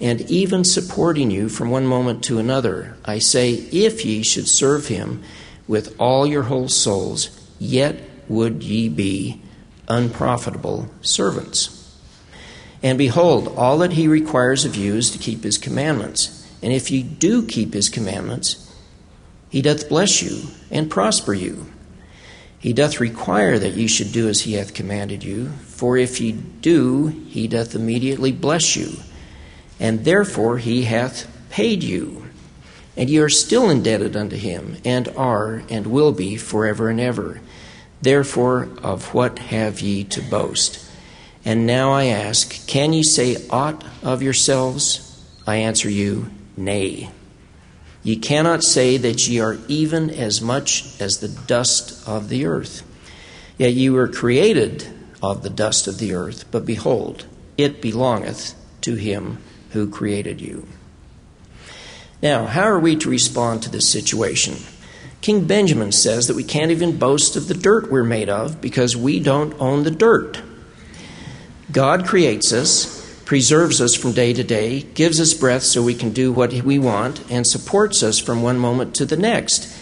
and 0.00 0.20
even 0.30 0.64
supporting 0.64 1.30
you 1.30 1.48
from 1.48 1.70
one 1.70 1.86
moment 1.86 2.22
to 2.24 2.38
another 2.38 2.96
I 3.04 3.18
say 3.18 3.52
if 3.52 4.04
ye 4.04 4.22
should 4.22 4.48
serve 4.48 4.88
him 4.88 5.22
with 5.66 5.94
all 5.98 6.26
your 6.26 6.44
whole 6.44 6.68
souls 6.68 7.30
yet 7.58 8.00
would 8.28 8.62
ye 8.62 8.88
be 8.88 9.42
unprofitable 9.90 10.88
servants. 11.02 11.76
And 12.82 12.96
behold, 12.96 13.48
all 13.56 13.76
that 13.78 13.92
he 13.92 14.08
requires 14.08 14.64
of 14.64 14.76
you 14.76 14.94
is 14.94 15.10
to 15.10 15.18
keep 15.18 15.42
his 15.42 15.58
commandments. 15.58 16.48
And 16.62 16.72
if 16.72 16.90
ye 16.90 17.02
do 17.02 17.44
keep 17.44 17.74
his 17.74 17.90
commandments, 17.90 18.69
he 19.50 19.60
doth 19.60 19.88
bless 19.88 20.22
you 20.22 20.42
and 20.70 20.90
prosper 20.90 21.34
you. 21.34 21.66
He 22.58 22.72
doth 22.72 23.00
require 23.00 23.58
that 23.58 23.74
ye 23.74 23.88
should 23.88 24.12
do 24.12 24.28
as 24.28 24.42
he 24.42 24.52
hath 24.52 24.74
commanded 24.74 25.24
you, 25.24 25.48
for 25.66 25.96
if 25.96 26.20
ye 26.20 26.32
do, 26.32 27.08
he 27.08 27.48
doth 27.48 27.74
immediately 27.74 28.32
bless 28.32 28.76
you. 28.76 28.92
And 29.80 30.04
therefore 30.04 30.58
he 30.58 30.84
hath 30.84 31.26
paid 31.50 31.82
you. 31.82 32.26
And 32.96 33.08
ye 33.08 33.18
are 33.18 33.30
still 33.30 33.70
indebted 33.70 34.14
unto 34.14 34.36
him, 34.36 34.76
and 34.84 35.08
are, 35.16 35.62
and 35.70 35.86
will 35.86 36.12
be, 36.12 36.36
forever 36.36 36.90
and 36.90 37.00
ever. 37.00 37.40
Therefore, 38.02 38.68
of 38.82 39.14
what 39.14 39.38
have 39.38 39.80
ye 39.80 40.04
to 40.04 40.22
boast? 40.22 40.86
And 41.44 41.66
now 41.66 41.92
I 41.92 42.06
ask, 42.06 42.66
can 42.66 42.92
ye 42.92 43.02
say 43.02 43.36
aught 43.48 43.82
of 44.02 44.22
yourselves? 44.22 45.24
I 45.46 45.56
answer 45.56 45.88
you, 45.88 46.30
Nay. 46.56 47.10
Ye 48.02 48.16
cannot 48.16 48.62
say 48.62 48.96
that 48.96 49.28
ye 49.28 49.40
are 49.40 49.58
even 49.68 50.10
as 50.10 50.40
much 50.40 51.00
as 51.00 51.18
the 51.18 51.28
dust 51.28 52.06
of 52.08 52.28
the 52.28 52.46
earth. 52.46 52.82
Yet 53.58 53.74
ye 53.74 53.90
were 53.90 54.08
created 54.08 54.86
of 55.22 55.42
the 55.42 55.50
dust 55.50 55.86
of 55.86 55.98
the 55.98 56.14
earth, 56.14 56.46
but 56.50 56.64
behold, 56.64 57.26
it 57.58 57.82
belongeth 57.82 58.54
to 58.82 58.94
him 58.94 59.38
who 59.70 59.90
created 59.90 60.40
you. 60.40 60.66
Now, 62.22 62.46
how 62.46 62.64
are 62.64 62.80
we 62.80 62.96
to 62.96 63.10
respond 63.10 63.62
to 63.62 63.70
this 63.70 63.88
situation? 63.88 64.56
King 65.20 65.46
Benjamin 65.46 65.92
says 65.92 66.26
that 66.26 66.36
we 66.36 66.44
can't 66.44 66.70
even 66.70 66.98
boast 66.98 67.36
of 67.36 67.48
the 67.48 67.54
dirt 67.54 67.90
we're 67.90 68.02
made 68.02 68.30
of 68.30 68.60
because 68.60 68.96
we 68.96 69.20
don't 69.20 69.58
own 69.60 69.84
the 69.84 69.90
dirt. 69.90 70.40
God 71.70 72.06
creates 72.06 72.52
us, 72.52 72.99
preserves 73.30 73.80
us 73.80 73.94
from 73.94 74.10
day 74.10 74.32
to 74.32 74.42
day, 74.42 74.82
gives 74.82 75.20
us 75.20 75.34
breath 75.34 75.62
so 75.62 75.80
we 75.80 75.94
can 75.94 76.10
do 76.10 76.32
what 76.32 76.52
we 76.52 76.80
want, 76.80 77.30
and 77.30 77.46
supports 77.46 78.02
us 78.02 78.18
from 78.18 78.42
one 78.42 78.58
moment 78.58 78.92
to 78.92 79.06
the 79.06 79.16
next. 79.16 79.72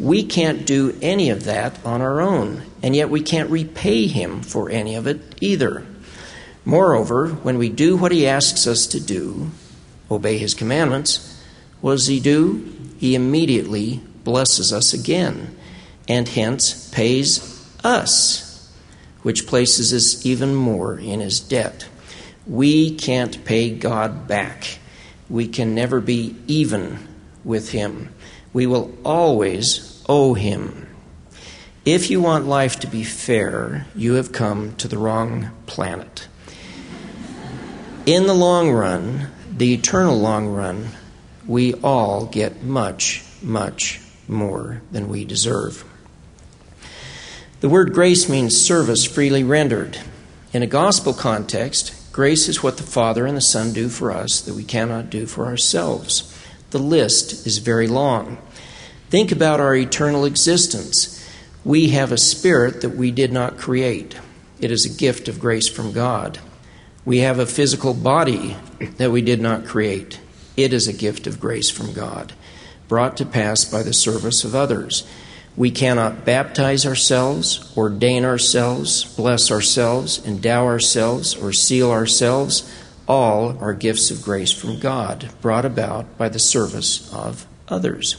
We 0.00 0.24
can't 0.24 0.64
do 0.64 0.96
any 1.02 1.28
of 1.28 1.44
that 1.44 1.78
on 1.84 2.00
our 2.00 2.22
own, 2.22 2.62
and 2.82 2.96
yet 2.96 3.10
we 3.10 3.20
can't 3.20 3.50
repay 3.50 4.06
Him 4.06 4.40
for 4.40 4.70
any 4.70 4.94
of 4.94 5.06
it 5.06 5.20
either. 5.42 5.86
Moreover, 6.64 7.28
when 7.28 7.58
we 7.58 7.68
do 7.68 7.94
what 7.94 8.10
He 8.10 8.26
asks 8.26 8.66
us 8.66 8.86
to 8.86 9.00
do, 9.00 9.50
obey 10.10 10.38
His 10.38 10.54
commandments, 10.54 11.38
what 11.82 11.92
does 11.92 12.06
He 12.06 12.20
do? 12.20 12.72
He 12.96 13.14
immediately 13.14 14.00
blesses 14.24 14.72
us 14.72 14.94
again, 14.94 15.54
and 16.08 16.26
hence 16.26 16.88
pays 16.88 17.68
us. 17.84 18.70
which 19.24 19.46
places 19.46 19.92
us 19.92 20.24
even 20.24 20.54
more 20.54 20.98
in 20.98 21.20
his 21.20 21.40
debt. 21.40 21.88
We 22.46 22.94
can't 22.94 23.44
pay 23.44 23.70
God 23.70 24.28
back. 24.28 24.78
We 25.30 25.48
can 25.48 25.74
never 25.74 26.00
be 26.00 26.36
even 26.46 26.98
with 27.42 27.70
him. 27.70 28.14
We 28.52 28.66
will 28.66 28.94
always 29.04 30.02
owe 30.08 30.34
him. 30.34 30.88
If 31.84 32.10
you 32.10 32.20
want 32.20 32.46
life 32.46 32.80
to 32.80 32.86
be 32.86 33.04
fair, 33.04 33.86
you 33.94 34.14
have 34.14 34.32
come 34.32 34.74
to 34.76 34.88
the 34.88 34.98
wrong 34.98 35.50
planet. 35.66 36.28
In 38.06 38.26
the 38.26 38.34
long 38.34 38.70
run, 38.70 39.28
the 39.50 39.72
eternal 39.74 40.18
long 40.18 40.48
run, 40.48 40.88
we 41.46 41.74
all 41.74 42.26
get 42.26 42.62
much, 42.62 43.22
much 43.42 44.00
more 44.28 44.82
than 44.92 45.08
we 45.08 45.24
deserve. 45.24 45.84
The 47.60 47.68
word 47.68 47.94
grace 47.94 48.28
means 48.28 48.60
service 48.60 49.04
freely 49.04 49.42
rendered. 49.42 49.98
In 50.52 50.62
a 50.62 50.66
gospel 50.66 51.14
context, 51.14 51.94
grace 52.14 52.48
is 52.48 52.62
what 52.62 52.76
the 52.76 52.84
Father 52.84 53.26
and 53.26 53.36
the 53.36 53.40
Son 53.40 53.72
do 53.72 53.88
for 53.88 54.12
us 54.12 54.40
that 54.42 54.54
we 54.54 54.62
cannot 54.62 55.10
do 55.10 55.26
for 55.26 55.46
ourselves. 55.46 56.32
The 56.70 56.78
list 56.78 57.44
is 57.44 57.58
very 57.58 57.88
long. 57.88 58.38
Think 59.10 59.32
about 59.32 59.58
our 59.58 59.74
eternal 59.74 60.24
existence. 60.24 61.28
We 61.64 61.88
have 61.88 62.12
a 62.12 62.16
spirit 62.16 62.82
that 62.82 62.90
we 62.90 63.10
did 63.10 63.32
not 63.32 63.58
create, 63.58 64.16
it 64.60 64.70
is 64.70 64.86
a 64.86 64.96
gift 64.96 65.26
of 65.26 65.40
grace 65.40 65.68
from 65.68 65.90
God. 65.90 66.38
We 67.04 67.18
have 67.18 67.40
a 67.40 67.46
physical 67.46 67.94
body 67.94 68.56
that 68.98 69.10
we 69.10 69.20
did 69.20 69.40
not 69.40 69.66
create. 69.66 70.20
It 70.56 70.72
is 70.72 70.86
a 70.86 70.92
gift 70.92 71.26
of 71.26 71.40
grace 71.40 71.68
from 71.68 71.92
God, 71.92 72.32
brought 72.86 73.16
to 73.16 73.26
pass 73.26 73.64
by 73.64 73.82
the 73.82 73.92
service 73.92 74.44
of 74.44 74.54
others. 74.54 75.04
We 75.56 75.70
cannot 75.70 76.24
baptize 76.24 76.84
ourselves, 76.84 77.72
ordain 77.76 78.24
ourselves, 78.24 79.04
bless 79.16 79.52
ourselves, 79.52 80.24
endow 80.26 80.66
ourselves, 80.66 81.36
or 81.36 81.52
seal 81.52 81.92
ourselves. 81.92 82.68
All 83.06 83.56
are 83.58 83.72
gifts 83.72 84.10
of 84.10 84.22
grace 84.22 84.50
from 84.50 84.80
God, 84.80 85.30
brought 85.40 85.64
about 85.64 86.18
by 86.18 86.28
the 86.28 86.40
service 86.40 87.12
of 87.14 87.46
others. 87.68 88.16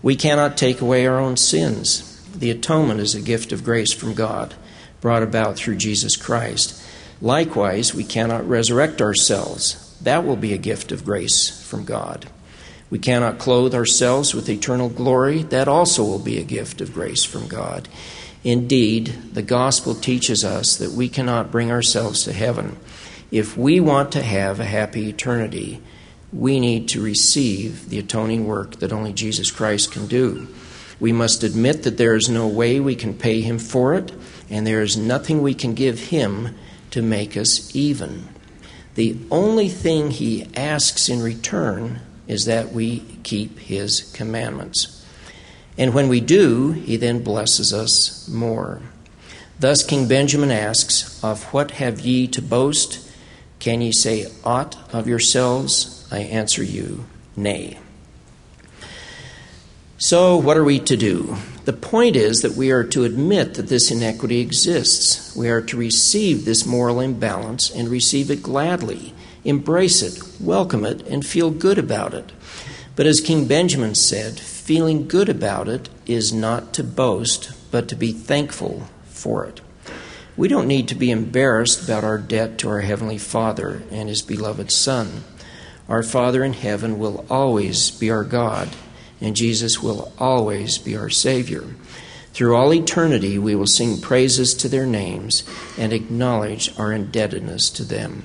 We 0.00 0.14
cannot 0.14 0.56
take 0.56 0.80
away 0.80 1.06
our 1.06 1.18
own 1.18 1.36
sins. 1.36 2.22
The 2.36 2.50
atonement 2.50 3.00
is 3.00 3.14
a 3.16 3.20
gift 3.20 3.50
of 3.50 3.64
grace 3.64 3.92
from 3.92 4.14
God, 4.14 4.54
brought 5.00 5.22
about 5.22 5.56
through 5.56 5.76
Jesus 5.76 6.16
Christ. 6.16 6.80
Likewise, 7.20 7.94
we 7.94 8.04
cannot 8.04 8.48
resurrect 8.48 9.00
ourselves. 9.00 9.96
That 10.02 10.24
will 10.24 10.36
be 10.36 10.52
a 10.52 10.58
gift 10.58 10.92
of 10.92 11.04
grace 11.04 11.48
from 11.68 11.84
God. 11.84 12.26
We 12.90 12.98
cannot 12.98 13.38
clothe 13.38 13.74
ourselves 13.74 14.34
with 14.34 14.48
eternal 14.48 14.88
glory. 14.88 15.42
That 15.42 15.68
also 15.68 16.04
will 16.04 16.18
be 16.18 16.38
a 16.38 16.44
gift 16.44 16.80
of 16.80 16.94
grace 16.94 17.24
from 17.24 17.48
God. 17.48 17.88
Indeed, 18.44 19.14
the 19.32 19.42
gospel 19.42 19.94
teaches 19.94 20.44
us 20.44 20.76
that 20.76 20.90
we 20.90 21.08
cannot 21.08 21.50
bring 21.50 21.70
ourselves 21.70 22.24
to 22.24 22.32
heaven. 22.32 22.76
If 23.30 23.56
we 23.56 23.80
want 23.80 24.12
to 24.12 24.22
have 24.22 24.60
a 24.60 24.64
happy 24.64 25.08
eternity, 25.08 25.80
we 26.32 26.60
need 26.60 26.88
to 26.88 27.00
receive 27.00 27.88
the 27.88 27.98
atoning 27.98 28.46
work 28.46 28.76
that 28.80 28.92
only 28.92 29.12
Jesus 29.12 29.50
Christ 29.50 29.92
can 29.92 30.06
do. 30.06 30.46
We 31.00 31.12
must 31.12 31.42
admit 31.42 31.84
that 31.84 31.96
there 31.96 32.14
is 32.14 32.28
no 32.28 32.46
way 32.46 32.80
we 32.80 32.94
can 32.94 33.14
pay 33.14 33.40
him 33.40 33.58
for 33.58 33.94
it, 33.94 34.12
and 34.50 34.66
there 34.66 34.82
is 34.82 34.96
nothing 34.96 35.42
we 35.42 35.54
can 35.54 35.74
give 35.74 35.98
him 36.08 36.54
to 36.90 37.02
make 37.02 37.36
us 37.36 37.74
even. 37.74 38.28
The 38.94 39.16
only 39.30 39.68
thing 39.68 40.10
he 40.10 40.48
asks 40.54 41.08
in 41.08 41.22
return 41.22 42.00
is 42.26 42.44
that 42.46 42.72
we 42.72 43.00
keep 43.22 43.58
his 43.58 44.12
commandments. 44.12 45.04
And 45.76 45.92
when 45.92 46.08
we 46.08 46.20
do, 46.20 46.72
he 46.72 46.96
then 46.96 47.22
blesses 47.22 47.72
us 47.72 48.28
more. 48.28 48.80
Thus 49.58 49.82
King 49.82 50.08
Benjamin 50.08 50.50
asks, 50.50 51.22
Of 51.22 51.44
what 51.52 51.72
have 51.72 52.00
ye 52.00 52.26
to 52.28 52.42
boast? 52.42 53.10
Can 53.58 53.80
ye 53.80 53.92
say 53.92 54.26
aught 54.44 54.76
of 54.92 55.08
yourselves? 55.08 56.06
I 56.10 56.18
answer 56.20 56.62
you, 56.62 57.06
Nay. 57.36 57.78
So, 59.96 60.36
what 60.36 60.56
are 60.56 60.64
we 60.64 60.80
to 60.80 60.96
do? 60.96 61.36
The 61.64 61.72
point 61.72 62.14
is 62.14 62.42
that 62.42 62.52
we 62.52 62.70
are 62.72 62.84
to 62.84 63.04
admit 63.04 63.54
that 63.54 63.68
this 63.68 63.90
inequity 63.90 64.40
exists. 64.40 65.34
We 65.34 65.48
are 65.48 65.62
to 65.62 65.76
receive 65.78 66.44
this 66.44 66.66
moral 66.66 67.00
imbalance 67.00 67.70
and 67.70 67.88
receive 67.88 68.30
it 68.30 68.42
gladly, 68.42 69.14
embrace 69.44 70.02
it, 70.02 70.22
welcome 70.40 70.84
it, 70.84 71.06
and 71.06 71.24
feel 71.24 71.50
good 71.50 71.78
about 71.78 72.14
it. 72.14 72.32
But 72.96 73.06
as 73.06 73.20
King 73.20 73.46
Benjamin 73.46 73.94
said, 73.94 74.38
feeling 74.38 75.08
good 75.08 75.28
about 75.28 75.68
it 75.68 75.88
is 76.06 76.32
not 76.32 76.72
to 76.74 76.84
boast, 76.84 77.52
but 77.70 77.88
to 77.88 77.96
be 77.96 78.12
thankful 78.12 78.84
for 79.04 79.44
it. 79.44 79.60
We 80.36 80.48
don't 80.48 80.68
need 80.68 80.88
to 80.88 80.94
be 80.94 81.10
embarrassed 81.10 81.84
about 81.84 82.04
our 82.04 82.18
debt 82.18 82.58
to 82.58 82.68
our 82.68 82.80
Heavenly 82.80 83.18
Father 83.18 83.82
and 83.90 84.08
His 84.08 84.22
beloved 84.22 84.70
Son. 84.72 85.24
Our 85.88 86.02
Father 86.02 86.42
in 86.42 86.54
heaven 86.54 86.98
will 86.98 87.26
always 87.28 87.90
be 87.90 88.10
our 88.10 88.24
God 88.24 88.70
and 89.24 89.36
Jesus 89.36 89.82
will 89.82 90.12
always 90.18 90.78
be 90.78 90.96
our 90.96 91.10
Savior. 91.10 91.64
Through 92.32 92.56
all 92.56 92.74
eternity, 92.74 93.38
we 93.38 93.54
will 93.54 93.66
sing 93.66 94.00
praises 94.00 94.54
to 94.54 94.68
their 94.68 94.86
names 94.86 95.44
and 95.78 95.92
acknowledge 95.92 96.76
our 96.78 96.92
indebtedness 96.92 97.70
to 97.70 97.84
them. 97.84 98.24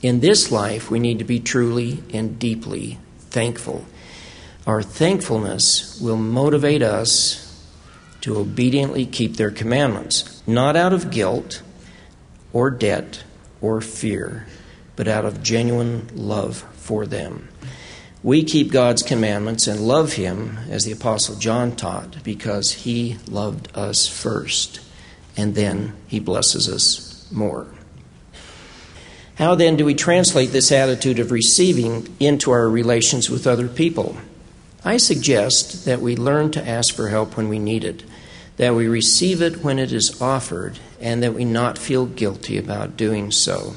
In 0.00 0.20
this 0.20 0.52
life, 0.52 0.90
we 0.90 1.00
need 1.00 1.18
to 1.18 1.24
be 1.24 1.40
truly 1.40 2.04
and 2.12 2.38
deeply 2.38 2.98
thankful. 3.18 3.84
Our 4.64 4.80
thankfulness 4.80 6.00
will 6.00 6.16
motivate 6.16 6.82
us 6.82 7.44
to 8.20 8.36
obediently 8.36 9.06
keep 9.06 9.36
their 9.36 9.50
commandments, 9.50 10.42
not 10.46 10.76
out 10.76 10.92
of 10.92 11.10
guilt 11.10 11.62
or 12.52 12.70
debt 12.70 13.24
or 13.60 13.80
fear, 13.80 14.46
but 14.94 15.08
out 15.08 15.24
of 15.24 15.42
genuine 15.42 16.08
love 16.14 16.58
for 16.74 17.04
them. 17.04 17.48
We 18.22 18.44
keep 18.44 18.70
God's 18.70 19.02
commandments 19.02 19.66
and 19.66 19.80
love 19.80 20.14
Him, 20.14 20.58
as 20.68 20.84
the 20.84 20.92
Apostle 20.92 21.36
John 21.36 21.74
taught, 21.74 22.22
because 22.22 22.72
He 22.72 23.16
loved 23.28 23.68
us 23.76 24.06
first, 24.06 24.80
and 25.36 25.54
then 25.54 25.94
He 26.06 26.20
blesses 26.20 26.68
us 26.68 27.28
more. 27.32 27.68
How 29.38 29.54
then 29.54 29.76
do 29.76 29.84
we 29.84 29.94
translate 29.94 30.50
this 30.50 30.72
attitude 30.72 31.20
of 31.20 31.30
receiving 31.30 32.12
into 32.18 32.50
our 32.50 32.68
relations 32.68 33.30
with 33.30 33.46
other 33.46 33.68
people? 33.68 34.16
I 34.84 34.96
suggest 34.96 35.84
that 35.84 36.00
we 36.00 36.16
learn 36.16 36.50
to 36.52 36.68
ask 36.68 36.92
for 36.92 37.08
help 37.08 37.36
when 37.36 37.48
we 37.48 37.60
need 37.60 37.84
it, 37.84 38.02
that 38.56 38.74
we 38.74 38.88
receive 38.88 39.40
it 39.40 39.62
when 39.62 39.78
it 39.78 39.92
is 39.92 40.20
offered, 40.20 40.80
and 41.00 41.22
that 41.22 41.34
we 41.34 41.44
not 41.44 41.78
feel 41.78 42.04
guilty 42.04 42.58
about 42.58 42.96
doing 42.96 43.30
so. 43.30 43.76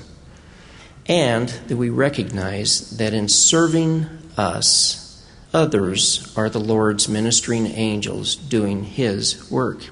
And 1.05 1.49
that 1.67 1.77
we 1.77 1.91
recognize 1.91 2.97
that 2.97 3.13
in 3.13 3.29
serving 3.29 4.07
us. 4.37 5.23
Others 5.53 6.33
are 6.35 6.49
the 6.49 6.59
Lord's 6.59 7.07
ministering 7.07 7.67
angels 7.67 8.35
doing 8.35 8.83
His 8.83 9.51
work. 9.51 9.89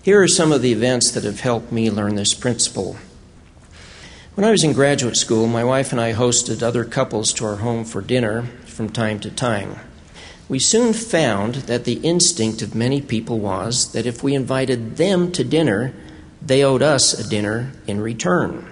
Here 0.00 0.22
are 0.22 0.28
some 0.28 0.52
of 0.52 0.62
the 0.62 0.72
events 0.72 1.10
that 1.10 1.24
have 1.24 1.40
helped 1.40 1.72
me 1.72 1.90
learn 1.90 2.14
this 2.14 2.34
principle. 2.34 2.96
When 4.36 4.44
I 4.44 4.50
was 4.50 4.64
in 4.64 4.74
graduate 4.74 5.16
school, 5.16 5.46
my 5.46 5.64
wife 5.64 5.92
and 5.92 6.00
I 6.00 6.12
hosted 6.12 6.62
other 6.62 6.84
couples 6.84 7.32
to 7.32 7.46
our 7.46 7.56
home 7.56 7.86
for 7.86 8.02
dinner 8.02 8.42
from 8.66 8.90
time 8.90 9.18
to 9.20 9.30
time. 9.30 9.76
We 10.46 10.58
soon 10.58 10.92
found 10.92 11.54
that 11.54 11.84
the 11.86 12.00
instinct 12.02 12.60
of 12.60 12.74
many 12.74 13.00
people 13.00 13.38
was 13.40 13.92
that 13.92 14.04
if 14.04 14.22
we 14.22 14.34
invited 14.34 14.98
them 14.98 15.32
to 15.32 15.42
dinner, 15.42 15.94
they 16.42 16.62
owed 16.62 16.82
us 16.82 17.18
a 17.18 17.26
dinner 17.26 17.72
in 17.86 18.02
return. 18.02 18.66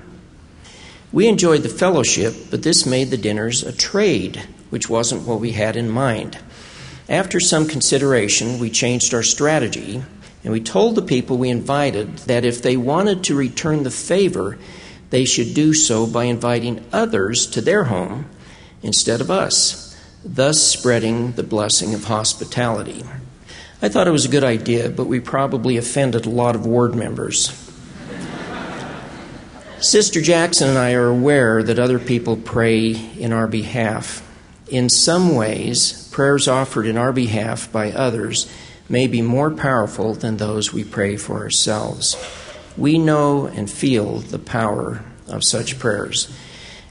We 1.13 1.29
enjoyed 1.29 1.63
the 1.63 1.71
fellowship, 1.71 2.35
but 2.51 2.63
this 2.63 2.85
made 2.85 3.09
the 3.09 3.17
dinners 3.17 3.63
a 3.63 3.73
trade 3.73 4.43
which 4.69 4.91
wasn't 4.91 5.27
what 5.27 5.41
we 5.41 5.53
had 5.53 5.77
in 5.77 5.89
mind. 5.89 6.37
After 7.09 7.41
some 7.41 7.67
consideration, 7.67 8.59
we 8.59 8.69
changed 8.69 9.15
our 9.15 9.23
strategy 9.23 10.03
and 10.43 10.53
we 10.53 10.61
told 10.61 10.95
the 10.95 11.01
people 11.01 11.39
we 11.39 11.49
invited 11.49 12.19
that 12.29 12.45
if 12.45 12.61
they 12.61 12.77
wanted 12.77 13.25
to 13.25 13.35
return 13.35 13.83
the 13.83 13.91
favor, 13.91 14.59
they 15.15 15.25
should 15.25 15.55
do 15.55 15.73
so 15.73 16.09
by 16.09 16.25
inviting 16.25 16.85
others 16.93 17.47
to 17.47 17.61
their 17.61 17.85
home 17.85 18.27
instead 18.83 19.21
of 19.21 19.31
us, 19.31 19.97
thus 20.25 20.61
spreading 20.61 21.31
the 21.33 21.43
blessing 21.45 21.95
of 21.95 22.03
hospitality. 22.03 23.05
I 23.81 23.89
thought 23.89 24.09
it 24.09 24.11
was 24.11 24.25
a 24.25 24.29
good 24.29 24.43
idea, 24.43 24.91
but 24.91 25.07
we 25.07 25.21
probably 25.21 25.77
offended 25.77 26.27
a 26.27 26.31
lot 26.31 26.57
of 26.57 26.67
ward 26.67 26.97
members. 26.97 27.53
Sister 29.79 30.21
Jackson 30.21 30.71
and 30.71 30.79
I 30.79 30.95
are 30.95 31.11
aware 31.11 31.63
that 31.63 31.79
other 31.79 32.01
people 32.01 32.37
pray 32.37 32.91
in 33.17 33.33
our 33.33 33.47
behalf 33.47 34.21
in 34.69 34.89
some 34.89 35.37
ways, 35.37 36.09
prayers 36.11 36.49
offered 36.49 36.87
in 36.87 36.99
our 36.99 37.13
behalf 37.13 37.71
by 37.71 37.93
others 37.93 38.53
may 38.89 39.07
be 39.07 39.23
more 39.23 39.53
powerful 39.53 40.15
than 40.15 40.39
those 40.39 40.73
we 40.73 40.83
pray 40.83 41.17
for 41.17 41.39
ourselves. 41.39 42.17
We 42.77 42.99
know 42.99 43.47
and 43.47 43.71
feel 43.71 44.19
the 44.19 44.39
power 44.39 45.05
of 45.29 45.45
such 45.45 45.79
prayers, 45.79 46.29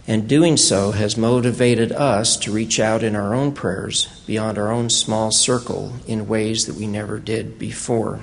and 0.08 0.28
doing 0.28 0.58
so 0.58 0.92
has 0.92 1.18
motivated 1.18 1.92
us 1.92 2.38
to 2.38 2.52
reach 2.52 2.80
out 2.80 3.04
in 3.04 3.16
our 3.16 3.34
own 3.34 3.52
prayers 3.52 4.08
beyond 4.26 4.58
our 4.58 4.72
own 4.72 4.90
small 4.90 5.32
circle 5.32 5.94
in 6.08 6.28
ways 6.28 6.66
that 6.66 6.76
we 6.76 6.88
never 6.88 7.20
did 7.20 7.60
before. 7.60 8.20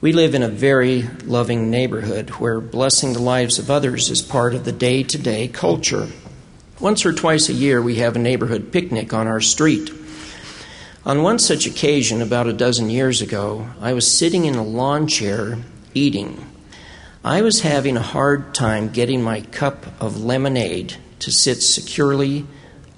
We 0.00 0.12
live 0.12 0.34
in 0.34 0.42
a 0.42 0.48
very 0.48 1.02
loving 1.24 1.70
neighborhood 1.70 2.30
where 2.30 2.60
blessing 2.60 3.12
the 3.12 3.22
lives 3.22 3.58
of 3.58 3.70
others 3.70 4.10
is 4.10 4.20
part 4.20 4.54
of 4.54 4.64
the 4.64 4.72
day 4.72 5.02
to 5.04 5.18
day 5.18 5.48
culture. 5.48 6.08
Once 6.80 7.06
or 7.06 7.12
twice 7.12 7.48
a 7.48 7.54
year, 7.54 7.80
we 7.80 7.96
have 7.96 8.14
a 8.14 8.20
neighborhood 8.20 8.70
picnic 8.72 9.14
on 9.14 9.26
our 9.26 9.40
street. 9.40 9.90
On 11.06 11.22
one 11.22 11.38
such 11.38 11.66
occasion, 11.66 12.20
about 12.20 12.46
a 12.46 12.52
dozen 12.52 12.90
years 12.90 13.22
ago, 13.22 13.68
I 13.80 13.94
was 13.94 14.10
sitting 14.10 14.44
in 14.44 14.56
a 14.56 14.62
lawn 14.62 15.06
chair 15.06 15.58
eating. 15.96 16.46
I 17.24 17.42
was 17.42 17.62
having 17.62 17.96
a 17.96 18.02
hard 18.02 18.54
time 18.54 18.90
getting 18.90 19.22
my 19.22 19.40
cup 19.40 19.86
of 20.00 20.22
lemonade 20.22 20.96
to 21.20 21.32
sit 21.32 21.62
securely 21.62 22.46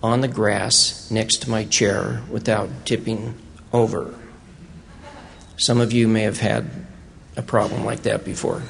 on 0.02 0.20
the 0.20 0.28
grass 0.28 1.10
next 1.10 1.42
to 1.42 1.50
my 1.50 1.64
chair 1.64 2.22
without 2.28 2.68
tipping 2.84 3.34
over. 3.72 4.14
Some 5.56 5.80
of 5.80 5.92
you 5.92 6.08
may 6.08 6.22
have 6.22 6.40
had 6.40 6.70
a 7.36 7.42
problem 7.42 7.84
like 7.84 8.02
that 8.02 8.24
before. 8.24 8.62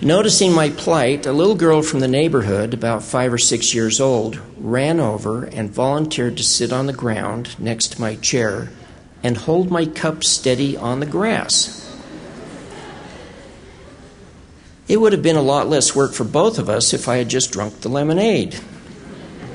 Noticing 0.00 0.52
my 0.52 0.70
plight, 0.70 1.24
a 1.26 1.32
little 1.32 1.54
girl 1.54 1.82
from 1.82 2.00
the 2.00 2.08
neighborhood, 2.08 2.74
about 2.74 3.02
five 3.02 3.32
or 3.32 3.38
six 3.38 3.74
years 3.74 4.00
old, 4.00 4.40
ran 4.58 5.00
over 5.00 5.44
and 5.44 5.70
volunteered 5.70 6.36
to 6.36 6.42
sit 6.42 6.72
on 6.72 6.86
the 6.86 6.92
ground 6.92 7.58
next 7.58 7.92
to 7.92 8.00
my 8.00 8.16
chair 8.16 8.70
and 9.22 9.36
hold 9.36 9.70
my 9.70 9.86
cup 9.86 10.22
steady 10.24 10.76
on 10.76 11.00
the 11.00 11.06
grass. 11.06 11.83
It 14.86 15.00
would 15.00 15.12
have 15.12 15.22
been 15.22 15.36
a 15.36 15.42
lot 15.42 15.68
less 15.68 15.96
work 15.96 16.12
for 16.12 16.24
both 16.24 16.58
of 16.58 16.68
us 16.68 16.92
if 16.92 17.08
I 17.08 17.16
had 17.16 17.28
just 17.28 17.52
drunk 17.52 17.80
the 17.80 17.88
lemonade. 17.88 18.60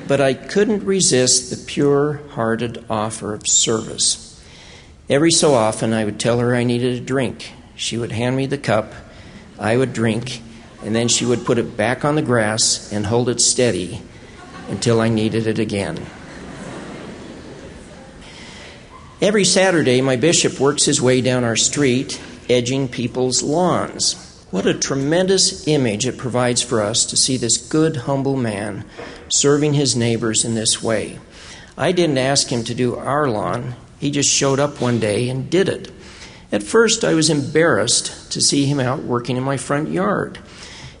But 0.08 0.20
I 0.20 0.34
couldn't 0.34 0.84
resist 0.84 1.50
the 1.50 1.64
pure 1.64 2.20
hearted 2.30 2.84
offer 2.90 3.32
of 3.32 3.46
service. 3.46 4.42
Every 5.08 5.30
so 5.30 5.54
often, 5.54 5.92
I 5.92 6.04
would 6.04 6.18
tell 6.18 6.38
her 6.38 6.54
I 6.54 6.64
needed 6.64 6.96
a 6.96 7.04
drink. 7.04 7.52
She 7.76 7.96
would 7.96 8.12
hand 8.12 8.36
me 8.36 8.46
the 8.46 8.58
cup 8.58 8.92
I 9.58 9.76
would 9.76 9.92
drink, 9.92 10.42
and 10.82 10.96
then 10.96 11.08
she 11.08 11.26
would 11.26 11.44
put 11.44 11.58
it 11.58 11.76
back 11.76 12.04
on 12.04 12.14
the 12.14 12.22
grass 12.22 12.92
and 12.92 13.06
hold 13.06 13.28
it 13.28 13.40
steady 13.40 14.02
until 14.68 15.00
I 15.00 15.08
needed 15.08 15.46
it 15.46 15.58
again. 15.58 16.06
Every 19.20 19.44
Saturday, 19.44 20.00
my 20.00 20.16
bishop 20.16 20.58
works 20.58 20.86
his 20.86 21.02
way 21.02 21.20
down 21.20 21.44
our 21.44 21.56
street, 21.56 22.20
edging 22.48 22.88
people's 22.88 23.42
lawns. 23.42 24.29
What 24.50 24.66
a 24.66 24.74
tremendous 24.74 25.68
image 25.68 26.08
it 26.08 26.18
provides 26.18 26.60
for 26.60 26.82
us 26.82 27.04
to 27.06 27.16
see 27.16 27.36
this 27.36 27.56
good, 27.56 27.98
humble 27.98 28.34
man 28.34 28.84
serving 29.28 29.74
his 29.74 29.94
neighbors 29.94 30.44
in 30.44 30.56
this 30.56 30.82
way. 30.82 31.20
I 31.78 31.92
didn't 31.92 32.18
ask 32.18 32.48
him 32.48 32.64
to 32.64 32.74
do 32.74 32.96
our 32.96 33.28
lawn, 33.28 33.76
he 34.00 34.10
just 34.10 34.28
showed 34.28 34.58
up 34.58 34.80
one 34.80 34.98
day 34.98 35.28
and 35.28 35.48
did 35.48 35.68
it. 35.68 35.92
At 36.50 36.64
first, 36.64 37.04
I 37.04 37.14
was 37.14 37.30
embarrassed 37.30 38.32
to 38.32 38.40
see 38.40 38.64
him 38.64 38.80
out 38.80 39.04
working 39.04 39.36
in 39.36 39.44
my 39.44 39.56
front 39.56 39.90
yard. 39.90 40.40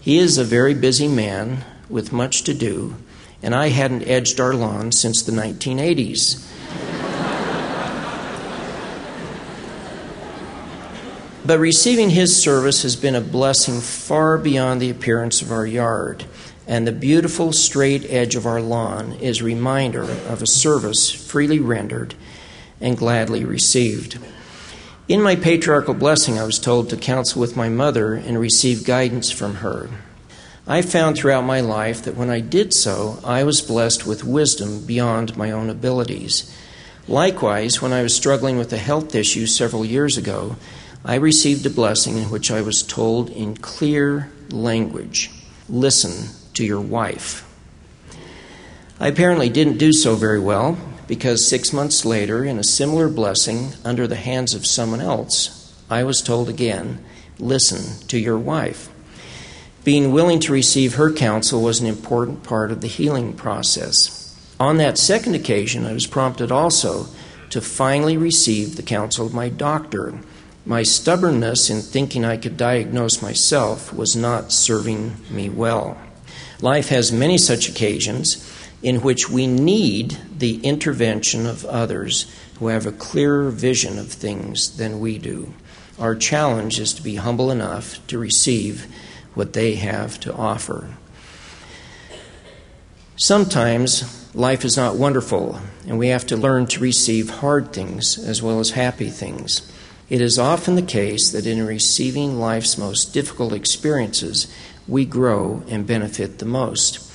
He 0.00 0.18
is 0.18 0.38
a 0.38 0.44
very 0.44 0.74
busy 0.74 1.08
man 1.08 1.64
with 1.88 2.12
much 2.12 2.44
to 2.44 2.54
do, 2.54 2.94
and 3.42 3.52
I 3.52 3.70
hadn't 3.70 4.06
edged 4.06 4.38
our 4.38 4.54
lawn 4.54 4.92
since 4.92 5.22
the 5.22 5.32
1980s. 5.32 6.46
But 11.50 11.58
receiving 11.58 12.10
his 12.10 12.40
service 12.40 12.82
has 12.82 12.94
been 12.94 13.16
a 13.16 13.20
blessing 13.20 13.80
far 13.80 14.38
beyond 14.38 14.80
the 14.80 14.88
appearance 14.88 15.42
of 15.42 15.50
our 15.50 15.66
yard, 15.66 16.24
and 16.68 16.86
the 16.86 16.92
beautiful 16.92 17.52
straight 17.52 18.08
edge 18.08 18.36
of 18.36 18.46
our 18.46 18.60
lawn 18.60 19.14
is 19.14 19.42
reminder 19.42 20.02
of 20.02 20.40
a 20.40 20.46
service 20.46 21.10
freely 21.10 21.58
rendered 21.58 22.14
and 22.80 22.96
gladly 22.96 23.44
received. 23.44 24.16
In 25.08 25.20
my 25.20 25.34
patriarchal 25.34 25.94
blessing, 25.94 26.38
I 26.38 26.44
was 26.44 26.60
told 26.60 26.88
to 26.90 26.96
counsel 26.96 27.40
with 27.40 27.56
my 27.56 27.68
mother 27.68 28.14
and 28.14 28.38
receive 28.38 28.86
guidance 28.86 29.32
from 29.32 29.56
her. 29.56 29.90
I 30.68 30.82
found 30.82 31.16
throughout 31.16 31.42
my 31.42 31.60
life 31.60 32.04
that 32.04 32.16
when 32.16 32.30
I 32.30 32.38
did 32.38 32.72
so, 32.72 33.18
I 33.24 33.42
was 33.42 33.60
blessed 33.60 34.06
with 34.06 34.22
wisdom 34.22 34.86
beyond 34.86 35.36
my 35.36 35.50
own 35.50 35.68
abilities. 35.68 36.56
Likewise, 37.08 37.82
when 37.82 37.92
I 37.92 38.04
was 38.04 38.14
struggling 38.14 38.56
with 38.56 38.72
a 38.72 38.78
health 38.78 39.16
issue 39.16 39.46
several 39.46 39.84
years 39.84 40.16
ago, 40.16 40.54
I 41.04 41.14
received 41.14 41.64
a 41.64 41.70
blessing 41.70 42.18
in 42.18 42.30
which 42.30 42.50
I 42.50 42.60
was 42.60 42.82
told 42.82 43.30
in 43.30 43.56
clear 43.56 44.30
language 44.50 45.30
listen 45.68 46.34
to 46.54 46.64
your 46.64 46.80
wife. 46.80 47.46
I 48.98 49.08
apparently 49.08 49.48
didn't 49.48 49.78
do 49.78 49.92
so 49.92 50.14
very 50.14 50.40
well 50.40 50.76
because 51.06 51.46
six 51.46 51.72
months 51.72 52.04
later, 52.04 52.44
in 52.44 52.58
a 52.58 52.64
similar 52.64 53.08
blessing 53.08 53.72
under 53.84 54.06
the 54.06 54.16
hands 54.16 54.52
of 54.52 54.66
someone 54.66 55.00
else, 55.00 55.74
I 55.88 56.04
was 56.04 56.20
told 56.20 56.48
again 56.48 57.02
listen 57.38 58.06
to 58.08 58.18
your 58.18 58.38
wife. 58.38 58.90
Being 59.82 60.12
willing 60.12 60.38
to 60.40 60.52
receive 60.52 60.94
her 60.94 61.10
counsel 61.10 61.62
was 61.62 61.80
an 61.80 61.86
important 61.86 62.42
part 62.42 62.70
of 62.70 62.82
the 62.82 62.86
healing 62.86 63.32
process. 63.32 64.36
On 64.60 64.76
that 64.76 64.98
second 64.98 65.34
occasion, 65.34 65.86
I 65.86 65.94
was 65.94 66.06
prompted 66.06 66.52
also 66.52 67.06
to 67.48 67.62
finally 67.62 68.18
receive 68.18 68.76
the 68.76 68.82
counsel 68.82 69.26
of 69.26 69.32
my 69.32 69.48
doctor. 69.48 70.20
My 70.66 70.82
stubbornness 70.82 71.70
in 71.70 71.80
thinking 71.80 72.24
I 72.24 72.36
could 72.36 72.56
diagnose 72.56 73.22
myself 73.22 73.94
was 73.94 74.14
not 74.14 74.52
serving 74.52 75.16
me 75.30 75.48
well. 75.48 75.96
Life 76.60 76.90
has 76.90 77.10
many 77.10 77.38
such 77.38 77.68
occasions 77.68 78.46
in 78.82 79.00
which 79.00 79.30
we 79.30 79.46
need 79.46 80.18
the 80.36 80.60
intervention 80.60 81.46
of 81.46 81.64
others 81.64 82.30
who 82.58 82.68
have 82.68 82.86
a 82.86 82.92
clearer 82.92 83.50
vision 83.50 83.98
of 83.98 84.12
things 84.12 84.76
than 84.76 85.00
we 85.00 85.16
do. 85.16 85.52
Our 85.98 86.14
challenge 86.14 86.78
is 86.78 86.92
to 86.94 87.02
be 87.02 87.16
humble 87.16 87.50
enough 87.50 88.06
to 88.08 88.18
receive 88.18 88.86
what 89.34 89.54
they 89.54 89.74
have 89.76 90.20
to 90.20 90.34
offer. 90.34 90.88
Sometimes 93.16 94.34
life 94.34 94.64
is 94.64 94.76
not 94.76 94.96
wonderful, 94.96 95.58
and 95.86 95.98
we 95.98 96.08
have 96.08 96.26
to 96.26 96.36
learn 96.36 96.66
to 96.68 96.80
receive 96.80 97.28
hard 97.30 97.72
things 97.72 98.18
as 98.18 98.42
well 98.42 98.60
as 98.60 98.70
happy 98.70 99.10
things. 99.10 99.69
It 100.10 100.20
is 100.20 100.40
often 100.40 100.74
the 100.74 100.82
case 100.82 101.30
that 101.30 101.46
in 101.46 101.64
receiving 101.64 102.40
life's 102.40 102.76
most 102.76 103.14
difficult 103.14 103.52
experiences, 103.52 104.52
we 104.88 105.04
grow 105.04 105.62
and 105.68 105.86
benefit 105.86 106.38
the 106.38 106.46
most. 106.46 107.08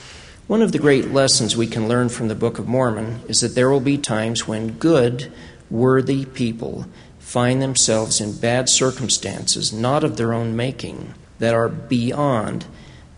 One 0.48 0.62
of 0.62 0.72
the 0.72 0.80
great 0.80 1.12
lessons 1.12 1.58
we 1.58 1.68
can 1.68 1.90
learn 1.90 2.08
from 2.08 2.30
the 2.30 2.36
Book 2.36 2.58
of 2.58 2.70
Mormon 2.70 3.20
is 3.28 3.42
that 3.42 3.54
there 3.54 3.70
will 3.70 3.82
be 3.82 3.98
times 3.98 4.48
when 4.48 4.78
good, 4.78 5.30
worthy 5.70 6.24
people 6.24 6.86
find 7.20 7.62
themselves 7.62 8.22
in 8.22 8.38
bad 8.38 8.70
circumstances, 8.70 9.74
not 9.74 10.06
of 10.06 10.16
their 10.16 10.34
own 10.34 10.56
making, 10.56 11.16
that 11.40 11.54
are 11.54 11.68
beyond 11.68 12.66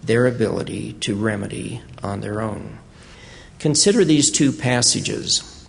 their 0.02 0.26
ability 0.26 0.94
to 0.94 1.16
remedy 1.16 1.84
on 2.02 2.22
their 2.22 2.42
own. 2.42 2.80
Consider 3.60 4.04
these 4.04 4.32
two 4.32 4.52
passages. 4.52 5.68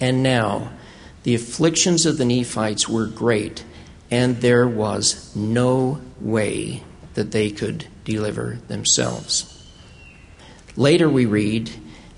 And 0.00 0.24
now, 0.24 0.70
the 1.24 1.34
afflictions 1.34 2.06
of 2.06 2.16
the 2.16 2.24
Nephites 2.24 2.88
were 2.88 3.06
great, 3.06 3.64
and 4.10 4.40
there 4.40 4.68
was 4.68 5.34
no 5.34 6.00
way 6.20 6.82
that 7.14 7.32
they 7.32 7.50
could 7.50 7.86
deliver 8.04 8.58
themselves. 8.68 9.50
Later 10.76 11.08
we 11.08 11.26
read, 11.26 11.70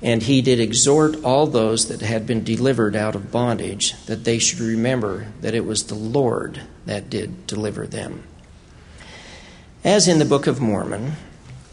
And 0.02 0.22
he 0.22 0.42
did 0.42 0.60
exhort 0.60 1.22
all 1.24 1.46
those 1.46 1.88
that 1.88 2.02
had 2.02 2.26
been 2.26 2.44
delivered 2.44 2.94
out 2.94 3.14
of 3.14 3.32
bondage 3.32 3.94
that 4.06 4.24
they 4.24 4.38
should 4.38 4.60
remember 4.60 5.28
that 5.40 5.54
it 5.54 5.64
was 5.64 5.84
the 5.84 5.94
Lord 5.94 6.60
that 6.84 7.08
did 7.08 7.46
deliver 7.46 7.86
them. 7.86 8.24
As 9.84 10.06
in 10.08 10.18
the 10.18 10.24
Book 10.24 10.46
of 10.46 10.60
Mormon, 10.60 11.12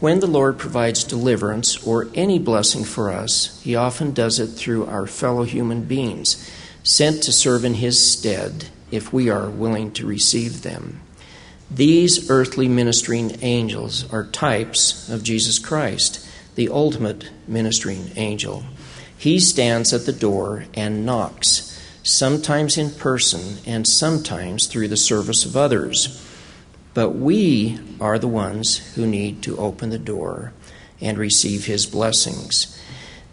when 0.00 0.20
the 0.20 0.26
Lord 0.26 0.58
provides 0.58 1.04
deliverance 1.04 1.84
or 1.86 2.08
any 2.14 2.38
blessing 2.38 2.84
for 2.84 3.10
us, 3.10 3.60
he 3.62 3.74
often 3.74 4.12
does 4.12 4.38
it 4.38 4.48
through 4.48 4.86
our 4.86 5.06
fellow 5.06 5.44
human 5.44 5.82
beings, 5.82 6.50
sent 6.84 7.22
to 7.24 7.32
serve 7.32 7.64
in 7.64 7.74
his 7.74 8.00
stead 8.00 8.68
if 8.92 9.12
we 9.12 9.28
are 9.28 9.50
willing 9.50 9.90
to 9.90 10.06
receive 10.06 10.62
them. 10.62 11.00
These 11.70 12.30
earthly 12.30 12.68
ministering 12.68 13.36
angels 13.42 14.10
are 14.12 14.24
types 14.24 15.08
of 15.08 15.24
Jesus 15.24 15.58
Christ 15.58 16.24
the 16.54 16.68
ultimate 16.68 17.30
ministering 17.48 18.12
angel. 18.16 18.62
He 19.16 19.40
stands 19.40 19.92
at 19.92 20.06
the 20.06 20.12
door 20.12 20.66
and 20.74 21.04
knocks, 21.04 21.80
sometimes 22.02 22.78
in 22.78 22.90
person 22.90 23.58
and 23.66 23.88
sometimes 23.88 24.66
through 24.66 24.88
the 24.88 24.96
service 24.96 25.44
of 25.44 25.56
others. 25.56 26.24
But 26.92 27.10
we 27.10 27.80
are 28.00 28.18
the 28.18 28.28
ones 28.28 28.94
who 28.94 29.06
need 29.06 29.42
to 29.42 29.56
open 29.56 29.90
the 29.90 29.98
door 29.98 30.52
and 31.00 31.18
receive 31.18 31.64
his 31.64 31.86
blessings 31.86 32.78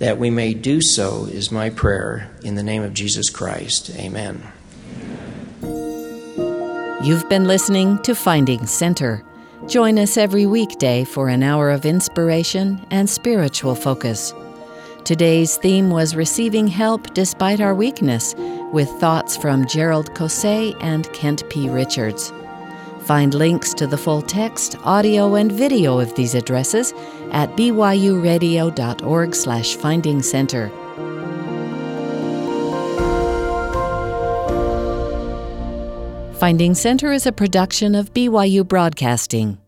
that 0.02 0.18
we 0.18 0.32
may 0.32 0.52
do 0.52 0.82
so 0.82 1.26
is 1.26 1.52
my 1.52 1.70
prayer. 1.70 2.28
In 2.44 2.56
the 2.56 2.64
name 2.64 2.82
of 2.82 2.92
Jesus 2.92 3.30
Christ, 3.30 3.92
amen. 3.96 4.42
You've 7.04 7.30
been 7.30 7.46
listening 7.46 8.00
to 8.00 8.16
Finding 8.16 8.66
Center. 8.66 9.24
Join 9.68 10.00
us 10.00 10.18
every 10.18 10.48
weekday 10.48 11.04
for 11.04 11.30
an 11.30 11.44
hour 11.44 11.70
of 11.70 11.86
inspiration 11.86 12.84
and 12.90 13.08
spiritual 13.08 13.76
focus. 13.76 14.34
Today's 15.04 15.58
theme 15.58 15.92
was 15.92 16.16
Receiving 16.16 16.66
Help 16.66 17.14
Despite 17.14 17.62
Our 17.62 17.76
Weakness, 17.76 18.34
with 18.74 18.90
thoughts 19.00 19.38
from 19.38 19.68
Gerald 19.68 20.16
Caussé 20.16 20.76
and 20.82 21.14
Kent 21.14 21.48
P. 21.52 21.70
Richards. 21.70 22.34
Find 23.02 23.36
links 23.36 23.72
to 23.76 23.86
the 23.86 23.98
full 23.98 24.24
text, 24.24 24.78
audio, 24.84 25.36
and 25.36 25.52
video 25.52 26.00
of 26.00 26.16
these 26.16 26.34
addresses 26.34 26.92
at 27.32 27.50
byuradio.org 27.58 29.36
slash 29.36 29.76
finding 29.76 30.22
center. 30.22 30.70
Finding 36.42 36.74
Center 36.74 37.12
is 37.12 37.28
a 37.28 37.32
production 37.32 37.94
of 37.94 38.14
BYU 38.14 38.68
Broadcasting. 38.68 39.60